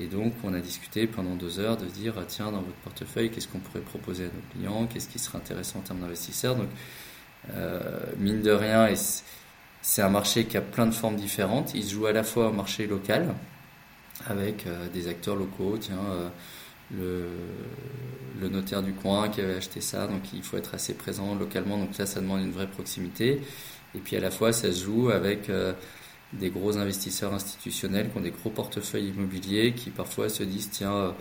Et 0.00 0.06
donc, 0.06 0.32
on 0.44 0.52
a 0.52 0.60
discuté 0.60 1.06
pendant 1.06 1.34
deux 1.34 1.58
heures 1.58 1.76
de 1.76 1.86
dire, 1.86 2.14
tiens, 2.28 2.50
dans 2.50 2.60
votre 2.60 2.76
portefeuille, 2.84 3.30
qu'est-ce 3.30 3.48
qu'on 3.48 3.58
pourrait 3.58 3.80
proposer 3.80 4.24
à 4.24 4.26
nos 4.26 4.42
clients, 4.52 4.86
qu'est-ce 4.86 5.08
qui 5.08 5.18
serait 5.18 5.38
intéressant 5.38 5.78
en 5.78 5.82
termes 5.82 6.00
d'investisseurs? 6.00 6.56
Donc, 6.56 6.68
euh, 7.54 7.80
mine 8.18 8.42
de 8.42 8.50
rien, 8.50 8.92
c'est 9.82 10.02
un 10.02 10.10
marché 10.10 10.44
qui 10.44 10.56
a 10.56 10.60
plein 10.60 10.86
de 10.86 10.94
formes 10.94 11.16
différentes. 11.16 11.72
Il 11.74 11.84
se 11.84 11.94
joue 11.94 12.06
à 12.06 12.12
la 12.12 12.24
fois 12.24 12.48
au 12.48 12.52
marché 12.52 12.86
local, 12.86 13.34
avec 14.26 14.66
euh, 14.66 14.88
des 14.88 15.08
acteurs 15.08 15.36
locaux, 15.36 15.78
euh, 15.90 16.28
le, 16.94 17.26
le, 18.40 18.48
notaire 18.48 18.82
du 18.82 18.92
coin 18.92 19.28
qui 19.28 19.40
avait 19.40 19.56
acheté 19.56 19.80
ça, 19.80 20.06
donc 20.06 20.32
il 20.32 20.42
faut 20.42 20.56
être 20.56 20.74
assez 20.74 20.94
présent 20.94 21.34
localement, 21.34 21.78
donc 21.78 21.96
là, 21.98 22.06
ça 22.06 22.20
demande 22.20 22.42
une 22.42 22.52
vraie 22.52 22.68
proximité. 22.68 23.40
Et 23.94 23.98
puis 23.98 24.16
à 24.16 24.20
la 24.20 24.30
fois, 24.30 24.52
ça 24.52 24.72
se 24.72 24.84
joue 24.84 25.10
avec 25.10 25.50
des 26.32 26.50
gros 26.50 26.76
investisseurs 26.76 27.32
institutionnels 27.32 28.10
qui 28.10 28.18
ont 28.18 28.20
des 28.20 28.30
gros 28.30 28.50
portefeuilles 28.50 29.08
immobiliers 29.08 29.72
qui 29.72 29.90
parfois 29.90 30.28
se 30.28 30.42
disent 30.42 30.70
tiens 30.70 30.94
euh, 30.94 31.12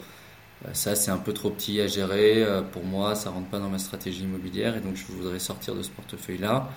ça 0.73 0.95
c'est 0.95 1.11
un 1.11 1.17
peu 1.17 1.33
trop 1.33 1.51
petit 1.51 1.79
à 1.79 1.87
gérer 1.87 2.43
euh, 2.43 2.61
pour 2.61 2.83
moi 2.83 3.13
ça 3.15 3.29
rentre 3.29 3.47
pas 3.47 3.59
dans 3.59 3.69
ma 3.69 3.77
stratégie 3.77 4.23
immobilière 4.23 4.75
et 4.75 4.79
donc 4.79 4.95
je 4.95 5.05
voudrais 5.05 5.39
sortir 5.39 5.75
de 5.75 5.83
ce 5.83 5.89
portefeuille 5.89 6.39
là 6.39 6.69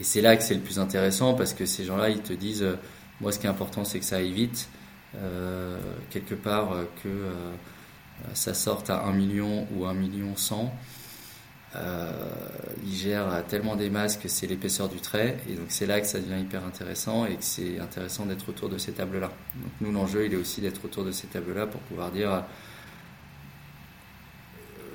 et 0.00 0.04
c'est 0.04 0.22
là 0.22 0.36
que 0.36 0.42
c'est 0.42 0.54
le 0.54 0.60
plus 0.60 0.78
intéressant 0.78 1.34
parce 1.34 1.52
que 1.52 1.66
ces 1.66 1.84
gens-là 1.84 2.08
ils 2.08 2.22
te 2.22 2.32
disent 2.32 2.62
euh, 2.62 2.76
moi 3.20 3.32
ce 3.32 3.38
qui 3.38 3.46
est 3.46 3.50
important 3.50 3.84
c'est 3.84 3.98
que 3.98 4.04
ça 4.04 4.16
aille 4.16 4.32
vite 4.32 4.68
quelque 6.08 6.34
part 6.34 6.74
que 7.02 7.08
ça 8.34 8.54
sorte 8.54 8.90
à 8.90 9.02
1 9.04 9.12
million 9.12 9.66
ou 9.74 9.86
1 9.86 9.94
million 9.94 10.36
100 10.36 10.72
euh, 11.74 12.10
il 12.84 12.94
gère 12.94 13.44
tellement 13.48 13.76
des 13.76 13.88
masques 13.88 14.22
que 14.22 14.28
c'est 14.28 14.46
l'épaisseur 14.46 14.88
du 14.88 14.98
trait, 14.98 15.38
et 15.48 15.54
donc 15.54 15.66
c'est 15.68 15.86
là 15.86 16.00
que 16.00 16.06
ça 16.06 16.20
devient 16.20 16.40
hyper 16.40 16.64
intéressant 16.64 17.24
et 17.24 17.36
que 17.36 17.44
c'est 17.44 17.78
intéressant 17.78 18.26
d'être 18.26 18.48
autour 18.48 18.68
de 18.68 18.76
ces 18.76 18.92
tables-là. 18.92 19.28
Donc 19.56 19.72
nous, 19.80 19.92
l'enjeu, 19.92 20.26
il 20.26 20.34
est 20.34 20.36
aussi 20.36 20.60
d'être 20.60 20.84
autour 20.84 21.04
de 21.04 21.12
ces 21.12 21.28
tables-là 21.28 21.66
pour 21.66 21.80
pouvoir 21.82 22.10
dire, 22.10 22.44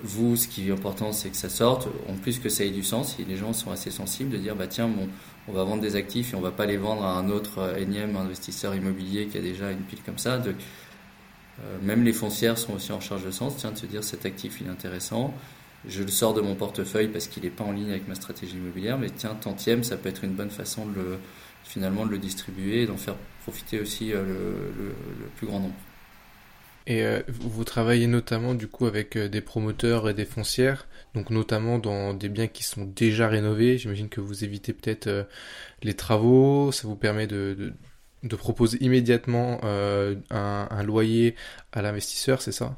vous, 0.03 0.35
ce 0.35 0.47
qui 0.47 0.69
est 0.69 0.71
important, 0.71 1.11
c'est 1.11 1.29
que 1.29 1.37
ça 1.37 1.49
sorte, 1.49 1.87
en 2.07 2.13
plus 2.13 2.37
que 2.37 2.49
ça 2.49 2.63
ait 2.63 2.69
du 2.69 2.83
sens, 2.83 3.17
et 3.19 3.25
les 3.25 3.37
gens 3.37 3.53
sont 3.53 3.71
assez 3.71 3.89
sensibles 3.89 4.29
de 4.29 4.37
dire, 4.37 4.55
bah 4.55 4.67
tiens, 4.67 4.87
bon, 4.87 5.07
on 5.47 5.53
va 5.53 5.63
vendre 5.63 5.81
des 5.81 5.95
actifs 5.95 6.33
et 6.33 6.35
on 6.35 6.41
va 6.41 6.51
pas 6.51 6.67
les 6.67 6.77
vendre 6.77 7.03
à 7.03 7.17
un 7.17 7.29
autre 7.29 7.75
énième 7.79 8.15
investisseur 8.17 8.75
immobilier 8.75 9.27
qui 9.27 9.39
a 9.39 9.41
déjà 9.41 9.71
une 9.71 9.79
pile 9.79 10.03
comme 10.05 10.19
ça. 10.19 10.37
De, 10.37 10.49
euh, 10.49 10.53
même 11.81 12.03
les 12.03 12.13
foncières 12.13 12.57
sont 12.57 12.73
aussi 12.73 12.91
en 12.91 12.99
charge 12.99 13.25
de 13.25 13.31
sens, 13.31 13.55
tiens, 13.57 13.71
de 13.71 13.77
se 13.77 13.85
dire 13.85 14.03
cet 14.03 14.25
actif 14.25 14.59
il 14.61 14.67
est 14.67 14.69
intéressant, 14.69 15.33
je 15.87 16.03
le 16.03 16.09
sors 16.09 16.33
de 16.33 16.41
mon 16.41 16.55
portefeuille 16.55 17.07
parce 17.07 17.27
qu'il 17.27 17.43
n'est 17.43 17.49
pas 17.49 17.63
en 17.63 17.71
ligne 17.71 17.89
avec 17.89 18.07
ma 18.07 18.15
stratégie 18.15 18.57
immobilière, 18.57 18.97
mais 18.97 19.09
tiens, 19.09 19.35
tantième, 19.35 19.83
ça 19.83 19.97
peut 19.97 20.09
être 20.09 20.23
une 20.23 20.33
bonne 20.33 20.49
façon 20.49 20.85
de 20.85 20.95
le, 20.95 21.17
finalement 21.63 22.05
de 22.05 22.11
le 22.11 22.17
distribuer 22.17 22.83
et 22.83 22.85
d'en 22.85 22.97
faire 22.97 23.15
profiter 23.43 23.79
aussi 23.79 24.13
euh, 24.13 24.23
le, 24.23 24.93
plus 25.35 25.47
grand 25.47 25.59
nombre. 25.59 25.75
Et 26.87 27.03
euh, 27.03 27.21
vous 27.27 27.65
travaillez 27.65 28.07
notamment 28.07 28.53
du 28.53 28.67
coup 28.67 28.85
avec 28.85 29.17
euh, 29.17 29.27
des 29.27 29.41
promoteurs 29.41 30.09
et 30.09 30.13
des 30.13 30.25
foncières, 30.25 30.87
donc 31.13 31.29
notamment 31.29 31.79
dans 31.79 32.13
des 32.13 32.29
biens 32.29 32.47
qui 32.47 32.63
sont 32.63 32.85
déjà 32.85 33.27
rénovés. 33.27 33.77
J'imagine 33.77 34.09
que 34.09 34.21
vous 34.21 34.43
évitez 34.43 34.73
peut-être 34.73 35.27
les 35.83 35.93
travaux, 35.93 36.71
ça 36.71 36.87
vous 36.87 36.95
permet 36.95 37.27
de, 37.27 37.73
proposer 38.35 38.77
immédiatement 38.83 39.59
un, 39.63 40.17
un, 40.29 40.83
loyer 40.83 41.35
à 41.71 41.81
l'investisseur, 41.81 42.41
c'est 42.41 42.51
ça? 42.51 42.77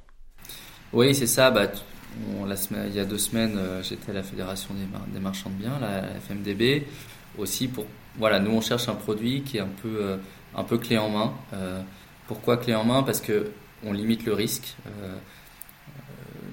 Oui, 0.93 1.13
c'est 1.13 1.27
ça. 1.27 1.51
Bah, 1.51 1.67
il 2.87 2.95
y 2.95 2.99
a 2.99 3.05
deux 3.05 3.17
semaines, 3.17 3.57
euh, 3.57 3.83
j'étais 3.83 4.11
à 4.11 4.13
la 4.13 4.23
Fédération 4.23 4.73
des, 5.13 5.19
marchands 5.19 5.49
de 5.49 5.55
biens, 5.55 5.79
la 5.79 6.03
FMDB, 6.19 6.85
aussi 7.37 7.67
pour. 7.67 7.85
Voilà, 8.17 8.39
nous 8.39 8.51
on 8.51 8.61
cherche 8.61 8.89
un 8.89 8.95
produit 8.95 9.43
qui 9.43 9.57
est 9.57 9.61
un 9.61 9.69
peu, 9.81 9.97
euh, 10.01 10.17
un 10.55 10.63
peu 10.63 10.77
clé 10.77 10.97
en 10.97 11.09
main. 11.09 11.33
Euh, 11.53 11.81
pourquoi 12.27 12.57
clé 12.57 12.75
en 12.75 12.83
main? 12.83 13.03
Parce 13.03 13.21
que 13.21 13.51
on 13.85 13.93
limite 13.93 14.25
le 14.25 14.33
risque. 14.33 14.75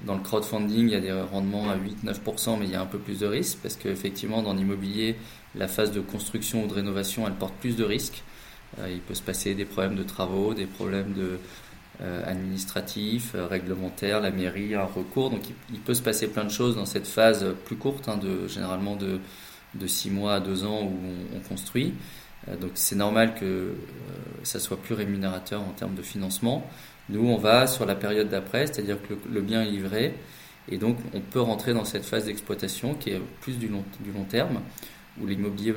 dans 0.05 0.15
le 0.15 0.21
crowdfunding, 0.21 0.87
il 0.87 0.91
y 0.91 0.95
a 0.95 1.01
des 1.01 1.11
rendements 1.11 1.69
à 1.69 1.75
8-9%, 1.75 2.57
mais 2.57 2.65
il 2.65 2.71
y 2.71 2.75
a 2.75 2.81
un 2.81 2.85
peu 2.85 2.97
plus 2.97 3.19
de 3.19 3.27
risques 3.27 3.57
parce 3.61 3.75
qu'effectivement, 3.75 4.41
dans 4.41 4.53
l'immobilier, 4.53 5.17
la 5.55 5.67
phase 5.67 5.91
de 5.91 5.99
construction 5.99 6.63
ou 6.63 6.67
de 6.67 6.73
rénovation, 6.73 7.27
elle 7.27 7.33
porte 7.33 7.55
plus 7.55 7.75
de 7.75 7.83
risques. 7.83 8.23
Il 8.89 8.99
peut 8.99 9.15
se 9.15 9.21
passer 9.21 9.55
des 9.55 9.65
problèmes 9.65 9.95
de 9.95 10.03
travaux, 10.03 10.53
des 10.53 10.65
problèmes 10.65 11.13
de, 11.13 11.39
euh, 11.99 12.21
administratif, 12.27 13.31
euh, 13.33 13.47
réglementaire, 13.47 14.21
la 14.21 14.29
mairie, 14.29 14.75
un 14.75 14.83
recours. 14.83 15.31
Donc 15.31 15.41
il, 15.71 15.79
peut 15.79 15.95
se 15.95 16.03
passer 16.03 16.27
plein 16.27 16.43
de 16.43 16.51
choses 16.51 16.75
dans 16.75 16.85
cette 16.85 17.07
phase 17.07 17.43
plus 17.65 17.75
courte, 17.75 18.07
hein, 18.07 18.17
de, 18.17 18.47
généralement 18.47 18.95
de, 18.95 19.19
de 19.73 19.87
6 19.87 20.11
mois 20.11 20.35
à 20.35 20.39
2 20.39 20.63
ans 20.63 20.83
où 20.83 20.95
on, 21.35 21.39
construit. 21.39 21.95
Euh, 22.49 22.55
donc 22.55 22.69
c'est 22.75 22.95
normal 22.95 23.33
que 23.33 23.73
ça 24.43 24.59
soit 24.59 24.77
plus 24.77 24.93
rémunérateur 24.93 25.61
en 25.61 25.71
termes 25.71 25.95
de 25.95 26.03
financement. 26.03 26.69
Nous, 27.09 27.27
on 27.27 27.37
va 27.37 27.65
sur 27.65 27.87
la 27.87 27.95
période 27.95 28.29
d'après, 28.29 28.67
c'est-à-dire 28.67 29.01
que 29.01 29.15
le, 29.27 29.41
bien 29.41 29.63
est 29.63 29.71
livré. 29.71 30.13
Et 30.69 30.77
donc, 30.77 30.97
on 31.15 31.21
peut 31.21 31.41
rentrer 31.41 31.73
dans 31.73 31.85
cette 31.85 32.05
phase 32.05 32.25
d'exploitation 32.25 32.93
qui 32.93 33.09
est 33.09 33.21
plus 33.41 33.57
du 33.57 33.69
long, 33.69 33.83
du 34.01 34.11
long 34.11 34.25
terme, 34.25 34.61
où 35.21 35.25
l'immobilier 35.25 35.73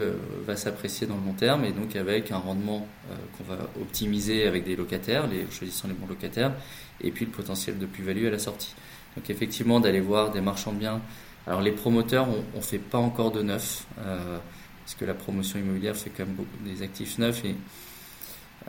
va, 0.47 0.57
s'apprécier 0.57 1.07
dans 1.07 1.17
le 1.17 1.25
long 1.25 1.33
terme 1.33 1.65
et 1.65 1.73
donc 1.73 1.97
avec 1.97 2.31
un 2.31 2.39
rendement 2.39 2.87
euh, 3.11 3.15
qu'on 3.37 3.45
va 3.45 3.59
optimiser 3.81 4.47
avec 4.47 4.65
des 4.65 4.77
locataires, 4.77 5.29
choisissant 5.51 5.89
les 5.89 5.95
bons 5.95 6.07
locataires, 6.07 6.53
et 7.01 7.11
puis 7.11 7.25
le 7.25 7.31
potentiel 7.31 7.79
de 7.79 7.87
plus-value 7.87 8.27
à 8.27 8.31
la 8.31 8.39
sortie. 8.39 8.75
Donc 9.17 9.29
effectivement, 9.31 9.81
d'aller 9.81 10.01
voir 10.01 10.31
des 10.31 10.41
marchands 10.41 10.73
de 10.73 10.79
biens. 10.79 11.01
Alors 11.47 11.63
les 11.63 11.73
promoteurs, 11.73 12.29
on 12.29 12.59
ne 12.59 12.63
fait 12.63 12.79
pas 12.79 12.99
encore 12.99 13.31
de 13.31 13.43
neuf, 13.43 13.87
euh, 14.01 14.39
parce 14.85 14.95
que 14.95 15.05
la 15.05 15.15
promotion 15.15 15.59
immobilière 15.59 15.97
fait 15.97 16.11
quand 16.11 16.27
même 16.27 16.35
beaucoup 16.35 16.63
des 16.65 16.83
actifs 16.83 17.19
neufs 17.19 17.45
et 17.45 17.55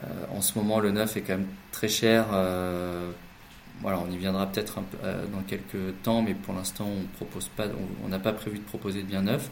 euh, 0.02 0.06
en 0.34 0.40
ce 0.40 0.58
moment 0.58 0.80
le 0.80 0.90
neuf 0.90 1.16
est 1.16 1.20
quand 1.20 1.36
même 1.36 1.48
très 1.70 1.88
cher. 1.88 2.26
voilà, 3.82 3.98
on 3.98 4.10
y 4.10 4.16
viendra 4.16 4.46
peut-être 4.46 4.80
dans 5.32 5.42
quelques 5.42 6.02
temps, 6.02 6.22
mais 6.22 6.34
pour 6.34 6.54
l'instant 6.54 6.86
on 6.86 7.06
propose 7.16 7.48
pas, 7.48 7.64
on 8.04 8.08
n'a 8.08 8.18
pas 8.18 8.32
prévu 8.32 8.58
de 8.58 8.64
proposer 8.64 9.02
de 9.02 9.08
biens 9.08 9.22
neufs. 9.22 9.50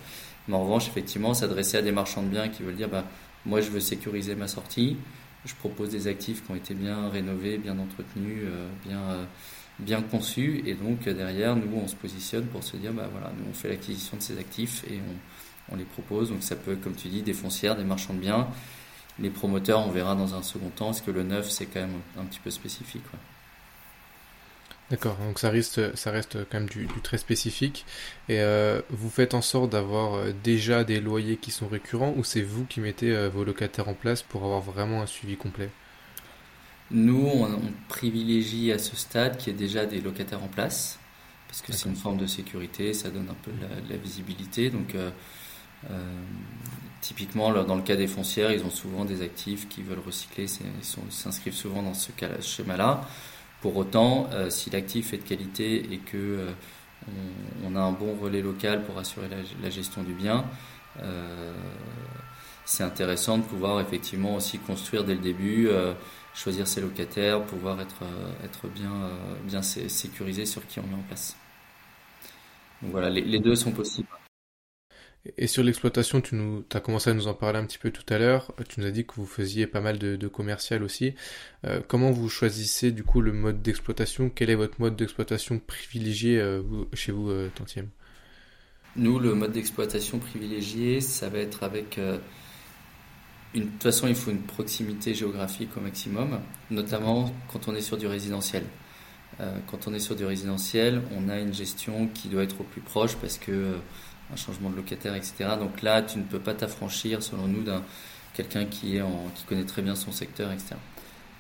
Mais 0.48 0.54
en 0.54 0.64
revanche, 0.64 0.88
effectivement, 0.88 1.34
s'adresser 1.34 1.76
à 1.76 1.82
des 1.82 1.92
marchands 1.92 2.22
de 2.22 2.28
biens 2.28 2.48
qui 2.48 2.62
veulent 2.62 2.76
dire 2.76 2.88
bah, 2.88 3.04
moi, 3.46 3.60
je 3.60 3.70
veux 3.70 3.80
sécuriser 3.80 4.34
ma 4.34 4.48
sortie, 4.48 4.96
je 5.44 5.54
propose 5.54 5.90
des 5.90 6.06
actifs 6.06 6.44
qui 6.44 6.52
ont 6.52 6.54
été 6.54 6.74
bien 6.74 7.08
rénovés, 7.08 7.58
bien 7.58 7.78
entretenus, 7.78 8.42
euh, 8.44 8.68
bien, 8.86 9.00
euh, 9.00 9.24
bien 9.78 10.02
conçus. 10.02 10.62
Et 10.66 10.74
donc, 10.74 11.08
derrière, 11.08 11.56
nous, 11.56 11.70
on 11.74 11.88
se 11.88 11.96
positionne 11.96 12.46
pour 12.46 12.62
se 12.62 12.76
dire 12.76 12.92
bah, 12.92 13.08
voilà, 13.10 13.32
nous, 13.38 13.44
on 13.50 13.54
fait 13.54 13.68
l'acquisition 13.68 14.16
de 14.16 14.22
ces 14.22 14.38
actifs 14.38 14.84
et 14.90 15.00
on, 15.70 15.76
les 15.76 15.84
propose. 15.84 16.30
Donc, 16.30 16.42
ça 16.42 16.56
peut 16.56 16.76
comme 16.76 16.94
tu 16.94 17.08
dis, 17.08 17.22
des 17.22 17.32
foncières, 17.32 17.76
des 17.76 17.84
marchands 17.84 18.14
de 18.14 18.18
biens. 18.18 18.48
Les 19.18 19.30
promoteurs, 19.30 19.86
on 19.86 19.90
verra 19.90 20.14
dans 20.14 20.34
un 20.34 20.42
second 20.42 20.70
temps, 20.70 20.86
parce 20.86 21.00
que 21.00 21.10
le 21.10 21.22
neuf, 21.22 21.50
c'est 21.50 21.66
quand 21.66 21.80
même 21.80 22.00
un 22.18 22.24
petit 22.24 22.40
peu 22.40 22.50
spécifique. 22.50 23.04
D'accord, 24.90 25.16
donc 25.24 25.38
ça 25.38 25.50
reste, 25.50 25.94
ça 25.94 26.10
reste 26.10 26.38
quand 26.50 26.58
même 26.58 26.68
du, 26.68 26.88
très 27.04 27.16
spécifique. 27.16 27.86
Et 28.28 28.40
euh, 28.40 28.82
vous 28.90 29.08
faites 29.08 29.34
en 29.34 29.42
sorte 29.42 29.70
d'avoir 29.70 30.14
euh, 30.14 30.32
déjà 30.42 30.82
des 30.82 31.00
loyers 31.00 31.36
qui 31.36 31.52
sont 31.52 31.68
récurrents 31.68 32.12
ou 32.16 32.24
c'est 32.24 32.42
vous 32.42 32.64
qui 32.64 32.80
mettez 32.80 33.14
euh, 33.14 33.28
vos 33.28 33.44
locataires 33.44 33.88
en 33.88 33.94
place 33.94 34.22
pour 34.22 34.42
avoir 34.42 34.60
vraiment 34.60 35.00
un 35.00 35.06
suivi 35.06 35.36
complet? 35.36 35.70
Nous, 36.90 37.24
on, 37.24 37.60
privilégie 37.88 38.72
à 38.72 38.80
ce 38.80 38.96
stade 38.96 39.36
qu'il 39.36 39.52
y 39.52 39.56
ait 39.56 39.58
déjà 39.58 39.86
des 39.86 40.00
locataires 40.00 40.42
en 40.42 40.48
place 40.48 40.98
parce 41.46 41.62
que 41.62 41.72
c'est 41.72 41.88
une 41.88 41.96
forme 41.96 42.18
de 42.18 42.26
sécurité, 42.26 42.92
ça 42.92 43.10
donne 43.10 43.28
un 43.28 43.36
peu 43.44 43.52
de 43.52 43.90
la, 43.92 43.96
visibilité. 43.96 44.70
Donc, 44.70 44.94
typiquement, 47.00 47.52
dans 47.64 47.74
le 47.74 47.82
cas 47.82 47.96
des 47.96 48.06
foncières, 48.06 48.52
ils 48.52 48.62
ont 48.62 48.70
souvent 48.70 49.04
des 49.04 49.22
actifs 49.22 49.68
qui 49.68 49.82
veulent 49.82 50.02
recycler, 50.04 50.44
ils 50.44 51.12
s'inscrivent 51.12 51.54
souvent 51.54 51.82
dans 51.82 51.94
ce, 51.94 52.12
ce 52.40 52.48
schéma-là. 52.48 53.04
Pour 53.60 53.76
autant, 53.76 54.28
euh, 54.32 54.48
si 54.48 54.70
l'actif 54.70 55.12
est 55.12 55.18
de 55.18 55.22
qualité 55.22 55.92
et 55.92 55.98
que 55.98 56.16
euh, 56.16 56.50
on, 57.64 57.76
a 57.76 57.80
un 57.80 57.92
bon 57.92 58.16
relais 58.16 58.40
local 58.40 58.84
pour 58.84 58.98
assurer 58.98 59.28
la, 59.62 59.70
gestion 59.70 60.02
du 60.02 60.14
bien, 60.14 60.44
euh, 61.02 61.52
c'est 62.64 62.84
intéressant 62.84 63.38
de 63.38 63.42
pouvoir 63.42 63.80
effectivement 63.80 64.36
aussi 64.36 64.58
construire 64.58 65.04
dès 65.04 65.14
le 65.14 65.20
début, 65.20 65.68
choisir 66.34 66.68
ses 66.68 66.80
locataires, 66.80 67.42
pouvoir 67.44 67.80
être, 67.80 68.04
être 68.44 68.68
bien, 68.68 69.10
bien 69.44 69.62
sécurisé 69.62 70.46
sur 70.46 70.66
qui 70.66 70.78
on 70.78 70.84
met 70.86 70.94
en 70.94 71.02
place. 71.08 71.36
Donc 72.80 72.92
voilà, 72.92 73.10
les 73.10 73.38
deux 73.40 73.56
sont 73.56 73.72
possibles. 73.72 74.08
Et 75.36 75.46
sur 75.46 75.62
l'exploitation, 75.62 76.22
tu 76.22 76.34
as 76.72 76.80
commencé 76.80 77.10
à 77.10 77.14
nous 77.14 77.26
en 77.26 77.34
parler 77.34 77.58
un 77.58 77.66
petit 77.66 77.76
peu 77.76 77.90
tout 77.90 78.04
à 78.12 78.18
l'heure. 78.18 78.54
Tu 78.68 78.80
nous 78.80 78.86
as 78.86 78.90
dit 78.90 79.04
que 79.04 79.14
vous 79.16 79.26
faisiez 79.26 79.66
pas 79.66 79.80
mal 79.80 79.98
de, 79.98 80.28
commercial 80.28 80.82
aussi. 80.82 81.14
Euh, 81.66 81.80
comment 81.86 82.10
vous 82.10 82.30
choisissez 82.30 82.90
du 82.90 83.04
coup 83.04 83.20
le 83.20 83.32
mode 83.32 83.60
d'exploitation? 83.60 84.30
Quel 84.34 84.48
est 84.48 84.54
votre 84.54 84.80
mode 84.80 84.96
d'exploitation 84.96 85.58
privilégié 85.58 86.40
euh, 86.40 86.62
chez 86.94 87.12
vous, 87.12 87.28
euh, 87.28 87.50
Tantième? 87.54 87.88
Nous, 88.96 89.18
le 89.18 89.34
mode 89.34 89.52
d'exploitation 89.52 90.18
privilégié, 90.18 91.02
ça 91.02 91.28
va 91.28 91.38
être 91.38 91.62
avec 91.62 92.00
une, 93.54 93.60
de 93.60 93.68
toute 93.68 93.82
façon, 93.82 94.08
il 94.08 94.16
faut 94.16 94.30
une 94.30 94.42
proximité 94.42 95.14
géographique 95.14 95.76
au 95.76 95.80
maximum, 95.80 96.40
notamment 96.70 97.32
quand 97.52 97.68
on 97.68 97.74
est 97.76 97.82
sur 97.82 97.98
du 97.98 98.08
résidentiel. 98.08 98.64
quand 99.68 99.86
on 99.86 99.94
est 99.94 100.00
sur 100.00 100.16
du 100.16 100.24
résidentiel, 100.24 101.02
on 101.16 101.28
a 101.28 101.38
une 101.38 101.54
gestion 101.54 102.08
qui 102.08 102.28
doit 102.28 102.42
être 102.42 102.60
au 102.62 102.64
plus 102.64 102.80
proche 102.80 103.14
parce 103.14 103.38
que 103.38 103.76
un 104.32 104.36
changement 104.36 104.70
de 104.70 104.76
locataire, 104.76 105.14
etc. 105.14 105.50
Donc 105.58 105.82
là, 105.82 106.02
tu 106.02 106.18
ne 106.18 106.24
peux 106.24 106.38
pas 106.38 106.54
t'affranchir, 106.54 107.22
selon 107.22 107.46
nous, 107.46 107.62
d'un 107.62 107.82
quelqu'un 108.34 108.64
qui, 108.64 108.96
est 108.96 109.02
en, 109.02 109.26
qui 109.34 109.44
connaît 109.44 109.64
très 109.64 109.82
bien 109.82 109.94
son 109.94 110.12
secteur, 110.12 110.52
etc. 110.52 110.76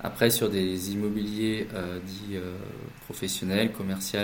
Après, 0.02 0.30
sur 0.30 0.50
des 0.50 0.92
immobiliers 0.92 1.68
dits 2.04 2.36
professionnels, 3.04 3.70
commerciaux, 3.70 4.20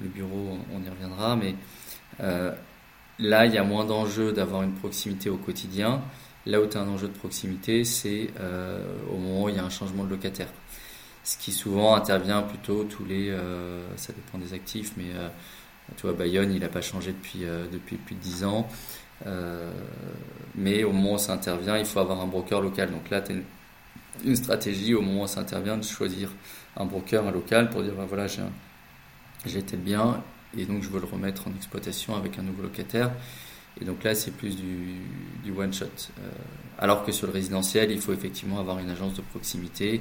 le 0.00 0.08
bureau, 0.08 0.58
on 0.72 0.82
y 0.82 0.88
reviendra, 0.88 1.36
mais 1.36 1.56
là, 3.18 3.46
il 3.46 3.52
y 3.52 3.58
a 3.58 3.64
moins 3.64 3.84
d'enjeux 3.84 4.32
d'avoir 4.32 4.62
une 4.62 4.74
proximité 4.74 5.30
au 5.30 5.36
quotidien. 5.36 6.00
Là 6.46 6.60
où 6.60 6.66
tu 6.66 6.76
as 6.76 6.80
un 6.80 6.88
enjeu 6.88 7.08
de 7.08 7.12
proximité, 7.12 7.84
c'est 7.84 8.30
au 9.10 9.16
moment 9.16 9.44
où 9.44 9.48
il 9.48 9.56
y 9.56 9.58
a 9.58 9.64
un 9.64 9.70
changement 9.70 10.04
de 10.04 10.10
locataire 10.10 10.48
ce 11.24 11.38
qui 11.38 11.52
souvent 11.52 11.94
intervient 11.94 12.42
plutôt 12.42 12.84
tous 12.84 13.04
les, 13.04 13.30
euh, 13.30 13.82
ça 13.96 14.12
dépend 14.12 14.38
des 14.38 14.52
actifs, 14.52 14.92
mais 14.96 15.10
euh, 15.14 15.28
tu 15.96 16.02
vois, 16.02 16.12
Bayonne, 16.12 16.52
il 16.52 16.60
n'a 16.60 16.68
pas 16.68 16.80
changé 16.80 17.12
depuis, 17.12 17.44
euh, 17.44 17.66
depuis 17.70 17.96
plus 17.96 18.14
de 18.14 18.20
10 18.20 18.44
ans. 18.44 18.68
mais 20.54 20.84
au 20.84 20.92
moment 20.92 21.14
où 21.14 21.18
ça 21.18 21.32
intervient, 21.32 21.78
il 21.78 21.86
faut 21.86 22.00
avoir 22.00 22.20
un 22.20 22.26
broker 22.26 22.60
local. 22.60 22.90
Donc 22.90 23.10
là, 23.10 23.20
tu 23.20 23.32
as 23.32 23.36
une, 24.24 24.36
stratégie 24.36 24.94
au 24.94 25.02
moment 25.02 25.24
où 25.24 25.26
ça 25.26 25.40
intervient 25.40 25.76
de 25.76 25.84
choisir 25.84 26.30
un 26.76 26.84
broker, 26.84 27.26
un 27.26 27.30
local 27.30 27.70
pour 27.70 27.82
dire, 27.82 27.94
bah, 27.94 28.06
voilà, 28.08 28.26
j'ai 28.26 29.62
tel 29.62 29.80
bien 29.80 30.22
et 30.56 30.66
donc 30.66 30.82
je 30.82 30.88
veux 30.88 31.00
le 31.00 31.06
remettre 31.06 31.48
en 31.48 31.54
exploitation 31.56 32.16
avec 32.16 32.38
un 32.38 32.42
nouveau 32.42 32.62
locataire. 32.62 33.10
Et 33.80 33.84
donc 33.84 34.04
là, 34.04 34.14
c'est 34.14 34.30
plus 34.30 34.56
du, 34.56 35.00
du 35.42 35.50
one-shot. 35.50 36.12
alors 36.78 37.04
que 37.04 37.10
sur 37.10 37.26
le 37.26 37.32
résidentiel, 37.32 37.90
il 37.90 38.00
faut 38.00 38.12
effectivement 38.12 38.60
avoir 38.60 38.78
une 38.78 38.90
agence 38.90 39.14
de 39.14 39.22
proximité. 39.22 40.00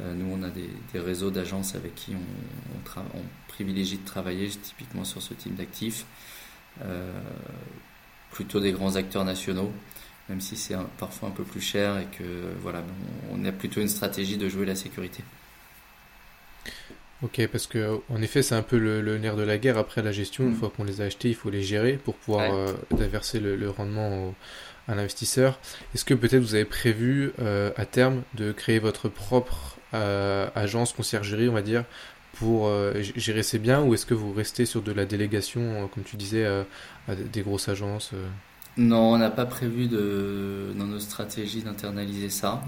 Euh, 0.00 0.14
nous, 0.14 0.26
on 0.30 0.42
a 0.42 0.50
des, 0.50 0.68
réseaux 0.98 1.30
d'agences 1.30 1.74
avec 1.74 1.94
qui 1.94 2.14
on, 2.14 3.20
privilégie 3.48 3.98
de 3.98 4.04
travailler 4.04 4.48
typiquement 4.48 5.04
sur 5.04 5.22
ce 5.22 5.34
type 5.34 5.54
d'actifs. 5.54 6.04
Euh, 6.82 7.20
plutôt 8.30 8.60
des 8.60 8.72
grands 8.72 8.96
acteurs 8.96 9.24
nationaux, 9.24 9.72
même 10.28 10.42
si 10.42 10.56
c'est 10.56 10.76
parfois 10.98 11.30
un 11.30 11.32
peu 11.32 11.44
plus 11.44 11.62
cher 11.62 11.98
et 11.98 12.04
que 12.04 12.52
voilà, 12.60 12.82
on, 13.30 13.42
a 13.46 13.52
plutôt 13.52 13.80
une 13.80 13.88
stratégie 13.88 14.36
de 14.36 14.48
jouer 14.48 14.66
la 14.66 14.74
sécurité. 14.74 15.24
Ok, 17.22 17.46
parce 17.50 17.66
que 17.66 17.98
en 18.10 18.20
effet, 18.20 18.42
c'est 18.42 18.54
un 18.54 18.62
peu 18.62 18.78
le, 18.78 19.18
nerf 19.18 19.36
de 19.36 19.42
la 19.42 19.58
guerre 19.58 19.78
après 19.78 20.02
la 20.02 20.12
gestion. 20.12 20.44
Une 20.44 20.50
mm. 20.50 20.56
fois 20.56 20.72
qu'on 20.76 20.84
les 20.84 21.00
a 21.00 21.04
achetés, 21.04 21.28
il 21.28 21.34
faut 21.34 21.50
les 21.50 21.62
gérer 21.62 21.94
pour 21.94 22.14
pouvoir 22.14 22.54
euh, 22.54 22.72
verser 22.92 23.40
le, 23.40 23.70
rendement 23.70 24.34
à 24.88 24.94
l'investisseur. 24.94 25.58
Est-ce 25.94 26.04
que 26.04 26.14
peut-être 26.14 26.42
vous 26.42 26.54
avez 26.54 26.64
prévu 26.66 27.32
à 27.76 27.86
terme 27.86 28.22
de 28.34 28.52
créer 28.52 28.78
votre 28.78 29.08
propre 29.08 29.76
euh, 29.94 30.48
agence, 30.54 30.92
conciergerie, 30.92 31.48
on 31.48 31.52
va 31.52 31.62
dire, 31.62 31.84
pour 32.34 32.66
euh, 32.66 33.00
gérer 33.14 33.42
ces 33.42 33.58
biens 33.58 33.82
ou 33.82 33.94
est-ce 33.94 34.04
que 34.04 34.14
vous 34.14 34.32
restez 34.32 34.66
sur 34.66 34.82
de 34.82 34.92
la 34.92 35.06
délégation, 35.06 35.60
euh, 35.62 35.86
comme 35.86 36.02
tu 36.02 36.16
disais, 36.16 36.44
à 37.08 37.14
des 37.14 37.42
grosses 37.42 37.68
agences 37.68 38.10
Non, 38.76 39.14
on 39.14 39.18
n'a 39.18 39.30
pas 39.30 39.46
prévu 39.46 39.86
de, 39.86 40.72
dans 40.76 40.86
nos 40.86 40.98
stratégies 40.98 41.62
d'internaliser 41.62 42.30
ça. 42.30 42.62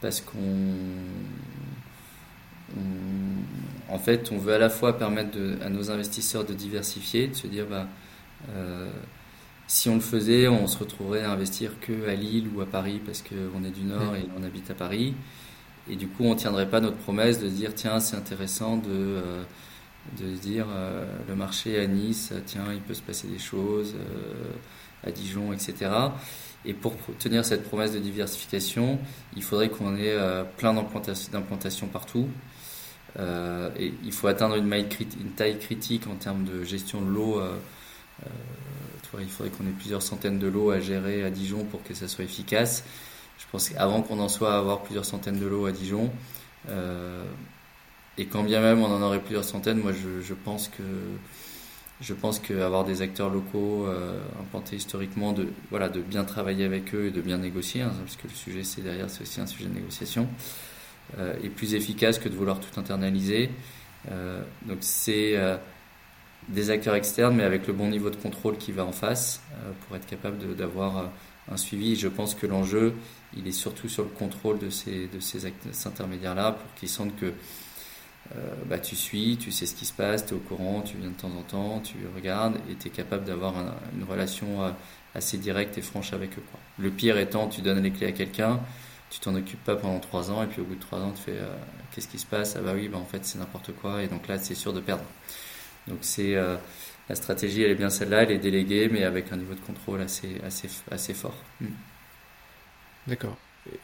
Parce 0.00 0.20
qu'on. 0.20 0.38
En 3.88 3.98
fait, 3.98 4.30
on 4.32 4.38
veut 4.38 4.54
à 4.54 4.58
la 4.58 4.70
fois 4.70 4.96
permettre 4.98 5.38
à 5.64 5.68
nos 5.68 5.90
investisseurs 5.90 6.44
de 6.44 6.54
diversifier, 6.54 7.28
de 7.28 7.34
se 7.34 7.46
dire 7.46 7.66
bah, 7.66 7.86
si 9.66 9.88
on 9.88 9.94
le 9.94 10.00
faisait, 10.00 10.48
on 10.48 10.66
se 10.66 10.78
retrouverait 10.78 11.22
à 11.22 11.30
investir 11.30 11.80
que 11.80 12.08
à 12.08 12.14
Lille 12.14 12.48
ou 12.54 12.60
à 12.60 12.66
Paris 12.66 13.00
parce 13.04 13.22
qu'on 13.22 13.64
est 13.64 13.70
du 13.70 13.84
Nord 13.84 14.14
et 14.16 14.26
on 14.38 14.42
habite 14.44 14.70
à 14.70 14.74
Paris. 14.74 15.14
Et 15.90 15.96
du 15.96 16.08
coup, 16.08 16.24
on 16.24 16.34
ne 16.34 16.38
tiendrait 16.38 16.68
pas 16.68 16.80
notre 16.80 16.98
promesse 16.98 17.40
de 17.40 17.48
dire 17.48 17.74
tiens, 17.74 17.98
c'est 17.98 18.16
intéressant 18.16 18.76
de, 18.76 18.88
euh, 18.88 19.42
de 20.20 20.26
dire 20.36 20.66
euh, 20.68 21.04
le 21.28 21.34
marché 21.34 21.80
à 21.80 21.86
Nice, 21.86 22.32
tiens, 22.46 22.66
il 22.72 22.80
peut 22.80 22.94
se 22.94 23.02
passer 23.02 23.28
des 23.28 23.38
choses, 23.38 23.94
euh, 23.96 25.08
à 25.08 25.10
Dijon, 25.10 25.52
etc. 25.52 25.90
Et 26.64 26.74
pour 26.74 26.94
tenir 27.18 27.44
cette 27.44 27.64
promesse 27.64 27.92
de 27.92 27.98
diversification, 27.98 29.00
il 29.34 29.42
faudrait 29.42 29.68
qu'on 29.68 29.96
ait 29.96 30.16
plein 30.58 30.72
d'implantations 30.72 31.88
partout. 31.88 32.28
Et 33.18 33.92
il 34.04 34.12
faut 34.12 34.26
atteindre 34.26 34.56
une, 34.56 34.72
une, 34.72 35.32
taille 35.36 35.58
critique 35.58 36.06
en 36.06 36.14
termes 36.14 36.44
de 36.44 36.64
gestion 36.64 37.02
de 37.02 37.10
l'eau. 37.10 37.42
il 39.20 39.28
faudrait 39.28 39.52
qu'on 39.52 39.66
ait 39.66 39.76
plusieurs 39.78 40.02
centaines 40.02 40.38
de 40.38 40.48
lots 40.48 40.70
à 40.70 40.80
gérer 40.80 41.24
à 41.24 41.30
Dijon 41.30 41.64
pour 41.64 41.82
que 41.82 41.94
ça 41.94 42.08
soit 42.08 42.24
efficace. 42.24 42.84
Je 43.38 43.44
pense 43.50 43.68
qu'avant 43.68 44.02
qu'on 44.02 44.18
en 44.20 44.28
soit 44.28 44.54
à 44.54 44.58
avoir 44.58 44.82
plusieurs 44.82 45.04
centaines 45.04 45.38
de 45.38 45.46
lots 45.46 45.66
à 45.66 45.72
Dijon, 45.72 46.10
euh, 46.68 47.24
et 48.18 48.26
quand 48.26 48.44
bien 48.44 48.60
même 48.60 48.80
on 48.80 48.86
en 48.86 49.02
aurait 49.02 49.20
plusieurs 49.20 49.44
centaines, 49.44 49.78
moi 49.78 49.92
je, 49.92 50.34
pense 50.34 50.68
que 50.68 50.82
je 52.00 52.14
pense 52.14 52.38
qu'avoir 52.38 52.84
des 52.84 53.02
acteurs 53.02 53.30
locaux 53.30 53.86
euh, 53.86 54.20
implantés 54.40 54.76
historiquement, 54.76 55.32
de, 55.32 55.48
voilà, 55.70 55.88
de 55.88 56.00
bien 56.00 56.24
travailler 56.24 56.64
avec 56.64 56.94
eux 56.94 57.06
et 57.06 57.10
de 57.10 57.20
bien 57.20 57.38
négocier, 57.38 57.82
hein, 57.82 57.92
parce 57.98 58.16
que 58.16 58.28
le 58.28 58.34
sujet 58.34 58.64
c'est 58.64 58.82
derrière, 58.82 59.10
c'est 59.10 59.22
aussi 59.22 59.40
un 59.40 59.46
sujet 59.46 59.66
de 59.66 59.74
négociation, 59.74 60.22
euh, 60.22 60.26
est 61.18 61.48
plus 61.50 61.74
efficace 61.74 62.18
que 62.18 62.28
de 62.28 62.34
vouloir 62.34 62.58
tout 62.58 62.80
internaliser. 62.80 63.50
donc 64.08 64.78
c'est 64.80 65.36
des 66.48 66.70
acteurs 66.70 66.94
externes, 66.94 67.36
mais 67.36 67.44
avec 67.44 67.66
le 67.66 67.72
bon 67.72 67.88
niveau 67.88 68.10
de 68.10 68.16
contrôle 68.16 68.56
qui 68.56 68.72
va 68.72 68.84
en 68.84 68.92
face, 68.92 69.42
pour 69.86 69.96
être 69.96 70.06
capable 70.06 70.56
d'avoir 70.56 71.10
un 71.50 71.56
suivi. 71.56 71.96
Je 71.96 72.08
pense 72.08 72.34
que 72.34 72.46
l'enjeu, 72.46 72.94
il 73.36 73.46
est 73.46 73.52
surtout 73.52 73.88
sur 73.88 74.04
le 74.04 74.10
contrôle 74.10 74.58
de 74.58 74.70
ces, 74.70 75.08
de 75.08 75.20
ces, 75.20 75.46
intermédiaires-là 75.86 76.52
pour 76.52 76.74
qu'ils 76.74 76.88
sentent 76.88 77.16
que 77.16 77.32
euh, 78.36 78.54
bah, 78.66 78.78
tu 78.78 78.94
suis, 78.94 79.36
tu 79.36 79.50
sais 79.50 79.66
ce 79.66 79.74
qui 79.74 79.84
se 79.84 79.92
passe, 79.92 80.26
tu 80.26 80.34
es 80.34 80.36
au 80.36 80.40
courant, 80.40 80.82
tu 80.82 80.96
viens 80.96 81.10
de 81.10 81.16
temps 81.16 81.32
en 81.36 81.42
temps, 81.42 81.80
tu 81.80 81.96
regardes 82.14 82.56
et 82.70 82.74
tu 82.74 82.88
es 82.88 82.90
capable 82.90 83.24
d'avoir 83.24 83.54
une 83.96 84.04
relation 84.04 84.62
euh, 84.62 84.70
assez 85.14 85.38
directe 85.38 85.76
et 85.78 85.82
franche 85.82 86.12
avec 86.12 86.38
eux. 86.38 86.42
Le 86.78 86.90
pire 86.90 87.18
étant, 87.18 87.48
tu 87.48 87.62
donnes 87.62 87.82
les 87.82 87.90
clés 87.90 88.06
à 88.06 88.12
quelqu'un, 88.12 88.60
tu 89.12 89.20
t'en 89.20 89.34
occupes 89.34 89.62
pas 89.62 89.76
pendant 89.76 90.00
trois 90.00 90.30
ans 90.30 90.42
et 90.42 90.46
puis 90.46 90.60
au 90.60 90.64
bout 90.64 90.74
de 90.74 90.80
trois 90.80 90.98
ans, 90.98 91.12
tu 91.12 91.22
fais 91.22 91.38
euh, 91.38 91.54
qu'est-ce 91.92 92.08
qui 92.08 92.18
se 92.18 92.26
passe? 92.26 92.56
Ah 92.56 92.62
bah 92.62 92.72
oui, 92.74 92.88
bah 92.88 92.98
en 92.98 93.04
fait 93.04 93.24
c'est 93.24 93.38
n'importe 93.38 93.72
quoi 93.72 94.02
et 94.02 94.08
donc 94.08 94.26
là 94.26 94.38
c'est 94.38 94.54
sûr 94.54 94.72
de 94.72 94.80
perdre. 94.80 95.04
Donc 95.86 95.98
c'est 96.00 96.34
la 96.34 97.14
stratégie, 97.14 97.62
elle 97.62 97.72
est 97.72 97.76
bien 97.76 97.90
celle-là, 97.90 98.22
elle 98.22 98.32
est 98.32 98.38
déléguée 98.38 98.88
mais 98.90 99.04
avec 99.04 99.32
un 99.32 99.36
niveau 99.36 99.54
de 99.54 99.60
contrôle 99.60 100.00
assez, 100.00 100.40
assez, 100.44 100.68
assez 100.90 101.14
fort. 101.14 101.36
Hmm. 101.60 101.66
D'accord. 103.06 103.36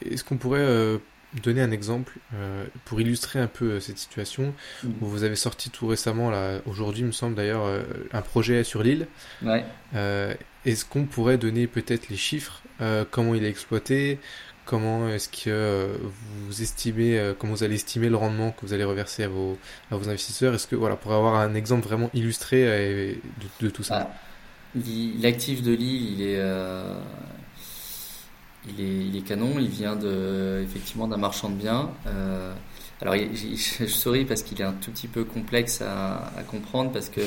Est-ce 0.05 0.23
qu'on 0.23 0.37
pourrait 0.37 0.59
euh, 0.59 0.97
donner 1.43 1.61
un 1.61 1.71
exemple 1.71 2.17
euh, 2.33 2.65
pour 2.85 2.99
illustrer 3.01 3.39
un 3.39 3.47
peu 3.47 3.71
euh, 3.71 3.79
cette 3.79 3.97
situation? 3.97 4.53
Mm. 4.83 4.89
Vous 5.01 5.23
avez 5.23 5.35
sorti 5.35 5.69
tout 5.69 5.87
récemment, 5.87 6.29
là, 6.29 6.59
aujourd'hui, 6.65 7.03
me 7.03 7.11
semble 7.11 7.35
d'ailleurs, 7.35 7.65
un 8.11 8.21
projet 8.21 8.63
sur 8.63 8.83
l'île. 8.83 9.07
Ouais. 9.41 9.65
Est-ce 10.65 10.83
qu'on 10.85 11.05
pourrait 11.05 11.37
donner 11.37 11.67
peut-être 11.67 12.09
les 12.09 12.17
chiffres 12.17 12.61
Comment 13.11 13.35
il 13.35 13.43
est 13.43 13.49
exploité 13.49 14.19
Comment 14.69 15.09
est-ce 15.09 15.29
que 15.29 15.97
vous 16.45 16.61
estimez, 16.61 17.33
comment 17.39 17.53
vous 17.53 17.63
allez 17.63 17.73
estimer 17.73 18.07
le 18.07 18.17
rendement 18.17 18.51
que 18.51 18.65
vous 18.65 18.73
allez 18.73 18.83
reverser 18.83 19.23
à 19.23 19.27
vos, 19.27 19.57
à 19.89 19.95
vos 19.95 20.07
investisseurs? 20.09 20.53
Est-ce 20.53 20.67
que, 20.67 20.75
voilà, 20.75 20.95
pour 20.95 21.11
avoir 21.11 21.35
un 21.35 21.55
exemple 21.55 21.87
vraiment 21.87 22.11
illustré 22.13 23.17
de, 23.61 23.69
tout 23.69 23.81
ça. 23.81 24.09
Ah, 24.11 24.79
L'actif 25.21 25.63
de 25.63 25.71
l'île, 25.71 26.19
il 26.19 26.21
est 26.21 26.39
il 28.77 29.15
est, 29.15 29.21
canon, 29.21 29.53
il 29.57 29.69
vient 29.69 29.95
de, 29.95 30.61
effectivement 30.63 31.07
d'un 31.07 31.17
marchand 31.17 31.49
de 31.49 31.55
biens. 31.55 31.91
Euh, 32.07 32.53
alors 33.01 33.15
je 33.15 33.85
souris 33.85 34.25
parce 34.25 34.43
qu'il 34.43 34.59
est 34.59 34.65
un 34.65 34.73
tout 34.73 34.91
petit 34.91 35.07
peu 35.07 35.23
complexe 35.23 35.81
à, 35.81 36.31
comprendre 36.47 36.91
parce 36.91 37.09
que 37.09 37.21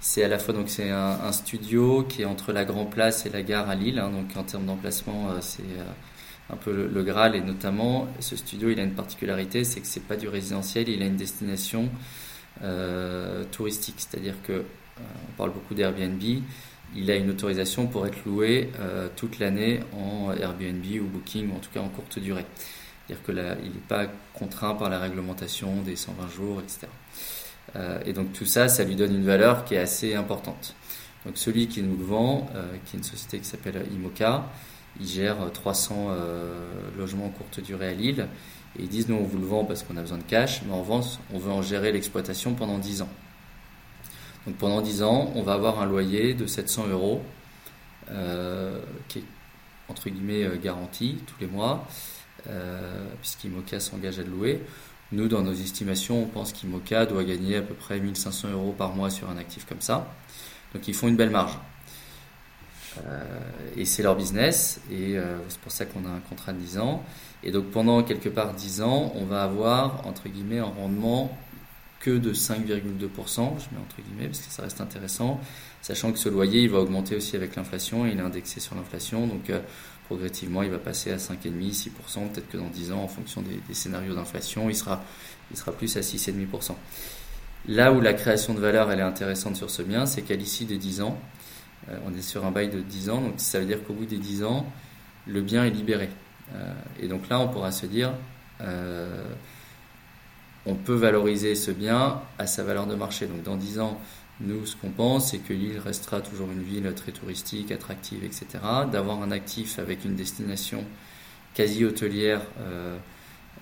c'est 0.00 0.22
à 0.22 0.28
la 0.28 0.38
fois 0.38 0.54
donc 0.54 0.70
c'est 0.70 0.90
un, 0.90 1.32
studio 1.32 2.04
qui 2.04 2.22
est 2.22 2.24
entre 2.24 2.52
la 2.52 2.64
Grand 2.64 2.86
Place 2.86 3.26
et 3.26 3.30
la 3.30 3.42
gare 3.42 3.68
à 3.68 3.74
Lille, 3.74 3.98
hein, 3.98 4.10
donc 4.10 4.36
en 4.36 4.44
termes 4.44 4.66
d'emplacement 4.66 5.30
euh, 5.30 5.38
c'est 5.40 5.62
euh, 5.62 5.84
un 6.52 6.56
peu 6.56 6.72
le, 6.72 7.02
Graal 7.02 7.36
et 7.36 7.40
notamment 7.40 8.08
ce 8.18 8.36
studio 8.36 8.70
il 8.70 8.80
a 8.80 8.82
une 8.82 8.94
particularité 8.94 9.64
c'est 9.64 9.80
que 9.80 9.86
c'est 9.86 10.06
pas 10.06 10.16
du 10.16 10.28
résidentiel, 10.28 10.88
il 10.88 11.02
a 11.02 11.06
une 11.06 11.16
destination 11.16 11.88
euh, 12.62 13.44
touristique, 13.52 13.96
c'est-à-dire 13.98 14.34
que 14.42 14.64
on 14.98 15.32
parle 15.38 15.52
beaucoup 15.52 15.74
d'Airbnb, 15.74 16.20
il 16.94 17.10
a 17.10 17.16
une 17.16 17.30
autorisation 17.30 17.86
pour 17.86 18.06
être 18.06 18.24
loué 18.26 18.70
euh, 18.80 19.08
toute 19.14 19.38
l'année 19.38 19.80
en 19.92 20.32
Airbnb 20.32 20.84
ou 21.00 21.04
Booking, 21.04 21.50
ou 21.50 21.56
en 21.56 21.60
tout 21.60 21.70
cas 21.72 21.80
en 21.80 21.88
courte 21.88 22.18
durée. 22.18 22.46
C'est-à-dire 23.06 23.24
qu'il 23.24 23.70
n'est 23.72 23.80
pas 23.88 24.06
contraint 24.34 24.74
par 24.74 24.90
la 24.90 24.98
réglementation 24.98 25.82
des 25.82 25.96
120 25.96 26.28
jours, 26.30 26.60
etc. 26.60 26.86
Euh, 27.76 28.00
et 28.04 28.12
donc 28.12 28.32
tout 28.32 28.44
ça, 28.44 28.68
ça 28.68 28.84
lui 28.84 28.96
donne 28.96 29.14
une 29.14 29.24
valeur 29.24 29.64
qui 29.64 29.74
est 29.74 29.78
assez 29.78 30.14
importante. 30.14 30.74
Donc 31.24 31.36
celui 31.36 31.68
qui 31.68 31.82
nous 31.82 31.96
le 31.96 32.04
vend, 32.04 32.48
euh, 32.54 32.72
qui 32.86 32.96
est 32.96 32.98
une 32.98 33.04
société 33.04 33.38
qui 33.38 33.44
s'appelle 33.44 33.84
Imoca, 33.92 34.46
il 35.00 35.06
gère 35.06 35.50
300 35.52 36.08
logements 36.96 37.26
en 37.26 37.30
courte 37.30 37.60
durée 37.60 37.88
à 37.88 37.92
Lille. 37.94 38.28
Et 38.78 38.82
ils 38.82 38.88
disent, 38.88 39.08
nous 39.08 39.16
on 39.16 39.24
vous 39.24 39.38
le 39.38 39.46
vend 39.46 39.64
parce 39.64 39.82
qu'on 39.82 39.96
a 39.96 40.00
besoin 40.00 40.18
de 40.18 40.22
cash, 40.22 40.62
mais 40.66 40.72
en 40.72 40.82
revanche, 40.82 41.18
on 41.32 41.38
veut 41.38 41.50
en 41.50 41.62
gérer 41.62 41.92
l'exploitation 41.92 42.54
pendant 42.54 42.78
10 42.78 43.02
ans. 43.02 43.08
Donc 44.46 44.56
pendant 44.56 44.80
10 44.80 45.02
ans, 45.02 45.32
on 45.34 45.42
va 45.42 45.54
avoir 45.54 45.80
un 45.80 45.86
loyer 45.86 46.34
de 46.34 46.46
700 46.46 46.88
euros 46.88 47.22
euh, 48.10 48.80
qui 49.08 49.18
est 49.18 49.24
entre 49.88 50.08
guillemets 50.08 50.44
euh, 50.44 50.56
garanti 50.56 51.18
tous 51.26 51.34
les 51.40 51.46
mois, 51.46 51.86
euh, 52.48 53.06
puisqu'Imoca 53.20 53.80
s'engage 53.80 54.18
à 54.18 54.22
le 54.22 54.30
louer. 54.30 54.62
Nous, 55.12 55.26
dans 55.26 55.42
nos 55.42 55.52
estimations, 55.52 56.22
on 56.22 56.26
pense 56.26 56.52
qu'Imoca 56.52 57.04
doit 57.06 57.24
gagner 57.24 57.56
à 57.56 57.62
peu 57.62 57.74
près 57.74 57.98
1500 57.98 58.50
euros 58.52 58.72
par 58.76 58.94
mois 58.94 59.10
sur 59.10 59.28
un 59.28 59.36
actif 59.36 59.66
comme 59.66 59.80
ça. 59.80 60.12
Donc 60.72 60.86
ils 60.86 60.94
font 60.94 61.08
une 61.08 61.16
belle 61.16 61.30
marge. 61.30 61.58
Et 63.76 63.84
c'est 63.84 64.02
leur 64.02 64.16
business. 64.16 64.80
Et 64.90 65.16
c'est 65.48 65.60
pour 65.60 65.72
ça 65.72 65.86
qu'on 65.86 66.04
a 66.04 66.08
un 66.08 66.20
contrat 66.28 66.52
de 66.52 66.58
10 66.58 66.78
ans. 66.78 67.02
Et 67.42 67.52
donc 67.52 67.66
pendant 67.70 68.02
quelque 68.02 68.28
part 68.28 68.54
10 68.54 68.82
ans, 68.82 69.12
on 69.14 69.24
va 69.24 69.42
avoir, 69.42 70.06
entre 70.06 70.28
guillemets, 70.28 70.58
un 70.58 70.64
rendement 70.64 71.36
que 72.00 72.10
de 72.10 72.32
5,2%, 72.32 72.66
je 72.66 72.74
mets 72.74 73.80
entre 73.80 73.96
guillemets 74.02 74.26
parce 74.26 74.40
que 74.40 74.50
ça 74.50 74.62
reste 74.62 74.80
intéressant, 74.80 75.38
sachant 75.82 76.12
que 76.12 76.18
ce 76.18 76.30
loyer 76.30 76.62
il 76.62 76.70
va 76.70 76.78
augmenter 76.78 77.14
aussi 77.14 77.36
avec 77.36 77.56
l'inflation, 77.56 78.06
il 78.06 78.18
est 78.18 78.22
indexé 78.22 78.58
sur 78.58 78.74
l'inflation, 78.74 79.26
donc 79.26 79.50
euh, 79.50 79.60
progressivement 80.06 80.62
il 80.62 80.70
va 80.70 80.78
passer 80.78 81.12
à 81.12 81.16
5,5, 81.16 81.90
6%, 81.90 81.90
peut-être 82.30 82.48
que 82.48 82.56
dans 82.56 82.70
10 82.70 82.92
ans 82.92 83.02
en 83.02 83.08
fonction 83.08 83.42
des, 83.42 83.74
scénarios 83.74 84.14
d'inflation 84.14 84.70
il 84.70 84.74
sera, 84.74 85.04
il 85.50 85.58
sera 85.58 85.72
plus 85.72 85.94
à 85.98 86.00
6,5%. 86.00 86.74
Là 87.68 87.92
où 87.92 88.00
la 88.00 88.14
création 88.14 88.54
de 88.54 88.60
valeur 88.60 88.90
elle 88.90 89.00
est 89.00 89.02
intéressante 89.02 89.56
sur 89.56 89.68
ce 89.68 89.82
bien, 89.82 90.06
c'est 90.06 90.22
qu'à 90.22 90.36
l'issue 90.36 90.64
des 90.64 90.78
10 90.78 91.02
ans, 91.02 91.18
euh, 91.18 91.39
on 92.06 92.14
est 92.16 92.22
sur 92.22 92.44
un 92.44 92.50
bail 92.50 92.68
de 92.68 92.80
10 92.80 93.10
ans, 93.10 93.20
donc 93.20 93.34
ça 93.38 93.58
veut 93.58 93.66
dire 93.66 93.82
qu'au 93.84 93.94
bout 93.94 94.06
des 94.06 94.18
10 94.18 94.44
ans, 94.44 94.66
le 95.26 95.40
bien 95.40 95.64
est 95.64 95.70
libéré. 95.70 96.08
Euh, 96.54 96.72
et 97.00 97.08
donc 97.08 97.28
là 97.28 97.40
on 97.40 97.48
pourra 97.48 97.72
se 97.72 97.86
dire 97.86 98.12
on 100.66 100.74
peut 100.74 100.94
valoriser 100.94 101.54
ce 101.54 101.70
bien 101.70 102.20
à 102.38 102.46
sa 102.46 102.62
valeur 102.62 102.86
de 102.86 102.94
marché. 102.94 103.26
Donc 103.26 103.42
dans 103.42 103.56
10 103.56 103.80
ans, 103.80 104.00
nous, 104.40 104.64
ce 104.66 104.76
qu'on 104.76 104.90
pense, 104.90 105.30
c'est 105.30 105.38
que 105.38 105.52
l'île 105.52 105.78
restera 105.78 106.20
toujours 106.20 106.50
une 106.50 106.62
ville 106.62 106.92
très 106.94 107.12
touristique, 107.12 107.70
attractive, 107.70 108.24
etc. 108.24 108.46
D'avoir 108.90 109.22
un 109.22 109.30
actif 109.30 109.78
avec 109.78 110.04
une 110.04 110.16
destination 110.16 110.84
quasi 111.54 111.84
hôtelière 111.84 112.40
euh, 112.60 112.96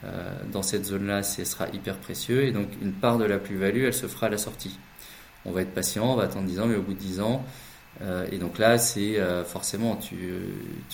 euh, 0.04 0.32
dans 0.52 0.62
cette 0.62 0.84
zone-là, 0.84 1.22
ce 1.22 1.44
sera 1.44 1.68
hyper 1.68 1.96
précieux. 1.96 2.44
Et 2.44 2.52
donc 2.52 2.68
une 2.80 2.92
part 2.92 3.18
de 3.18 3.24
la 3.24 3.38
plus-value, 3.38 3.84
elle 3.84 3.94
se 3.94 4.06
fera 4.06 4.26
à 4.26 4.30
la 4.30 4.38
sortie. 4.38 4.78
On 5.44 5.52
va 5.52 5.62
être 5.62 5.74
patient, 5.74 6.12
on 6.12 6.16
va 6.16 6.24
attendre 6.24 6.46
10 6.46 6.60
ans, 6.60 6.66
mais 6.66 6.76
au 6.76 6.82
bout 6.82 6.94
de 6.94 6.98
10 6.98 7.20
ans, 7.20 7.44
euh, 7.44 7.67
et 8.30 8.38
donc 8.38 8.58
là, 8.58 8.78
c'est 8.78 9.18
forcément, 9.44 9.96
tu, 9.96 10.16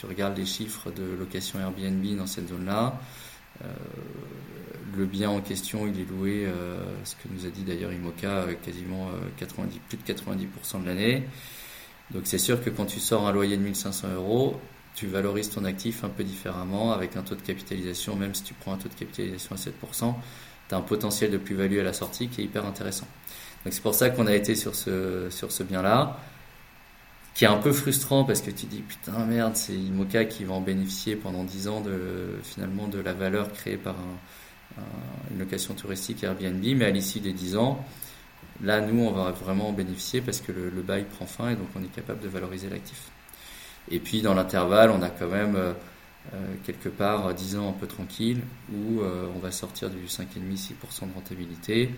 regardes 0.07 0.39
les 0.39 0.47
chiffres 0.47 0.91
de 0.91 1.05
location 1.19 1.61
Airbnb 1.61 2.17
dans 2.17 2.27
cette 2.27 2.49
zone-là 2.49 2.99
le 4.97 5.07
bien 5.07 5.31
en 5.31 5.41
question, 5.41 5.87
il 5.87 6.01
est 6.01 6.09
loué, 6.09 6.45
euh, 6.47 6.79
ce 7.05 7.15
que 7.15 7.29
nous 7.31 7.47
a 7.47 7.51
dit 7.51 7.63
d'ailleurs 7.63 7.93
Imoca, 7.93 8.29
euh, 8.29 8.55
quasiment 8.63 9.11
90, 9.39 9.77
euh, 9.77 9.81
plus 9.89 9.99
de 9.99 10.03
90% 10.03 10.83
de 10.83 10.87
l'année. 10.87 11.25
Donc 12.11 12.23
c'est 12.25 12.39
sûr 12.39 12.63
que 12.63 12.71
quand 12.71 12.87
tu 12.87 13.01
sors 13.01 13.27
un 13.27 13.33
loyer 13.33 13.57
de 13.57 13.63
1500 13.63 14.09
euros, 14.15 14.61
tu 14.95 15.07
valorises 15.07 15.51
ton 15.51 15.65
actif 15.65 16.05
un 16.05 16.09
peu 16.09 16.23
différemment 16.23 16.93
avec 16.93 17.17
un 17.17 17.23
taux 17.23 17.35
de 17.35 17.43
capitalisation, 17.43 18.15
même 18.17 18.35
si 18.35 18.43
tu 18.43 18.55
prends 18.55 18.75
un 18.75 18.77
taux 18.77 18.89
de 18.89 18.95
capitalisation 18.95 19.57
à 19.57 19.59
7%, 19.59 20.15
tu 20.69 20.75
as 20.75 20.79
un 20.79 20.83
potentiel 20.83 21.31
de 21.31 21.39
plus-value 21.39 21.79
à 21.79 21.83
la 21.83 21.93
sortie 21.93 22.29
qui 22.29 22.43
est 22.43 22.45
hyper 22.45 22.65
intéressant. 22.65 23.07
Donc 23.65 23.73
c'est 23.73 23.83
pour 23.83 23.95
ça 23.95 24.11
qu'on 24.11 24.27
a 24.27 24.35
été 24.35 24.55
sur 24.55 24.75
ce 24.75 25.63
bien-là, 25.63 26.19
qui 27.35 27.45
est 27.45 27.49
un 27.49 27.59
peu 27.59 27.73
frustrant 27.73 28.25
parce 28.25 28.41
que 28.41 28.51
tu 28.51 28.67
dis 28.67 28.81
putain 28.81 29.25
merde, 29.27 29.57
c'est 29.57 29.75
Imoca 29.75 30.25
qui 30.25 30.45
va 30.45 30.55
en 30.55 30.61
bénéficier 30.61 31.17
pendant 31.17 31.45
10 31.45 31.69
ans 31.69 31.81
de 31.81 32.39
finalement 32.43 32.87
de 32.89 33.01
la 33.01 33.13
valeur 33.13 33.53
créée 33.53 33.77
par 33.77 33.97
un, 33.97 34.19
euh, 34.79 34.83
une 35.31 35.39
location 35.39 35.75
touristique 35.75 36.25
Airbnb, 36.25 36.65
mais 36.77 36.87
à 36.87 36.91
l'issue 36.91 37.21
des 37.21 37.33
10 37.33 37.57
ans, 37.57 37.85
là, 38.63 38.81
nous, 38.81 39.05
on 39.05 39.13
va 39.13 39.31
vraiment 39.31 39.69
en 39.69 39.73
bénéficier 39.73 40.21
parce 40.21 40.41
que 40.41 40.53
le, 40.53 40.83
bail 40.83 41.05
prend 41.05 41.27
fin 41.27 41.51
et 41.51 41.55
donc 41.55 41.69
on 41.77 41.83
est 41.83 41.95
capable 41.95 42.21
de 42.21 42.29
valoriser 42.29 42.69
l'actif. 42.69 43.11
Et 43.91 44.01
puis, 44.01 44.23
dans 44.23 44.35
l'intervalle, 44.35 44.91
on 44.91 45.03
a 45.03 45.11
quand 45.11 45.29
même 45.29 45.57
euh, 45.57 45.73
euh, 46.33 46.55
quelque 46.65 46.89
part 46.89 47.35
10 47.35 47.57
ans 47.57 47.69
un 47.69 47.73
peu 47.73 47.87
tranquille 47.87 48.41
où 48.73 49.01
on 49.03 49.39
va 49.39 49.51
sortir 49.53 49.91
du 49.91 50.07
5,5-6% 50.07 51.09
de 51.09 51.15
rentabilité 51.15 51.91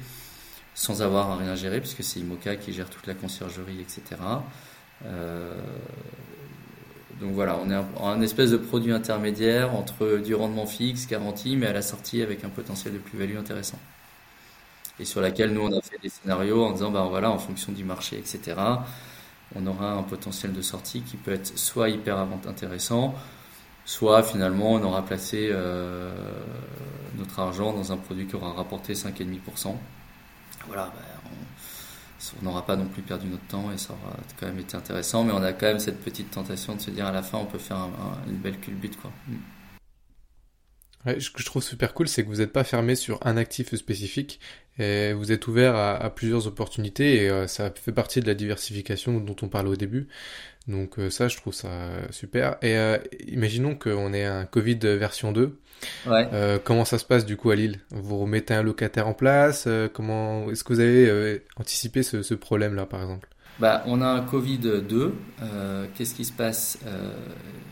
sans 0.74 1.00
avoir 1.00 1.30
à 1.30 1.36
rien 1.36 1.54
gérer 1.54 1.80
puisque 1.80 2.02
c'est 2.02 2.20
Imoca 2.20 2.56
qui 2.56 2.72
gère 2.72 2.90
toute 2.90 3.06
la 3.06 3.14
conciergerie, 3.14 3.80
etc. 3.80 4.02
Donc 7.20 7.32
voilà, 7.32 7.58
on 7.62 7.70
est 7.70 7.82
un, 8.02 8.20
espèce 8.20 8.50
de 8.50 8.58
produit 8.58 8.92
intermédiaire 8.92 9.74
entre 9.74 10.18
du 10.18 10.34
rendement 10.34 10.66
fixe, 10.66 11.06
garanti, 11.06 11.56
mais 11.56 11.66
à 11.66 11.72
la 11.72 11.82
sortie 11.82 12.22
avec 12.22 12.44
un 12.44 12.50
potentiel 12.50 12.92
de 12.92 12.98
plus-value 12.98 13.38
intéressant. 13.38 13.78
Et 15.00 15.04
sur 15.04 15.20
laquelle 15.20 15.52
nous, 15.52 15.62
on 15.62 15.78
a 15.78 15.80
fait 15.80 15.98
des 16.02 16.08
scénarios 16.10 16.64
en 16.64 16.72
disant, 16.72 16.90
ben 16.90 17.04
voilà, 17.04 17.30
en 17.30 17.38
fonction 17.38 17.72
du 17.72 17.84
marché, 17.84 18.18
etc., 18.18 18.54
on 19.54 19.66
aura 19.66 19.92
un 19.92 20.02
potentiel 20.02 20.52
de 20.52 20.60
sortie 20.60 21.02
qui 21.02 21.16
peut 21.16 21.32
être 21.32 21.56
soit 21.56 21.88
hyper 21.88 22.18
intéressant, 22.46 23.14
soit 23.84 24.22
finalement 24.22 24.72
on 24.72 24.82
aura 24.82 25.02
placé 25.02 25.48
euh, 25.52 26.12
notre 27.16 27.38
argent 27.38 27.72
dans 27.72 27.92
un 27.92 27.96
produit 27.96 28.26
qui 28.26 28.34
aura 28.34 28.52
rapporté 28.52 28.94
5,5%. 28.94 29.76
Voilà, 30.66 30.86
ben, 30.86 31.15
on 32.40 32.44
n'aura 32.44 32.64
pas 32.64 32.76
non 32.76 32.86
plus 32.86 33.02
perdu 33.02 33.26
notre 33.26 33.46
temps 33.46 33.70
et 33.72 33.78
ça 33.78 33.92
aura 33.92 34.16
quand 34.38 34.46
même 34.46 34.58
été 34.58 34.76
intéressant. 34.76 35.24
Mais 35.24 35.32
on 35.32 35.42
a 35.42 35.52
quand 35.52 35.66
même 35.66 35.80
cette 35.80 36.00
petite 36.00 36.30
tentation 36.30 36.74
de 36.74 36.80
se 36.80 36.90
dire 36.90 37.06
à 37.06 37.12
la 37.12 37.22
fin, 37.22 37.38
on 37.38 37.46
peut 37.46 37.58
faire 37.58 37.88
une 38.26 38.36
belle 38.36 38.58
culbute. 38.58 38.98
Quoi. 39.00 39.12
Mm. 39.28 41.20
ce 41.20 41.30
que 41.30 41.40
je 41.40 41.46
trouve 41.46 41.62
super 41.62 41.94
cool, 41.94 42.08
c'est 42.08 42.24
que 42.24 42.28
vous 42.28 42.36
n'êtes 42.36 42.52
pas 42.52 42.64
fermé 42.64 42.94
sur 42.94 43.24
un 43.26 43.36
actif 43.36 43.74
spécifique. 43.74 44.40
Et 44.78 45.14
vous 45.14 45.32
êtes 45.32 45.46
ouvert 45.46 45.74
à, 45.74 46.10
plusieurs 46.10 46.46
opportunités 46.46 47.22
et 47.22 47.30
euh, 47.30 47.46
ça 47.46 47.70
fait 47.74 47.92
partie 47.92 48.20
de 48.20 48.26
la 48.26 48.34
diversification 48.34 49.20
dont 49.20 49.36
on 49.40 49.48
parlait 49.48 49.70
au 49.70 49.76
début. 49.76 50.06
Donc 50.68 50.98
euh, 50.98 51.08
ça, 51.08 51.28
je 51.28 51.36
trouve 51.36 51.54
ça 51.54 51.88
super. 52.10 52.56
Et 52.60 52.76
euh, 52.76 52.98
imaginons 53.26 53.74
qu'on 53.74 54.12
ait 54.12 54.24
un 54.24 54.44
Covid 54.44 54.78
version 54.78 55.32
2. 55.32 55.58
Ouais. 56.06 56.28
Euh, 56.32 56.58
comment 56.62 56.84
ça 56.84 56.98
se 56.98 57.04
passe 57.04 57.26
du 57.26 57.36
coup 57.36 57.50
à 57.50 57.56
Lille? 57.56 57.80
Vous 57.90 58.18
remettez 58.18 58.54
un 58.54 58.62
locataire 58.62 59.08
en 59.08 59.14
place 59.14 59.68
Comment 59.92 60.50
Est-ce 60.50 60.64
que 60.64 60.72
vous 60.72 60.80
avez 60.80 61.42
anticipé 61.56 62.02
ce, 62.02 62.34
problème-là, 62.34 62.86
par 62.86 63.02
exemple? 63.02 63.28
Bah, 63.58 63.82
on 63.86 64.02
a 64.02 64.06
un 64.06 64.20
Covid 64.20 64.58
2. 64.58 65.14
Qu'est-ce 65.94 66.14
qui 66.14 66.24
se 66.24 66.32
passe 66.32 66.78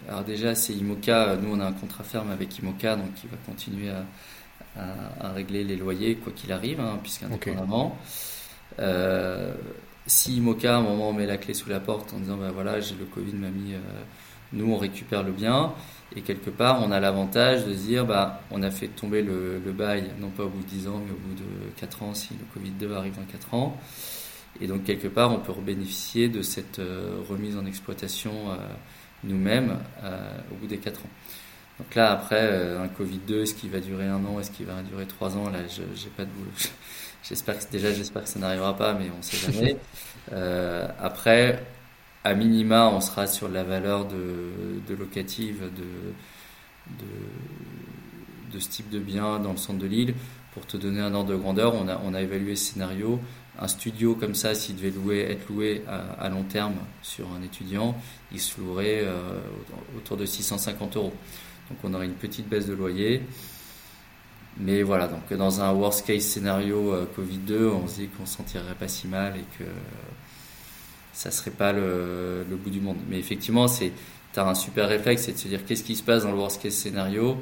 Alors 0.09 0.25
déjà, 0.25 0.55
c'est 0.55 0.73
Imoca. 0.73 1.37
Nous, 1.37 1.55
on 1.55 1.61
a 1.61 1.67
un 1.67 1.73
contrat 1.73 2.05
ferme 2.05 2.31
avec 2.31 2.59
Imoca, 2.59 2.97
donc 2.97 3.11
il 3.23 3.31
va 3.31 3.37
continuer 3.47 3.91
à, 3.91 5.33
régler 5.33 5.65
les 5.65 5.77
loyers 5.77 6.17
quoi 6.17 6.33
qu'il 6.35 6.53
arrive, 6.53 6.81
hein, 6.81 6.99
puisqu'indépendamment. 7.03 7.99
Okay 8.79 9.55
si 10.07 10.41
Moka, 10.41 10.75
à 10.75 10.79
un 10.79 10.83
moment, 10.83 11.11
on 11.11 11.13
met 11.13 11.27
la 11.27 11.39
clé 11.39 11.55
sous 11.55 11.69
la 11.69 11.81
porte 11.81 12.13
en 12.13 12.19
disant, 12.19 12.37
ben 12.37 12.51
voilà, 12.51 12.81
j'ai 12.81 12.95
le 12.95 13.05
Covid, 13.05 13.35
m'a 13.35 13.49
mis, 13.49 13.75
euh, 13.75 13.79
nous, 14.55 14.73
on 14.73 14.79
récupère 14.79 15.23
le 15.23 15.33
bien. 15.33 15.73
Et 16.17 16.23
quelque 16.23 16.51
part, 16.51 16.83
on 16.83 16.93
a 16.93 17.01
l'avantage 17.01 17.65
de 17.67 17.75
se 17.75 17.79
dire, 17.81 18.07
bah, 18.07 18.41
on 18.51 18.63
a 18.63 18.71
fait 18.71 18.89
tomber 18.89 19.23
le, 19.23 19.61
bail, 19.73 20.11
non 20.21 20.31
pas 20.31 20.45
au 20.45 20.49
bout 20.49 20.63
de 20.63 20.69
10 20.69 20.89
ans, 20.89 21.03
mais 21.05 21.13
au 21.13 21.17
bout 21.17 21.35
de 21.35 21.71
4 21.81 22.03
ans, 22.03 22.15
si 22.15 22.35
le 22.35 22.61
Covid-2 22.61 22.95
arrive 22.95 23.17
dans 23.17 23.25
4 23.25 23.55
ans. 23.55 23.77
Et 24.61 24.67
donc, 24.67 24.85
quelque 24.85 25.09
part, 25.09 25.33
on 25.33 25.39
peut 25.39 25.53
bénéficier 25.61 26.29
de 26.29 26.41
cette 26.43 26.79
euh, 26.79 27.21
remise 27.29 27.57
en 27.57 27.67
exploitation 27.67 28.33
euh, 28.51 28.57
nous-mêmes 29.25 29.79
au 30.53 30.55
bout 30.57 30.67
des 30.67 30.79
4 30.79 31.01
ans. 31.01 31.11
Donc 31.81 31.95
là, 31.97 32.13
après, 32.13 32.77
un 32.77 32.87
Covid-2, 32.87 33.43
est-ce 33.43 33.55
qu'il 33.55 33.71
va 33.71 33.81
durer 33.81 34.07
un 34.07 34.25
an, 34.25 34.39
est-ce 34.39 34.53
qu'il 34.53 34.67
va 34.67 34.81
durer 34.83 35.07
3 35.07 35.37
ans? 35.37 35.51
Là, 35.51 35.59
je 35.69 35.83
n'ai 35.83 36.11
pas 36.17 36.25
de 36.25 36.31
boulot. 36.31 36.51
J'espère 37.29 37.59
que 37.59 37.73
déjà, 37.73 37.91
j'espère 37.91 38.25
que 38.25 38.29
ça 38.29 38.39
n'arrivera 38.39 38.77
pas, 38.77 38.93
mais 38.93 39.07
on 39.17 39.23
sait 39.23 39.53
jamais. 39.53 39.77
Euh, 40.33 40.89
après, 40.99 41.63
à 42.25 42.35
minima, 42.35 42.89
on 42.89 43.01
sera 43.01 43.27
sur 43.27 43.49
la 43.49 43.63
valeur 43.63 44.07
de, 44.07 44.95
locative 44.99 45.71
de, 48.51 48.59
ce 48.59 48.69
type 48.69 48.89
de 48.89 48.99
bien 48.99 49.39
dans 49.39 49.53
le 49.53 49.59
centre 49.59 49.79
de 49.79 49.87
l'île. 49.87 50.15
Pour 50.53 50.67
te 50.67 50.77
donner 50.77 51.01
un 51.01 51.13
ordre 51.15 51.31
de 51.31 51.37
grandeur, 51.37 51.75
on 51.75 52.15
a, 52.15 52.23
évalué 52.23 52.57
ce 52.57 52.73
scénario. 52.73 53.21
Un 53.59 53.69
studio 53.69 54.15
comme 54.15 54.35
ça, 54.35 54.55
s'il 54.55 54.77
devait 54.77 55.31
être 55.31 55.49
loué 55.49 55.85
à, 55.87 56.29
long 56.31 56.45
terme 56.45 56.75
sur 57.03 57.27
un 57.33 57.43
étudiant, 57.43 57.95
il 58.33 58.41
se 58.41 58.61
louerait 58.61 59.03
euh, 59.03 59.41
autour 59.97 60.17
de 60.17 60.25
650 60.25 60.97
euros. 60.97 61.13
Donc 61.69 61.79
on 61.85 61.95
aurait 61.95 62.07
une 62.07 62.15
petite 62.15 62.49
baisse 62.49 62.67
de 62.67 62.75
loyer. 62.75 63.23
Mais 64.57 64.83
voilà, 64.83 65.09
donc 65.09 65.33
dans 65.33 65.61
un 65.61 65.73
worst 65.73 66.07
case 66.07 66.23
scénario 66.23 66.95
euh, 66.95 67.07
Covid-2, 67.17 67.69
on 67.69 67.87
se 67.87 67.97
dit 67.97 68.09
qu'on 68.09 68.27
s'en 68.27 68.45
tirerait 68.45 68.77
pas 68.77 68.89
si 68.89 69.09
mal 69.09 69.37
et 69.37 69.45
que 69.59 69.65
ça 71.15 71.31
serait 71.31 71.51
pas 71.51 71.73
le, 71.73 72.45
bout 72.51 72.71
du 72.71 72.81
monde. 72.81 72.99
Mais 73.09 73.19
effectivement, 73.19 73.69
c'est 73.69 73.93
tu 74.33 74.41
as 74.41 74.47
un 74.47 74.55
super 74.55 74.89
réflexe, 74.89 75.23
c'est 75.23 75.33
de 75.33 75.39
se 75.39 75.49
dire 75.49 75.65
qu'est-ce 75.65 75.85
qui 75.85 75.97
se 75.97 76.03
passe 76.03 76.25
dans 76.25 76.33
le 76.33 76.37
worst 76.37 76.61
case 76.61 76.75
scénario 76.75 77.39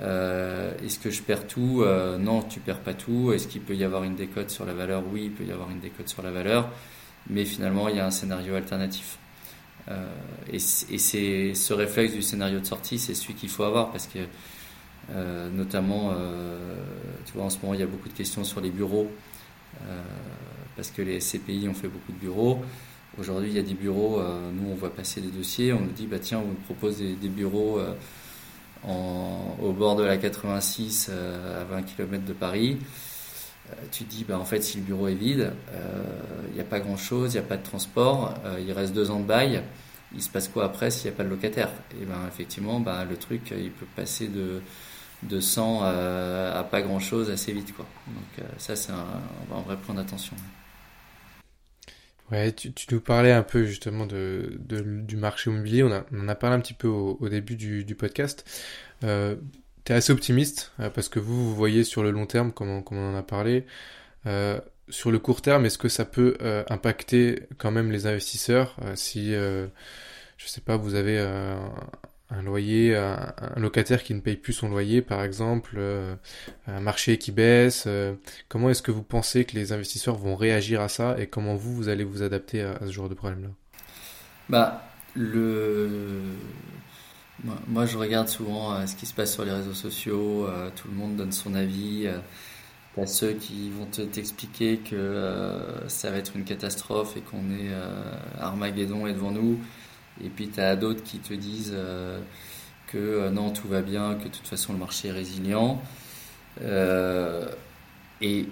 euh, 0.00 0.72
Est-ce 0.84 0.98
que 0.98 1.10
je 1.10 1.22
perds 1.22 1.46
tout? 1.46 1.82
Euh, 1.82 2.18
Non, 2.18 2.42
tu 2.42 2.60
perds 2.60 2.80
pas 2.80 2.94
tout. 2.94 3.32
Est-ce 3.32 3.48
qu'il 3.48 3.62
peut 3.62 3.76
y 3.76 3.84
avoir 3.84 4.04
une 4.04 4.16
décote 4.16 4.50
sur 4.50 4.66
la 4.66 4.74
valeur? 4.74 5.02
Oui, 5.12 5.24
il 5.26 5.30
peut 5.30 5.44
y 5.44 5.52
avoir 5.52 5.70
une 5.70 5.80
décote 5.80 6.08
sur 6.08 6.22
la 6.22 6.30
valeur. 6.30 6.68
Mais 7.30 7.44
finalement, 7.44 7.88
il 7.88 7.96
y 7.96 8.00
a 8.00 8.06
un 8.06 8.10
scénario 8.10 8.54
alternatif. 8.54 9.18
et 10.52 10.58
c'est 10.58 11.54
ce 11.54 11.72
réflexe 11.72 12.12
du 12.12 12.22
scénario 12.22 12.60
de 12.60 12.66
sortie, 12.66 12.98
c'est 12.98 13.14
celui 13.14 13.34
qu'il 13.34 13.48
faut 13.48 13.64
avoir 13.64 13.90
parce 13.92 14.06
que 14.06 14.20
euh, 15.10 15.50
notamment, 15.50 16.12
euh, 16.12 16.76
tu 17.26 17.32
vois, 17.34 17.44
en 17.44 17.50
ce 17.50 17.58
moment, 17.60 17.74
il 17.74 17.80
y 17.80 17.82
a 17.82 17.86
beaucoup 17.86 18.08
de 18.08 18.14
questions 18.14 18.44
sur 18.44 18.60
les 18.60 18.70
bureaux, 18.70 19.10
euh, 19.82 20.02
parce 20.76 20.90
que 20.90 21.02
les 21.02 21.18
CPI 21.18 21.68
ont 21.68 21.74
fait 21.74 21.88
beaucoup 21.88 22.12
de 22.12 22.18
bureaux. 22.18 22.60
Aujourd'hui, 23.18 23.50
il 23.50 23.56
y 23.56 23.60
a 23.60 23.62
des 23.62 23.74
bureaux, 23.74 24.20
nous, 24.52 24.72
on 24.72 24.74
voit 24.74 24.92
passer 24.92 25.20
des 25.20 25.28
dossiers, 25.28 25.72
on 25.72 25.80
nous 25.80 25.92
dit, 25.92 26.08
bah 26.08 26.18
tiens, 26.18 26.38
on 26.38 26.48
vous 26.48 26.54
propose 26.64 26.98
des, 26.98 27.28
bureaux 27.28 27.78
en, 28.82 29.56
au 29.62 29.72
bord 29.72 29.94
de 29.94 30.02
la 30.02 30.16
86 30.16 31.10
à 31.60 31.62
20 31.62 31.82
km 31.82 32.24
de 32.24 32.32
Paris. 32.32 32.78
tu 33.92 34.02
te 34.02 34.10
dis, 34.10 34.24
bah, 34.24 34.36
en 34.36 34.44
fait, 34.44 34.62
si 34.64 34.78
le 34.78 34.82
bureau 34.82 35.06
est 35.06 35.14
vide, 35.14 35.52
il 36.48 36.54
n'y 36.54 36.60
a 36.60 36.64
pas 36.64 36.80
grand-chose, 36.80 37.34
il 37.34 37.38
n'y 37.38 37.44
a 37.44 37.48
pas 37.48 37.56
de 37.56 37.62
transport, 37.62 38.34
il 38.58 38.72
reste 38.72 38.92
deux 38.92 39.12
ans 39.12 39.20
de 39.20 39.26
bail 39.26 39.62
il 40.14 40.22
se 40.22 40.28
passe 40.28 40.48
quoi 40.48 40.64
après 40.64 40.90
s'il 40.90 41.10
n'y 41.10 41.14
a 41.14 41.16
pas 41.16 41.24
de 41.24 41.28
locataire? 41.28 41.70
Et 42.00 42.04
ben 42.04 42.26
effectivement, 42.28 42.80
bah, 42.80 43.04
le 43.04 43.16
truc, 43.16 43.52
il 43.56 43.70
peut 43.70 43.86
passer 43.96 44.28
de, 44.28 44.60
de 45.22 45.40
100 45.40 45.82
à, 45.82 46.66
pas 46.70 46.82
grand 46.82 47.00
chose 47.00 47.30
assez 47.30 47.52
vite. 47.52 47.74
Quoi. 47.74 47.86
Donc 48.06 48.46
ça, 48.58 48.76
c'est 48.76 48.92
un, 48.92 49.56
un, 49.56 49.60
vrai 49.62 49.76
point 49.76 49.94
d'attention. 49.94 50.36
Tu, 52.56 52.72
nous 52.90 53.00
parlais 53.00 53.32
un 53.32 53.42
peu 53.42 53.64
justement 53.64 54.06
de, 54.06 54.58
du 54.68 55.16
marché 55.16 55.50
immobilier. 55.50 55.82
On, 55.82 56.04
on 56.12 56.20
en 56.20 56.28
a 56.28 56.34
parlé 56.34 56.56
un 56.56 56.60
petit 56.60 56.74
peu 56.74 56.88
au, 56.88 57.28
début 57.28 57.56
du, 57.56 57.94
podcast. 57.94 58.44
Euh, 59.04 59.36
tu 59.84 59.92
es 59.92 59.94
assez 59.94 60.12
optimiste 60.12 60.72
euh, 60.80 60.90
parce 60.90 61.08
que 61.08 61.18
vous, 61.18 61.48
vous 61.48 61.54
voyez 61.54 61.84
sur 61.84 62.02
le 62.02 62.10
long 62.10 62.26
terme, 62.26 62.52
comme 62.52 62.70
on, 62.70 63.12
en 63.12 63.16
a 63.16 63.22
parlé. 63.22 63.66
Euh, 64.26 64.58
sur 64.88 65.10
le 65.10 65.18
court 65.18 65.42
terme, 65.42 65.64
est-ce 65.66 65.78
que 65.78 65.88
ça 65.88 66.04
peut 66.04 66.36
euh, 66.42 66.64
impacter 66.68 67.42
quand 67.58 67.70
même 67.70 67.90
les 67.90 68.06
investisseurs 68.06 68.76
si, 68.94 69.32
je 69.32 69.68
sais 70.46 70.60
pas, 70.60 70.76
vous 70.76 70.94
avez 70.94 71.18
un 72.36 72.42
loyer, 72.42 72.96
un, 72.96 73.34
un, 73.38 73.60
locataire 73.60 74.02
qui 74.02 74.14
ne 74.14 74.20
paye 74.20 74.36
plus 74.36 74.52
son 74.52 74.68
loyer, 74.68 75.02
par 75.02 75.22
exemple, 75.22 75.78
un 76.66 76.80
marché 76.80 77.18
qui 77.18 77.32
baisse. 77.32 77.88
comment 78.48 78.70
est-ce 78.70 78.82
que 78.82 78.90
vous 78.90 79.02
pensez 79.02 79.44
que 79.44 79.54
les 79.54 79.72
investisseurs 79.72 80.16
vont 80.16 80.36
réagir 80.36 80.80
à 80.80 80.88
ça 80.88 81.16
et 81.18 81.26
comment 81.26 81.54
vous, 81.54 81.74
vous 81.74 81.88
allez 81.88 82.04
vous 82.04 82.22
adapter 82.22 82.62
à, 82.62 82.78
ce 82.80 82.92
genre 82.92 83.08
de 83.08 83.14
problème-là? 83.14 83.50
Bah, 84.48 84.82
le 85.14 86.20
moi, 87.66 87.84
je 87.86 87.98
regarde 87.98 88.28
souvent 88.28 88.72
euh, 88.74 88.86
ce 88.86 88.94
qui 88.96 89.06
se 89.06 89.14
passe 89.14 89.32
sur 89.32 89.44
les 89.44 89.52
réseaux 89.52 89.74
sociaux. 89.74 90.46
Euh, 90.46 90.70
tout 90.74 90.88
le 90.88 90.94
monde 90.94 91.16
donne 91.16 91.32
son 91.32 91.54
avis. 91.54 92.06
Euh, 92.06 92.18
T'as 92.94 93.06
ceux 93.06 93.32
qui 93.32 93.70
vont 93.70 93.86
t'expliquer 93.86 94.76
que 94.76 94.94
euh, 94.94 95.88
ça 95.88 96.12
va 96.12 96.18
être 96.18 96.36
une 96.36 96.44
catastrophe 96.44 97.16
et 97.16 97.22
qu'on 97.22 97.50
est 97.50 97.72
Armageddon 98.38 99.08
est 99.08 99.14
devant 99.14 99.32
nous. 99.32 99.58
Et 100.22 100.28
puis 100.28 100.48
tu 100.48 100.60
as 100.60 100.76
d'autres 100.76 101.02
qui 101.02 101.18
te 101.18 101.34
disent 101.34 101.74
que 102.86 103.28
non, 103.30 103.50
tout 103.50 103.68
va 103.68 103.82
bien, 103.82 104.14
que 104.14 104.24
de 104.24 104.28
toute 104.28 104.46
façon 104.46 104.72
le 104.72 104.78
marché 104.78 105.08
est 105.08 105.12
résilient. 105.12 105.80
et 108.20 108.48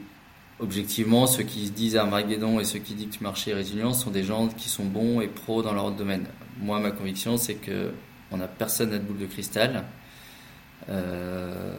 objectivement, 0.62 1.26
ceux 1.26 1.42
qui 1.42 1.66
se 1.66 1.72
disent 1.72 1.96
Armageddon 1.96 2.60
et 2.60 2.64
ceux 2.64 2.78
qui 2.78 2.94
disent 2.94 3.16
que 3.16 3.20
le 3.20 3.28
marché 3.28 3.50
est 3.50 3.54
résilient 3.54 3.92
sont 3.92 4.10
des 4.10 4.22
gens 4.22 4.48
qui 4.48 4.68
sont 4.68 4.84
bons 4.84 5.20
et 5.20 5.28
pros 5.28 5.62
dans 5.62 5.74
leur 5.74 5.90
domaine. 5.90 6.26
Moi, 6.58 6.78
ma 6.80 6.90
conviction, 6.90 7.36
c'est 7.36 7.54
que 7.54 7.90
on 8.30 8.38
n'a 8.38 8.48
personne 8.48 8.90
n'a 8.90 8.98
de 8.98 9.04
boule 9.04 9.18
de 9.18 9.26
cristal. 9.26 9.84
Euh, 10.88 11.76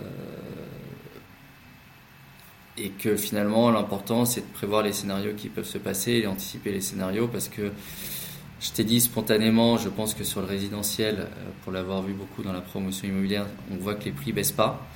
et 2.77 2.89
que 2.89 3.15
finalement, 3.15 3.71
l'important, 3.71 4.25
c'est 4.25 4.41
de 4.41 4.53
prévoir 4.53 4.81
les 4.81 4.93
scénarios 4.93 5.33
qui 5.35 5.49
peuvent 5.49 5.67
se 5.67 5.77
passer 5.77 6.11
et 6.13 6.27
anticiper 6.27 6.71
les 6.71 6.81
scénarios 6.81 7.27
parce 7.27 7.49
que 7.49 7.71
je 8.63 8.71
t'ai 8.71 8.83
dit 8.83 8.99
spontanément, 8.99 9.77
je 9.77 9.89
pense 9.89 10.13
que 10.13 10.23
sur 10.23 10.41
le 10.41 10.47
résidentiel, 10.47 11.15
euh, 11.19 11.25
pour 11.63 11.71
l'avoir 11.71 12.01
vu 12.01 12.13
beaucoup 12.13 12.41
dans 12.41 12.53
la 12.53 12.61
promotion 12.61 13.07
immobilière, 13.07 13.45
on 13.71 13.77
voit 13.77 13.95
que 13.95 14.05
les 14.05 14.11
prix 14.11 14.31
baissent 14.31 14.51
pas. 14.51 14.87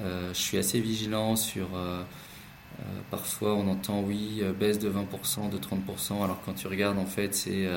Euh, 0.00 0.32
je 0.32 0.40
suis 0.40 0.58
assez 0.58 0.80
vigilant 0.80 1.36
sur. 1.36 1.68
parfois, 3.10 3.54
on 3.54 3.68
entend 3.68 4.00
oui, 4.00 4.42
baisse 4.58 4.78
de 4.78 4.90
20%, 4.90 5.50
de 5.50 5.58
30%, 5.58 6.24
alors 6.24 6.40
quand 6.44 6.54
tu 6.54 6.66
regardes, 6.66 6.98
en 6.98 7.06
fait, 7.06 7.34
c'est 7.34 7.68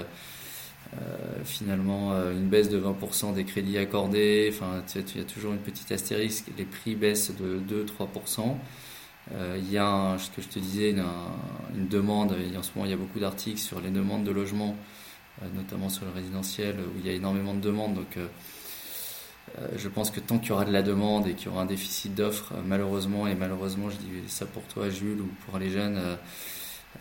euh, 0.93 1.43
finalement 1.43 2.13
euh, 2.13 2.31
une 2.31 2.47
baisse 2.47 2.69
de 2.69 2.79
20% 2.79 3.33
des 3.33 3.43
crédits 3.43 3.77
accordés. 3.77 4.51
Enfin, 4.53 4.83
il 4.95 5.17
y 5.17 5.21
a 5.21 5.25
toujours 5.25 5.51
une 5.51 5.59
petite 5.59 5.91
astérisque. 5.91 6.45
Les 6.57 6.63
prix 6.63 6.95
baissent 6.95 7.33
de 7.35 7.59
2-3%. 7.59 8.55
Euh, 9.33 9.57
il 9.59 9.71
y 9.71 9.77
a, 9.77 10.15
ce 10.19 10.29
que 10.29 10.41
je 10.41 10.47
te 10.47 10.59
disais, 10.59 10.91
une, 10.91 11.03
une 11.75 11.87
demande. 11.87 12.31
en 12.31 12.63
ce 12.63 12.71
moment, 12.75 12.85
il 12.85 12.91
y 12.91 12.93
a 12.93 12.97
beaucoup 12.97 13.19
d'articles 13.19 13.59
sur 13.59 13.81
les 13.81 13.89
demandes 13.89 14.23
de 14.23 14.31
logement, 14.31 14.75
notamment 15.53 15.89
sur 15.89 16.05
le 16.05 16.11
résidentiel, 16.11 16.75
où 16.79 16.99
il 16.99 17.05
y 17.05 17.09
a 17.09 17.13
énormément 17.13 17.53
de 17.53 17.59
demandes. 17.59 17.93
Donc, 17.93 18.17
je 19.75 19.89
pense 19.89 20.11
que 20.11 20.19
tant 20.19 20.39
qu'il 20.39 20.49
y 20.49 20.51
aura 20.53 20.65
de 20.65 20.71
la 20.71 20.81
demande 20.81 21.27
et 21.27 21.33
qu'il 21.33 21.47
y 21.47 21.49
aura 21.49 21.61
un 21.61 21.65
déficit 21.65 22.15
d'offres, 22.15 22.53
malheureusement, 22.65 23.27
et 23.27 23.35
malheureusement, 23.35 23.89
je 23.89 23.97
dis 23.97 24.07
ça 24.27 24.45
pour 24.45 24.63
toi, 24.63 24.89
Jules, 24.89 25.21
ou 25.21 25.29
pour 25.45 25.59
les 25.59 25.69
jeunes, 25.69 25.97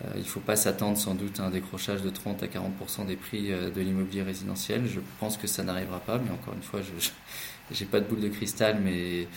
euh, 0.03 0.11
il 0.15 0.21
ne 0.21 0.25
faut 0.25 0.39
pas 0.39 0.55
s'attendre 0.55 0.97
sans 0.97 1.15
doute 1.15 1.39
à 1.39 1.43
un 1.43 1.49
décrochage 1.49 2.01
de 2.01 2.09
30 2.09 2.43
à 2.43 2.47
40% 2.47 3.05
des 3.05 3.15
prix 3.15 3.51
euh, 3.51 3.69
de 3.69 3.81
l'immobilier 3.81 4.23
résidentiel. 4.23 4.87
Je 4.87 4.99
pense 5.19 5.37
que 5.37 5.47
ça 5.47 5.63
n'arrivera 5.63 5.99
pas, 5.99 6.17
mais 6.17 6.31
encore 6.31 6.53
une 6.53 6.63
fois, 6.63 6.81
je 6.81 7.79
n'ai 7.79 7.89
pas 7.89 7.99
de 7.99 8.05
boule 8.05 8.19
de 8.19 8.29
cristal, 8.29 8.79
mais 8.83 9.27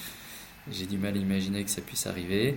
j'ai 0.70 0.86
du 0.86 0.98
mal 0.98 1.14
à 1.14 1.18
imaginer 1.18 1.62
que 1.64 1.70
ça 1.70 1.80
puisse 1.80 2.06
arriver. 2.06 2.56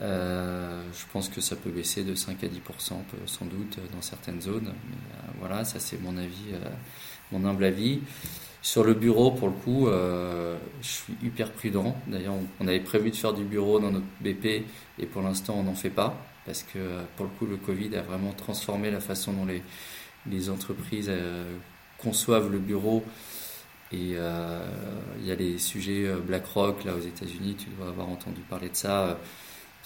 Euh, 0.00 0.82
je 0.92 1.04
pense 1.12 1.28
que 1.28 1.40
ça 1.40 1.56
peut 1.56 1.70
baisser 1.70 2.04
de 2.04 2.14
5 2.14 2.44
à 2.44 2.46
10% 2.46 2.94
sans 3.26 3.44
doute 3.46 3.78
dans 3.92 4.02
certaines 4.02 4.40
zones. 4.40 4.72
Mais, 4.90 4.96
voilà, 5.38 5.64
ça 5.64 5.80
c'est 5.80 6.00
mon 6.00 6.16
avis, 6.16 6.52
mon 7.32 7.44
humble 7.44 7.64
avis. 7.64 8.00
Sur 8.62 8.84
le 8.84 8.94
bureau, 8.94 9.30
pour 9.30 9.48
le 9.48 9.54
coup, 9.54 9.88
je 9.88 10.88
suis 10.88 11.14
hyper 11.22 11.52
prudent. 11.52 11.96
D'ailleurs, 12.08 12.34
on 12.60 12.66
avait 12.66 12.80
prévu 12.80 13.10
de 13.10 13.16
faire 13.16 13.32
du 13.32 13.44
bureau 13.44 13.78
dans 13.78 13.90
notre 13.90 14.06
BP 14.20 14.64
et 14.98 15.06
pour 15.06 15.22
l'instant, 15.22 15.56
on 15.58 15.62
n'en 15.62 15.74
fait 15.74 15.90
pas 15.90 16.16
parce 16.46 16.62
que 16.62 16.78
pour 17.16 17.26
le 17.26 17.32
coup, 17.32 17.46
le 17.46 17.56
Covid 17.56 17.94
a 17.96 18.02
vraiment 18.02 18.32
transformé 18.32 18.90
la 18.90 19.00
façon 19.00 19.32
dont 19.32 19.44
les, 19.44 20.50
entreprises 20.50 21.10
euh, 21.10 21.56
conçoivent 21.98 22.50
le 22.50 22.58
bureau. 22.58 23.04
Et 23.92 24.14
euh, 24.14 24.64
il 25.20 25.26
y 25.26 25.32
a 25.32 25.34
les 25.34 25.58
sujets 25.58 26.06
euh, 26.06 26.18
BlackRock 26.18 26.84
là 26.84 26.94
aux 26.94 27.00
États-Unis, 27.00 27.56
tu 27.58 27.66
dois 27.70 27.88
avoir 27.88 28.08
entendu 28.08 28.40
parler 28.40 28.68
de 28.68 28.76
ça, 28.76 29.18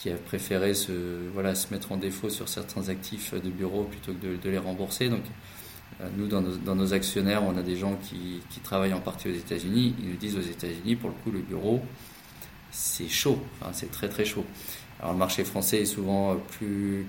qui 0.01 0.11
a 0.11 0.17
préféré 0.17 0.73
se, 0.73 0.93
voilà, 1.35 1.55
se 1.55 1.73
mettre 1.73 1.93
en 1.93 1.99
défaut 1.99 2.31
sur 2.31 2.49
certains 2.49 2.89
actifs 2.89 3.35
de 3.35 3.51
bureau 3.51 3.85
plutôt 3.85 4.13
que 4.15 4.43
de, 4.43 4.51
les 4.51 4.59
rembourser. 4.59 5.11
Donc, 5.11 5.25
nous, 6.17 6.27
dans 6.27 6.41
nos, 6.41 6.95
actionnaires, 6.95 7.43
on 7.45 7.55
a 7.59 7.63
des 7.63 7.77
gens 7.77 7.99
qui, 8.03 8.41
travaillent 8.63 8.95
en 8.95 9.01
partie 9.01 9.29
aux 9.29 9.35
États-Unis. 9.35 9.95
Ils 9.99 10.09
nous 10.09 10.17
disent 10.17 10.37
aux 10.37 10.41
États-Unis, 10.41 10.97
pour 10.97 11.11
le 11.11 11.17
coup, 11.17 11.31
le 11.31 11.41
bureau, 11.41 11.83
c'est 12.71 13.09
chaud, 13.09 13.39
c'est 13.73 13.91
très 13.91 14.09
très 14.09 14.25
chaud. 14.25 14.47
Alors 15.01 15.13
le 15.13 15.19
marché 15.19 15.45
français 15.45 15.83
est 15.83 15.87
souvent 15.87 16.33
euh, 16.33 16.35
plus 16.59 17.07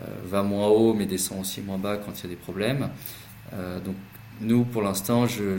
euh, 0.00 0.06
va 0.24 0.42
moins 0.42 0.68
haut 0.68 0.94
mais 0.94 1.06
descend 1.06 1.40
aussi 1.40 1.60
moins 1.60 1.78
bas 1.78 1.98
quand 1.98 2.12
il 2.18 2.22
y 2.24 2.26
a 2.26 2.30
des 2.30 2.36
problèmes. 2.36 2.90
Euh, 3.52 3.80
donc 3.80 3.96
nous, 4.40 4.64
pour 4.64 4.82
l'instant, 4.82 5.26
je, 5.26 5.58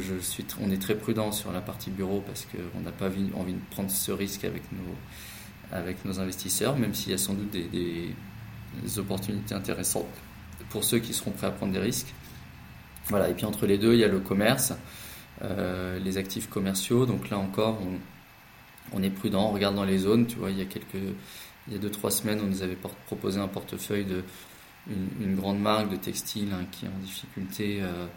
on 0.61 0.71
est 0.71 0.81
très 0.81 0.95
prudent 0.95 1.31
sur 1.31 1.51
la 1.51 1.59
partie 1.59 1.89
bureau 1.89 2.23
parce 2.25 2.45
qu'on 2.45 2.79
n'a 2.79 2.91
pas 2.91 3.07
envie 3.07 3.53
de 3.53 3.59
prendre 3.71 3.91
ce 3.91 4.11
risque 4.11 4.45
avec 4.45 4.63
nos, 4.71 4.95
avec 5.71 6.03
nos 6.05 6.19
investisseurs, 6.19 6.77
même 6.77 6.93
s'il 6.93 7.11
y 7.11 7.15
a 7.15 7.17
sans 7.17 7.33
doute 7.33 7.51
des, 7.51 8.13
opportunités 8.97 9.55
intéressantes 9.55 10.05
pour 10.69 10.83
ceux 10.83 10.99
qui 10.99 11.13
seront 11.13 11.31
prêts 11.31 11.47
à 11.47 11.51
prendre 11.51 11.73
des 11.73 11.79
risques. 11.79 12.13
Voilà. 13.07 13.29
Et 13.29 13.33
puis 13.33 13.45
entre 13.45 13.65
les 13.65 13.77
deux, 13.77 13.93
il 13.93 13.99
y 13.99 14.03
a 14.03 14.07
le 14.07 14.19
commerce, 14.19 14.73
euh, 15.41 15.97
les 15.99 16.17
actifs 16.17 16.49
commerciaux. 16.49 17.05
Donc 17.05 17.29
là 17.29 17.39
encore, 17.39 17.79
on, 18.93 19.01
est 19.01 19.09
prudent, 19.09 19.49
on 19.49 19.51
regarde 19.51 19.75
dans 19.75 19.85
les 19.85 19.97
zones. 19.97 20.27
Tu 20.27 20.37
vois, 20.37 20.51
il 20.51 20.59
y 20.59 20.61
a 20.61 20.65
quelques 20.65 21.15
il 21.67 21.73
y 21.73 21.75
a 21.75 21.89
2-3 21.89 22.09
semaines, 22.11 22.39
on 22.41 22.47
nous 22.47 22.63
avait 22.63 22.77
proposé 23.05 23.39
un 23.39 23.47
portefeuille 23.47 24.05
de 24.05 24.23
une, 25.19 25.35
grande 25.35 25.59
marque 25.59 25.89
de 25.89 25.97
textile 25.97 26.49
hein, 26.53 26.65
qui 26.71 26.85
est 26.85 26.89
en 26.89 26.99
difficulté 26.99 27.79
euh, 27.81 28.07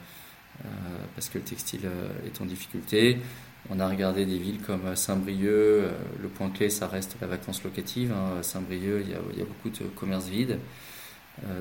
euh, 0.64 0.68
parce 1.14 1.28
que 1.28 1.38
le 1.38 1.44
textile 1.44 1.88
est 2.26 2.40
en 2.40 2.46
difficulté. 2.46 3.18
On 3.70 3.78
a 3.80 3.88
regardé 3.88 4.26
des 4.26 4.38
villes 4.38 4.60
comme 4.60 4.96
Saint-Brieuc. 4.96 5.84
le 6.20 6.28
point 6.28 6.50
clé, 6.50 6.68
ça 6.68 6.88
reste 6.88 7.16
la 7.20 7.26
vacance 7.26 7.62
locative. 7.62 8.12
Hein. 8.12 8.42
Saint-Brieuc, 8.42 9.04
il 9.04 9.10
y, 9.10 9.42
a, 9.42 9.44
beaucoup 9.44 9.70
de 9.70 9.84
commerces 9.94 10.28
vides. 10.28 10.58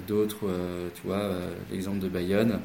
D'autres, 0.08 0.50
tu 0.96 1.02
vois, 1.06 1.30
l'exemple 1.72 2.00
de 2.00 2.10
Bayonne. 2.10 2.60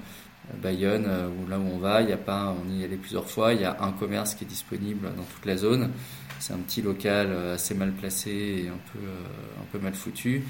Bayonne, 0.62 1.06
là 1.48 1.58
où 1.58 1.66
on 1.74 1.78
va, 1.78 2.02
il 2.02 2.08
y 2.08 2.12
a 2.12 2.16
pas, 2.16 2.56
on 2.58 2.72
y 2.72 2.82
allait 2.82 2.96
plusieurs 2.96 3.28
fois, 3.28 3.52
il 3.52 3.60
y 3.60 3.64
a 3.64 3.76
un 3.82 3.92
commerce 3.92 4.34
qui 4.34 4.44
est 4.44 4.48
disponible 4.48 5.08
dans 5.16 5.24
toute 5.24 5.44
la 5.44 5.56
zone. 5.56 5.90
C'est 6.38 6.52
un 6.52 6.58
petit 6.58 6.82
local 6.82 7.28
euh, 7.30 7.54
assez 7.54 7.74
mal 7.74 7.92
placé 7.92 8.30
et 8.30 8.68
un 8.68 8.78
peu, 8.92 8.98
euh, 8.98 9.80
mal 9.80 9.94
foutu. 9.94 10.42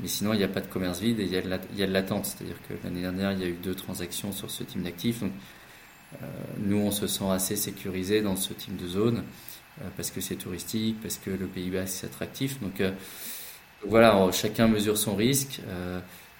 Mais 0.00 0.08
sinon, 0.08 0.32
il 0.32 0.38
n'y 0.38 0.44
a 0.44 0.48
pas 0.48 0.60
de 0.60 0.66
commerce 0.66 1.00
vide 1.00 1.20
et 1.20 1.24
il 1.24 1.32
y 1.32 1.36
a 1.36 1.86
de, 1.86 1.92
l'attente. 1.92 2.26
C'est-à-dire 2.26 2.56
que 2.68 2.74
l'année 2.84 3.00
dernière, 3.00 3.32
il 3.32 3.40
y 3.40 3.44
a 3.44 3.48
eu 3.48 3.56
deux 3.60 3.74
transactions 3.74 4.32
sur 4.32 4.50
ce 4.50 4.62
type 4.62 4.82
d'actifs. 4.82 5.22
Euh, 5.22 5.28
nous, 6.58 6.78
on 6.78 6.90
se 6.90 7.06
sent 7.06 7.28
assez 7.30 7.56
sécurisé 7.56 8.22
dans 8.22 8.36
ce 8.36 8.52
type 8.52 8.76
de 8.76 8.88
zone 8.88 9.24
parce 9.96 10.10
que 10.10 10.20
c'est 10.20 10.36
touristique, 10.36 11.00
parce 11.00 11.18
que 11.18 11.30
le 11.30 11.46
Pays 11.46 11.70
Basque 11.70 12.02
est 12.02 12.06
attractif. 12.06 12.60
Donc, 12.60 12.82
voilà, 13.86 14.28
chacun 14.32 14.68
mesure 14.68 14.98
son 14.98 15.14
risque. 15.14 15.60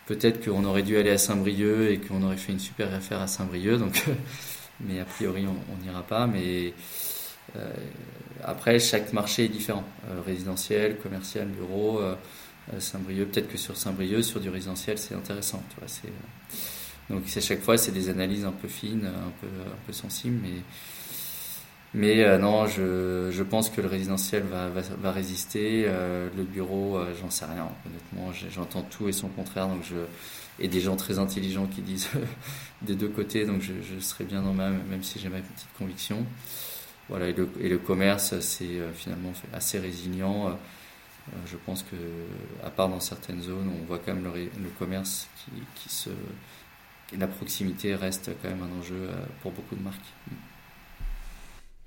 Peut-être 0.06 0.44
qu'on 0.44 0.64
aurait 0.64 0.82
dû 0.82 0.96
aller 0.96 1.10
à 1.10 1.18
Saint-Brieuc 1.18 1.90
et 1.90 1.98
qu'on 1.98 2.22
aurait 2.22 2.38
fait 2.38 2.52
une 2.52 2.58
super 2.58 2.92
affaire 2.94 3.20
à 3.20 3.26
Saint-Brieuc. 3.26 3.78
Donc, 3.78 4.02
mais 4.80 5.00
a 5.00 5.04
priori, 5.04 5.44
on 5.46 5.84
n'ira 5.84 6.02
pas. 6.02 6.26
Mais 6.26 6.72
euh, 7.56 7.72
après, 8.44 8.78
chaque 8.78 9.12
marché 9.12 9.44
est 9.44 9.48
différent. 9.48 9.84
Euh, 10.08 10.20
résidentiel, 10.24 10.98
commercial, 10.98 11.48
bureau, 11.48 12.00
euh, 12.00 12.14
Saint-Brieuc, 12.78 13.26
peut-être 13.26 13.48
que 13.48 13.58
sur 13.58 13.76
Saint-Brieuc, 13.76 14.22
sur 14.22 14.40
du 14.40 14.48
résidentiel, 14.48 14.98
c'est 14.98 15.14
intéressant. 15.14 15.62
Tu 15.70 15.76
vois, 15.78 15.88
c'est, 15.88 16.12
donc 17.10 17.22
à 17.34 17.40
chaque 17.40 17.60
fois, 17.60 17.78
c'est 17.78 17.92
des 17.92 18.08
analyses 18.08 18.44
un 18.44 18.52
peu 18.52 18.68
fines, 18.68 19.06
un 19.06 19.32
peu, 19.40 19.46
un 19.46 19.86
peu 19.86 19.92
sensibles, 19.92 20.38
mais 20.42 20.62
mais 21.94 22.22
euh, 22.22 22.38
non, 22.38 22.66
je, 22.66 23.30
je, 23.30 23.42
pense 23.42 23.70
que 23.70 23.80
le 23.80 23.88
résidentiel 23.88 24.42
va, 24.42 24.68
va, 24.68 24.82
va 24.82 25.12
résister. 25.12 25.84
Euh, 25.86 26.28
le 26.36 26.42
bureau, 26.42 26.98
euh, 26.98 27.14
j'en 27.18 27.30
sais 27.30 27.46
rien. 27.46 27.68
Honnêtement, 27.86 28.32
j'entends 28.50 28.82
tout 28.82 29.08
et 29.08 29.12
son 29.12 29.28
contraire, 29.28 29.68
donc 29.68 29.82
je 29.84 29.96
et 30.60 30.66
des 30.66 30.80
gens 30.80 30.96
très 30.96 31.20
intelligents 31.20 31.66
qui 31.66 31.82
disent 31.82 32.08
des 32.82 32.96
deux 32.96 33.08
côtés, 33.08 33.46
donc 33.46 33.62
je, 33.62 33.74
je 33.80 34.00
serai 34.00 34.24
bien 34.24 34.42
dans 34.42 34.52
ma, 34.52 34.70
même 34.70 35.02
si 35.02 35.18
j'ai 35.20 35.28
ma 35.28 35.38
petite 35.38 35.68
conviction. 35.78 36.26
Voilà, 37.08 37.28
et 37.28 37.32
le, 37.32 37.48
et 37.60 37.68
le 37.68 37.78
commerce, 37.78 38.38
c'est 38.40 38.80
finalement 38.94 39.32
assez 39.54 39.78
résilient. 39.78 40.58
je 41.46 41.56
pense 41.64 41.82
que, 41.84 41.96
à 42.66 42.70
part 42.70 42.88
dans 42.88 43.00
certaines 43.00 43.40
zones, 43.40 43.70
on 43.80 43.86
voit 43.86 43.98
quand 43.98 44.14
même 44.14 44.24
le, 44.24 44.44
le 44.44 44.68
commerce 44.78 45.28
qui, 45.36 45.52
qui 45.76 45.94
se 45.94 46.10
la 47.16 47.26
proximité 47.26 47.94
reste 47.94 48.30
quand 48.42 48.48
même 48.48 48.62
un 48.62 48.78
enjeu 48.78 49.08
pour 49.42 49.52
beaucoup 49.52 49.76
de 49.76 49.82
marques. 49.82 50.12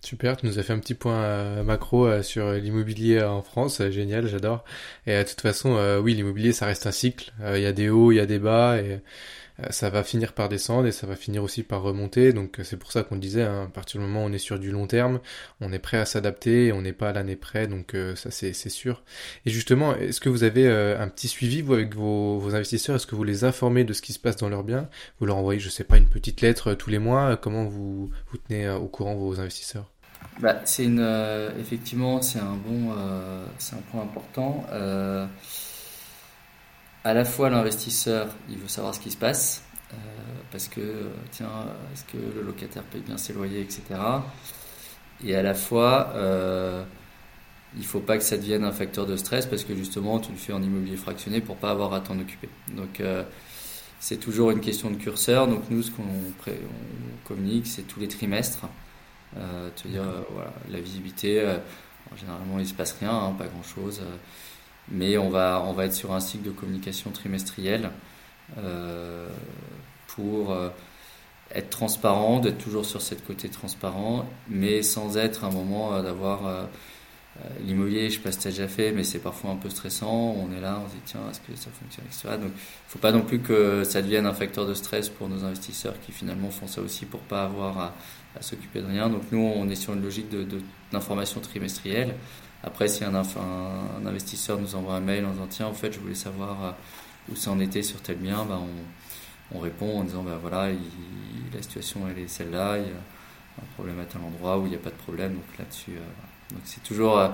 Super, 0.04 0.36
tu 0.36 0.48
nous 0.48 0.58
as 0.58 0.64
fait 0.64 0.74
un 0.74 0.80
petit 0.80 0.96
point 0.96 1.22
euh, 1.22 1.64
macro 1.64 2.08
euh, 2.08 2.24
sur 2.24 2.54
l'immobilier 2.54 3.22
en 3.22 3.44
France, 3.44 3.82
euh, 3.82 3.92
génial, 3.92 4.26
j'adore. 4.28 4.64
Et 5.06 5.16
de 5.16 5.30
toute 5.30 5.42
façon, 5.42 5.78
oui, 6.04 6.16
l'immobilier, 6.16 6.54
ça 6.54 6.66
reste 6.66 6.88
un 6.88 6.92
cycle. 6.92 7.32
Il 7.56 7.62
y 7.62 7.68
a 7.68 7.72
des 7.72 7.90
hauts, 7.90 8.12
il 8.12 8.16
y 8.16 8.20
a 8.20 8.26
des 8.26 8.40
bas, 8.40 8.78
et 8.78 8.94
euh, 8.94 8.98
ça 9.70 9.90
va 9.90 10.04
finir 10.04 10.34
par 10.34 10.50
descendre 10.50 10.88
et 10.88 10.92
ça 10.92 11.08
va 11.08 11.16
finir 11.16 11.44
aussi 11.44 11.64
par 11.64 11.82
remonter. 11.82 12.34
Donc 12.34 12.60
euh, 12.60 12.64
c'est 12.64 12.78
pour 12.78 12.92
ça 12.92 13.04
qu'on 13.04 13.16
disait, 13.16 13.44
hein, 13.44 13.66
à 13.66 13.68
partir 13.68 14.00
du 14.02 14.08
moment 14.08 14.24
où 14.24 14.28
on 14.28 14.34
est 14.34 14.38
sur 14.38 14.60
du 14.60 14.72
long 14.72 14.88
terme, 14.88 15.20
on 15.60 15.72
est 15.72 15.80
prêt 15.80 15.98
à 15.98 16.06
s'adapter, 16.06 16.72
on 16.72 16.82
n'est 16.82 16.94
pas 16.94 17.10
à 17.10 17.14
l'année 17.14 17.36
près, 17.36 17.68
donc 17.68 17.94
euh, 17.94 18.16
ça 18.16 18.32
c'est 18.32 18.54
sûr. 18.54 19.04
Et 19.46 19.50
justement, 19.50 19.96
est-ce 19.96 20.20
que 20.20 20.30
vous 20.30 20.44
avez 20.44 20.68
un 20.68 21.08
petit 21.08 21.28
suivi 21.28 21.62
vous 21.62 21.74
avec 21.74 21.96
vos, 21.96 22.40
vos 22.40 22.56
investisseurs? 22.56 22.96
Est-ce 22.96 23.08
que 23.08 23.16
vous 23.16 23.24
les 23.24 23.44
informez 23.44 23.84
de 23.84 23.94
ce 23.94 24.02
qui 24.02 24.14
se 24.14 24.20
passe 24.20 24.38
dans 24.38 24.50
leurs 24.50 24.64
biens? 24.64 24.90
Vous 25.20 25.26
leur 25.26 25.38
envoyez, 25.38 25.60
je 25.60 25.70
sais 25.70 25.84
pas, 25.84 25.98
une 25.98 26.10
petite 26.10 26.42
lettre 26.42 26.74
tous 26.74 26.90
les 26.90 27.00
mois? 27.00 27.38
Comment 27.38 27.66
vous, 27.66 28.10
vous 28.32 28.38
tenez 28.38 28.70
au 28.70 28.88
courant 28.88 29.16
vos 29.16 29.40
investisseurs? 29.40 29.92
Bah, 30.40 30.62
c'est 30.66 30.86
une 30.86 31.06
effectivement 31.60 32.22
c'est 32.22 32.40
un 32.40 32.56
bon 32.56 32.96
c'est 33.58 33.76
un 33.76 33.82
point 33.92 34.04
important 34.04 34.66
à 37.04 37.14
la 37.14 37.26
fois 37.26 37.50
l'investisseur, 37.50 38.28
il 38.50 38.58
veut 38.58 38.68
savoir 38.68 38.94
ce 38.94 39.00
qui 39.00 39.12
se 39.12 39.18
passe, 39.18 39.64
euh, 39.94 39.96
parce 40.52 40.68
que, 40.68 41.10
tiens, 41.32 41.50
est-ce 41.94 42.04
que 42.06 42.18
le 42.18 42.44
locataire 42.44 42.84
paye 42.84 43.02
bien 43.02 43.18
ses 43.18 43.34
loyers, 43.34 43.62
etc. 43.62 43.82
Et 45.24 45.36
à 45.36 45.42
la 45.42 45.54
fois, 45.54 46.12
euh, 46.16 46.84
il 47.78 47.86
faut 47.86 48.00
pas 48.00 48.18
que 48.18 48.24
ça 48.24 48.38
devienne 48.38 48.64
un 48.64 48.72
facteur 48.72 49.06
de 49.06 49.16
stress, 49.16 49.46
parce 49.46 49.64
que 49.64 49.76
justement, 49.76 50.20
tu 50.20 50.32
le 50.32 50.38
fais 50.38 50.54
en 50.54 50.62
immobilier 50.62 50.98
fractionné 50.98 51.42
pour 51.42 51.58
pas 51.58 51.72
avoir 51.72 51.94
à 51.94 52.02
t'en 52.02 52.20
occuper. 52.20 52.50
Donc, 52.76 53.00
euh, 53.00 53.24
c'est 54.00 54.18
toujours 54.18 54.52
une 54.52 54.62
question 54.62 54.92
de 54.92 54.96
curseur. 54.96 55.48
Donc, 55.48 55.64
nous, 55.70 55.82
ce 55.82 55.92
qu'on 55.92 56.04
communique, 57.26 57.68
c'est 57.68 57.84
tous 57.84 58.00
les 58.00 58.08
trimestres. 58.08 58.66
Euh, 59.38 59.70
te 59.76 59.88
dire, 59.88 60.04
voilà, 60.32 60.54
la 60.70 60.80
visibilité, 60.80 61.44
généralement, 62.20 62.60
il 62.60 62.68
se 62.68 62.74
passe 62.74 62.94
rien, 63.00 63.12
hein, 63.12 63.36
pas 63.38 63.48
grand-chose 63.48 64.02
mais 64.92 65.18
on 65.18 65.30
va, 65.30 65.64
on 65.66 65.74
va 65.74 65.86
être 65.86 65.94
sur 65.94 66.14
un 66.14 66.20
cycle 66.20 66.46
de 66.46 66.52
communication 66.52 67.12
trimestriel 67.12 67.90
euh, 68.58 69.30
pour 70.08 70.52
euh, 70.52 70.70
être 71.56 71.70
transparent, 71.70 72.40
d'être 72.40 72.58
toujours 72.58 72.86
sur 72.86 73.02
cette 73.02 73.26
côté 73.26 73.50
transparent, 73.50 74.26
mais 74.50 74.84
sans 74.84 75.18
être 75.18 75.46
un 75.46 75.52
moment 75.52 75.94
euh, 75.94 76.02
d'avoir 76.02 76.68
l'immobilier, 77.62 78.10
je 78.10 78.16
sais 78.16 78.22
pas 78.22 78.32
si 78.32 78.40
tu 78.40 78.50
déjà 78.50 78.68
fait, 78.68 78.92
mais 78.92 79.04
c'est 79.04 79.20
parfois 79.20 79.52
un 79.52 79.56
peu 79.56 79.70
stressant. 79.70 80.36
On 80.38 80.52
est 80.52 80.60
là, 80.60 80.82
on 80.86 80.90
se 80.90 80.96
dit 80.96 81.02
tiens, 81.06 81.22
est-ce 81.32 81.40
que 81.40 81.56
ça 81.56 81.72
fonctionne, 81.72 82.06
etc. 82.06 82.38
Donc, 82.40 82.52
il 82.54 82.90
faut 82.90 83.00
pas 83.00 83.14
non 83.14 83.22
plus 83.22 83.40
que 83.40 83.84
ça 83.86 84.02
devienne 84.02 84.26
un 84.26 84.34
facteur 84.34 84.68
de 84.68 84.74
stress 84.74 85.10
pour 85.10 85.30
nos 85.30 85.44
investisseurs 85.46 85.96
qui 86.06 86.12
finalement 86.12 86.50
font 86.50 86.68
ça 86.68 86.82
aussi 86.82 87.06
pour 87.06 87.22
pas 87.22 87.46
avoir 87.46 87.80
à, 87.80 87.94
s'occuper 88.42 88.82
de 88.82 88.88
rien. 88.88 89.10
Donc, 89.10 89.24
nous, 89.32 89.40
on 89.40 89.68
est 89.70 89.76
sur 89.76 89.94
une 89.94 90.04
logique 90.04 90.28
d'information 90.92 91.40
de, 91.40 91.46
trimestrielle. 91.46 92.16
Après, 92.64 92.88
si 92.88 93.04
un, 93.04 93.16
investisseur 94.06 94.60
nous 94.60 94.76
envoie 94.76 94.94
un 94.96 95.00
mail 95.00 95.26
en 95.26 95.32
disant 95.32 95.48
tiens, 95.50 95.68
en 95.68 95.74
fait, 95.74 95.92
je 95.92 96.00
voulais 96.00 96.16
savoir 96.16 96.64
euh, 96.64 96.72
où 97.32 97.36
ça 97.36 97.52
en 97.52 97.60
était 97.60 97.82
sur 97.82 98.02
tel 98.02 98.18
bien, 98.18 98.46
bah, 98.46 98.60
on, 98.62 99.58
on, 99.58 99.60
répond 99.60 100.00
en 100.00 100.04
disant 100.04 100.24
bah, 100.24 100.38
voilà, 100.40 100.70
la 101.54 101.62
situation 101.62 102.02
elle 102.10 102.20
est 102.20 102.28
celle-là, 102.28 102.78
il 102.78 102.84
y 102.84 102.90
a 102.90 103.62
un 103.62 103.66
problème 103.76 104.00
à 104.00 104.06
tel 104.06 104.22
endroit 104.22 104.60
où 104.60 104.66
il 104.66 104.70
n'y 104.70 104.76
a 104.76 104.80
pas 104.80 104.92
de 104.92 104.96
problème. 104.96 105.34
Donc 105.34 105.58
là-dessus, 105.58 105.92
euh, 105.92 106.54
donc 106.54 106.62
c'est 106.66 106.84
toujours 106.84 107.18
euh, 107.18 107.30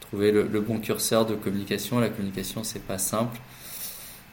trouver 0.00 0.30
le, 0.30 0.60
bon 0.60 0.78
curseur 0.78 1.24
de 1.24 1.34
communication. 1.34 1.98
La 1.98 2.10
communication, 2.10 2.62
c'est 2.62 2.84
pas 2.84 2.98
simple. 2.98 3.38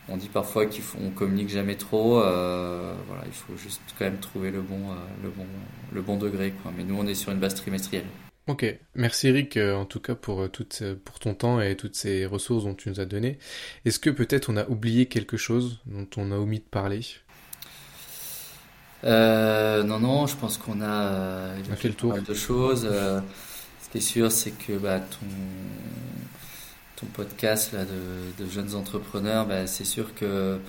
On 0.09 0.17
dit 0.17 0.27
parfois 0.27 0.65
qu'on 0.65 1.11
communique 1.11 1.47
jamais 1.47 1.77
trop. 1.77 2.15
voilà, 2.15 3.23
il 3.25 3.31
faut 3.31 3.55
juste 3.55 3.81
quand 3.97 4.03
même 4.03 4.19
trouver 4.19 4.51
le 4.51 4.61
bon, 4.61 4.89
le 5.23 5.29
bon, 5.29 5.45
le 5.93 6.01
bon 6.01 6.17
degré. 6.17 6.51
Quoi. 6.61 6.73
Mais 6.75 6.83
nous, 6.83 6.97
on 6.99 7.07
est 7.07 7.15
sur 7.15 7.31
une 7.31 7.39
base 7.39 7.55
trimestrielle. 7.55 8.03
Ok, 8.47 8.65
merci 8.95 9.29
Eric 9.29 9.55
euh, 9.55 9.73
en 9.73 9.85
tout 9.85 10.01
cas 10.01 10.15
pour, 10.15 10.41
euh, 10.41 10.51
euh, 10.81 10.95
pour 11.05 11.17
ton 11.19 11.33
temps 11.33 11.61
et 11.61 11.77
toutes 11.77 11.95
ces 11.95 12.25
ressources 12.25 12.65
dont 12.65 12.73
tu 12.73 12.89
nous 12.89 12.99
as 12.99 13.05
donné. 13.05 13.39
Est-ce 13.85 13.99
que 13.99 14.09
peut-être 14.09 14.49
on 14.49 14.57
a 14.57 14.67
oublié 14.67 15.05
quelque 15.05 15.37
chose 15.37 15.79
dont 15.85 16.07
on 16.17 16.29
a 16.33 16.35
omis 16.35 16.59
de 16.59 16.65
parler? 16.65 17.05
Non, 19.05 19.99
non, 19.99 20.27
je 20.27 20.35
pense 20.35 20.57
qu'on 20.57 20.81
a, 20.81 21.53
fait 21.75 21.87
le 21.87 21.93
tour. 21.93 22.13
de 22.21 22.33
choses. 22.33 22.81
ce 22.83 23.89
qui 23.91 23.99
est 23.99 24.01
sûr, 24.01 24.29
c'est 24.29 24.51
que 24.51 24.73
bah, 24.73 24.99
ton, 24.99 25.25
ton 26.97 27.05
podcast 27.07 27.71
là, 27.71 27.85
de, 27.85 28.49
jeunes 28.49 28.75
entrepreneurs, 28.75 29.45
bah, 29.45 29.67
c'est 29.67 29.85
sûr 29.85 30.13
que 30.15 30.59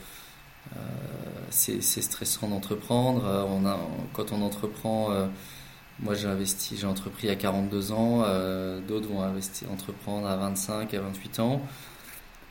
c'est 1.51 1.81
stressant 1.81 2.49
d'entreprendre. 2.49 3.47
On 3.49 3.67
a, 3.67 3.79
quand 4.13 4.31
on 4.33 4.43
entreprend 4.43 5.29
moi, 6.01 6.15
j'ai 6.15 6.27
investi, 6.27 6.77
j'ai 6.77 6.87
entrepris 6.87 7.31
à 7.31 7.37
42 7.37 7.93
ans, 7.93 8.23
euh, 8.27 8.81
d'autres 8.81 9.09
vont 9.09 9.23
investir, 9.23 9.71
entreprendre 9.71 10.27
à 10.27 10.37
25, 10.37 10.93
à 10.93 11.01
28 11.01 11.41
ans. 11.41 11.63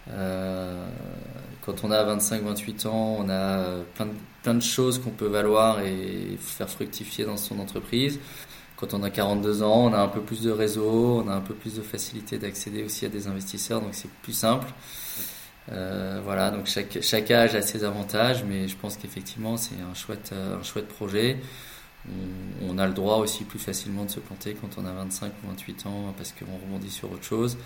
Euh, 0.09 0.85
quand 1.61 1.83
on 1.83 1.91
a 1.91 2.03
25-28 2.03 2.87
ans, 2.87 3.17
on 3.19 3.29
a 3.29 3.83
plein 3.95 4.05
de, 4.07 4.13
plein 4.43 4.53
de 4.53 4.61
choses 4.61 4.99
qu'on 4.99 5.11
peut 5.11 5.27
valoir 5.27 5.81
et 5.81 6.37
faire 6.39 6.69
fructifier 6.69 7.25
dans 7.25 7.37
son 7.37 7.59
entreprise. 7.59 8.19
Quand 8.77 8.93
on 8.93 9.03
a 9.03 9.09
42 9.09 9.61
ans, 9.63 9.85
on 9.85 9.93
a 9.93 9.99
un 9.99 10.07
peu 10.07 10.21
plus 10.21 10.41
de 10.41 10.51
réseau, 10.51 11.21
on 11.25 11.29
a 11.29 11.33
un 11.33 11.41
peu 11.41 11.53
plus 11.53 11.75
de 11.75 11.81
facilité 11.81 12.37
d'accéder 12.37 12.83
aussi 12.83 13.05
à 13.05 13.09
des 13.09 13.27
investisseurs, 13.27 13.81
donc 13.81 13.93
c'est 13.93 14.09
plus 14.23 14.33
simple. 14.33 14.67
Euh, 15.71 16.19
voilà, 16.23 16.51
donc 16.51 16.67
chaque, 16.67 17.31
âge 17.31 17.55
a 17.55 17.61
ses 17.61 17.83
avantages, 17.85 18.43
mais 18.43 18.67
je 18.67 18.75
pense 18.75 18.97
qu'effectivement 18.97 19.55
c'est 19.55 19.75
un 19.75 19.93
chouette 19.93 20.87
projet 20.89 21.37
on, 22.61 22.77
a 22.77 22.87
le 22.87 22.93
droit 22.93 23.17
aussi 23.17 23.43
plus 23.43 23.59
facilement 23.59 24.05
de 24.05 24.09
se 24.09 24.19
planter 24.19 24.55
quand 24.59 24.69
on 24.77 24.85
a 24.85 24.91
25 24.91 25.31
ou 25.43 25.47
28 25.47 25.85
ans 25.85 26.13
parce 26.17 26.33
qu'on 26.33 26.57
rebondit 26.57 26.89
sur 26.89 27.11
autre 27.11 27.23
chose. 27.23 27.57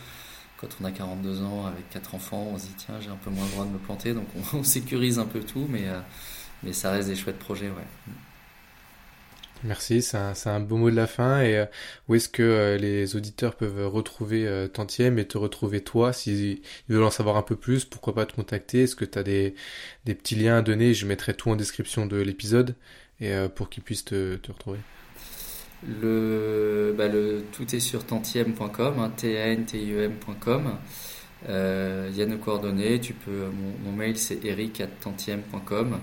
Quand 0.58 0.70
on 0.82 0.86
a 0.86 0.92
42 0.92 1.42
ans 1.44 1.66
avec 1.68 1.90
quatre 1.90 2.16
enfants, 2.16 2.48
on 2.52 2.58
se 2.58 2.66
dit 2.66 2.76
tiens, 2.78 2.96
j'ai 3.00 3.10
un 3.10 3.16
peu 3.16 3.30
moins 3.30 3.46
le 3.46 3.52
droit 3.52 3.66
de 3.66 3.72
me 3.72 3.78
planter, 3.78 4.14
donc 4.14 4.26
on, 4.54 4.64
sécurise 4.64 5.20
un 5.20 5.26
peu 5.26 5.42
tout, 5.42 5.68
mais, 5.70 5.88
euh, 5.88 6.00
mais 6.64 6.74
ça 6.74 6.92
reste 6.92 7.10
des 7.10 7.16
chouettes 7.16 7.40
projets. 7.40 7.70
Ouais. 7.70 8.14
Merci, 9.64 10.02
c'est 10.04 10.18
un, 10.18 10.34
un, 10.46 10.60
beau 10.60 10.78
mot 10.78 10.90
de 10.90 10.96
la 10.96 11.08
fin. 11.08 11.42
Et 11.42 11.58
euh, 11.58 11.66
où 12.08 12.16
est-ce 12.16 12.30
que 12.30 12.44
euh, 12.44 12.78
les 12.78 13.16
auditeurs 13.16 13.56
peuvent 13.56 13.88
retrouver 13.88 14.68
Tantième 14.74 15.20
et 15.20 15.28
te 15.28 15.38
retrouver 15.38 15.82
toi 15.82 16.12
S'ils 16.14 16.62
veulent 16.90 17.04
en 17.04 17.12
savoir 17.12 17.38
un 17.38 17.44
peu 17.44 17.56
plus, 17.56 17.86
pourquoi 17.86 18.16
pas 18.16 18.26
te 18.26 18.34
contacter? 18.34 18.84
Est-ce 18.84 18.96
que 18.96 19.06
tu 19.06 19.18
as 19.18 19.24
des, 19.24 19.56
des 20.06 20.16
petits 20.16 20.36
liens 20.36 20.58
à 20.58 20.62
donner? 20.64 20.96
Je 20.96 21.06
mettrai 21.06 21.36
tout 21.36 21.52
en 21.52 21.56
description 21.56 22.08
de 22.08 22.18
l'épisode 22.18 22.76
et 23.20 23.34
euh, 23.34 23.50
pour 23.50 23.70
qu'ils 23.70 23.84
puissent 23.84 24.06
te, 24.06 24.38
retrouver 24.48 24.80
le, 25.88 26.94
bah 26.98 27.08
le, 27.08 27.44
tout 27.52 27.76
est 27.76 27.80
sur 27.80 28.04
tantiem.com, 28.04 29.00
hein, 29.00 29.12
t 29.16 29.38
a 29.40 29.48
n 29.50 29.66
t 29.66 29.78
i 29.78 29.92
e 29.94 30.06
m.com. 30.06 30.76
Euh, 31.50 32.08
il 32.12 32.18
y 32.18 32.24
a 32.24 32.26
nos 32.26 32.40
coordonnées. 32.40 33.00
Tu 33.00 33.14
peux, 33.14 33.46
mon, 33.84 33.92
mail 33.92 34.18
c'est 34.18 34.44
eric@tantiem.com 34.44 36.00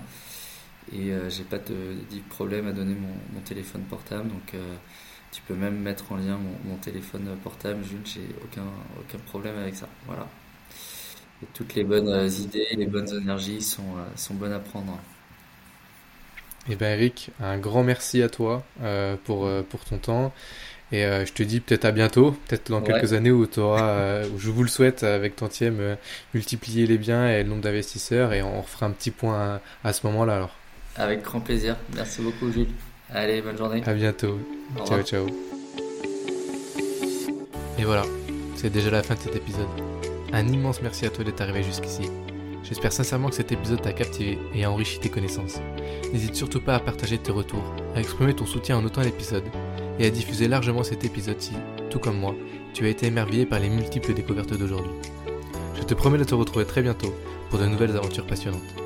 et 0.93 1.11
euh, 1.11 1.29
j'ai 1.29 1.43
pas 1.43 1.57
de, 1.57 1.97
problème 2.29 2.67
à 2.67 2.71
donner 2.71 2.95
mon, 2.95 3.41
téléphone 3.41 3.81
portable. 3.83 4.29
Donc 4.29 4.55
tu 5.33 5.41
peux 5.41 5.55
même 5.55 5.77
mettre 5.77 6.11
en 6.13 6.15
lien 6.15 6.39
mon, 6.65 6.77
téléphone 6.77 7.27
portable, 7.43 7.83
Jules. 7.83 7.99
J'ai 8.05 8.29
aucun 8.45 8.63
aucun 8.97 9.19
problème 9.25 9.57
avec 9.57 9.75
ça. 9.75 9.89
Voilà. 10.05 10.27
Toutes 11.53 11.75
les 11.75 11.83
bonnes 11.83 12.31
idées, 12.31 12.67
les 12.77 12.87
bonnes 12.87 13.09
énergies 13.13 13.61
sont 13.61 13.95
sont 14.15 14.35
bonnes 14.35 14.53
à 14.53 14.59
prendre. 14.59 14.97
Eh 16.69 16.75
ben 16.75 16.97
Eric, 16.97 17.29
un 17.41 17.57
grand 17.57 17.83
merci 17.83 18.23
à 18.23 18.29
toi 18.29 18.63
euh, 18.81 19.15
pour, 19.23 19.45
euh, 19.45 19.61
pour 19.61 19.85
ton 19.85 19.97
temps. 19.97 20.33
Et 20.91 21.03
euh, 21.05 21.25
je 21.25 21.33
te 21.33 21.43
dis 21.43 21.59
peut-être 21.59 21.85
à 21.85 21.91
bientôt, 21.91 22.31
peut-être 22.47 22.71
dans 22.71 22.81
quelques 22.81 23.13
années 23.13 23.31
où 23.31 23.45
tu 23.45 23.59
auras, 23.59 24.23
où 24.25 24.37
je 24.39 24.49
vous 24.49 24.63
le 24.63 24.69
souhaite, 24.69 25.03
avec 25.03 25.35
Tantième, 25.35 25.97
multiplier 26.33 26.87
les 26.87 26.97
biens 26.97 27.27
et 27.29 27.43
le 27.43 27.49
nombre 27.49 27.61
d'investisseurs 27.61 28.33
et 28.33 28.41
on 28.41 28.61
refera 28.61 28.85
un 28.85 28.91
petit 28.91 29.11
point 29.11 29.59
à, 29.83 29.93
ce 29.93 30.05
moment-là 30.07 30.35
alors. 30.35 30.55
Avec 30.95 31.23
grand 31.23 31.39
plaisir. 31.39 31.75
Merci 31.95 32.21
beaucoup 32.21 32.51
Jules. 32.51 32.69
Allez, 33.13 33.41
bonne 33.41 33.57
journée. 33.57 33.83
À 33.85 33.93
bientôt. 33.93 34.39
ciao, 34.85 35.01
ciao. 35.03 35.27
Et 37.77 37.83
voilà, 37.83 38.03
c'est 38.55 38.69
déjà 38.69 38.89
la 38.89 39.03
fin 39.03 39.15
de 39.15 39.19
cet 39.19 39.35
épisode. 39.35 39.67
Un 40.33 40.47
immense 40.47 40.81
merci 40.81 41.05
à 41.05 41.09
toi 41.09 41.23
d'être 41.23 41.41
arrivé 41.41 41.61
jusqu'ici. 41.63 42.09
J'espère 42.67 42.91
sincèrement 42.91 43.29
que 43.29 43.35
cet 43.35 43.51
épisode 43.51 43.81
t'a 43.83 43.93
captivé 43.93 44.39
et 44.55 44.63
a 44.63 44.71
enrichi 44.71 44.99
tes 44.99 45.09
connaissances. 45.09 45.59
N'hésite 46.11 46.35
surtout 46.35 46.59
pas 46.59 46.75
à 46.75 46.79
partager 46.79 47.19
tes 47.19 47.31
retours, 47.31 47.63
à 47.95 47.99
exprimer 47.99 48.33
ton 48.33 48.47
soutien 48.47 48.77
en 48.77 48.81
notant 48.81 49.01
l'épisode 49.01 49.43
et 49.99 50.05
à 50.07 50.09
diffuser 50.09 50.47
largement 50.47 50.83
cet 50.83 51.05
épisode 51.05 51.39
si, 51.39 51.53
tout 51.91 51.99
comme 51.99 52.17
moi, 52.17 52.35
tu 52.73 52.85
as 52.85 52.89
été 52.89 53.05
émerveillé 53.05 53.45
par 53.45 53.59
les 53.59 53.69
multiples 53.69 54.15
découvertes 54.15 54.57
d'aujourd'hui. 54.57 54.91
Je 55.75 55.83
te 55.83 55.93
promets 55.93 56.17
de 56.17 56.23
te 56.23 56.33
retrouver 56.33 56.65
très 56.65 56.81
bientôt 56.81 57.13
pour 57.51 57.59
de 57.59 57.67
nouvelles 57.67 57.95
aventures 57.95 58.25
passionnantes. 58.25 58.84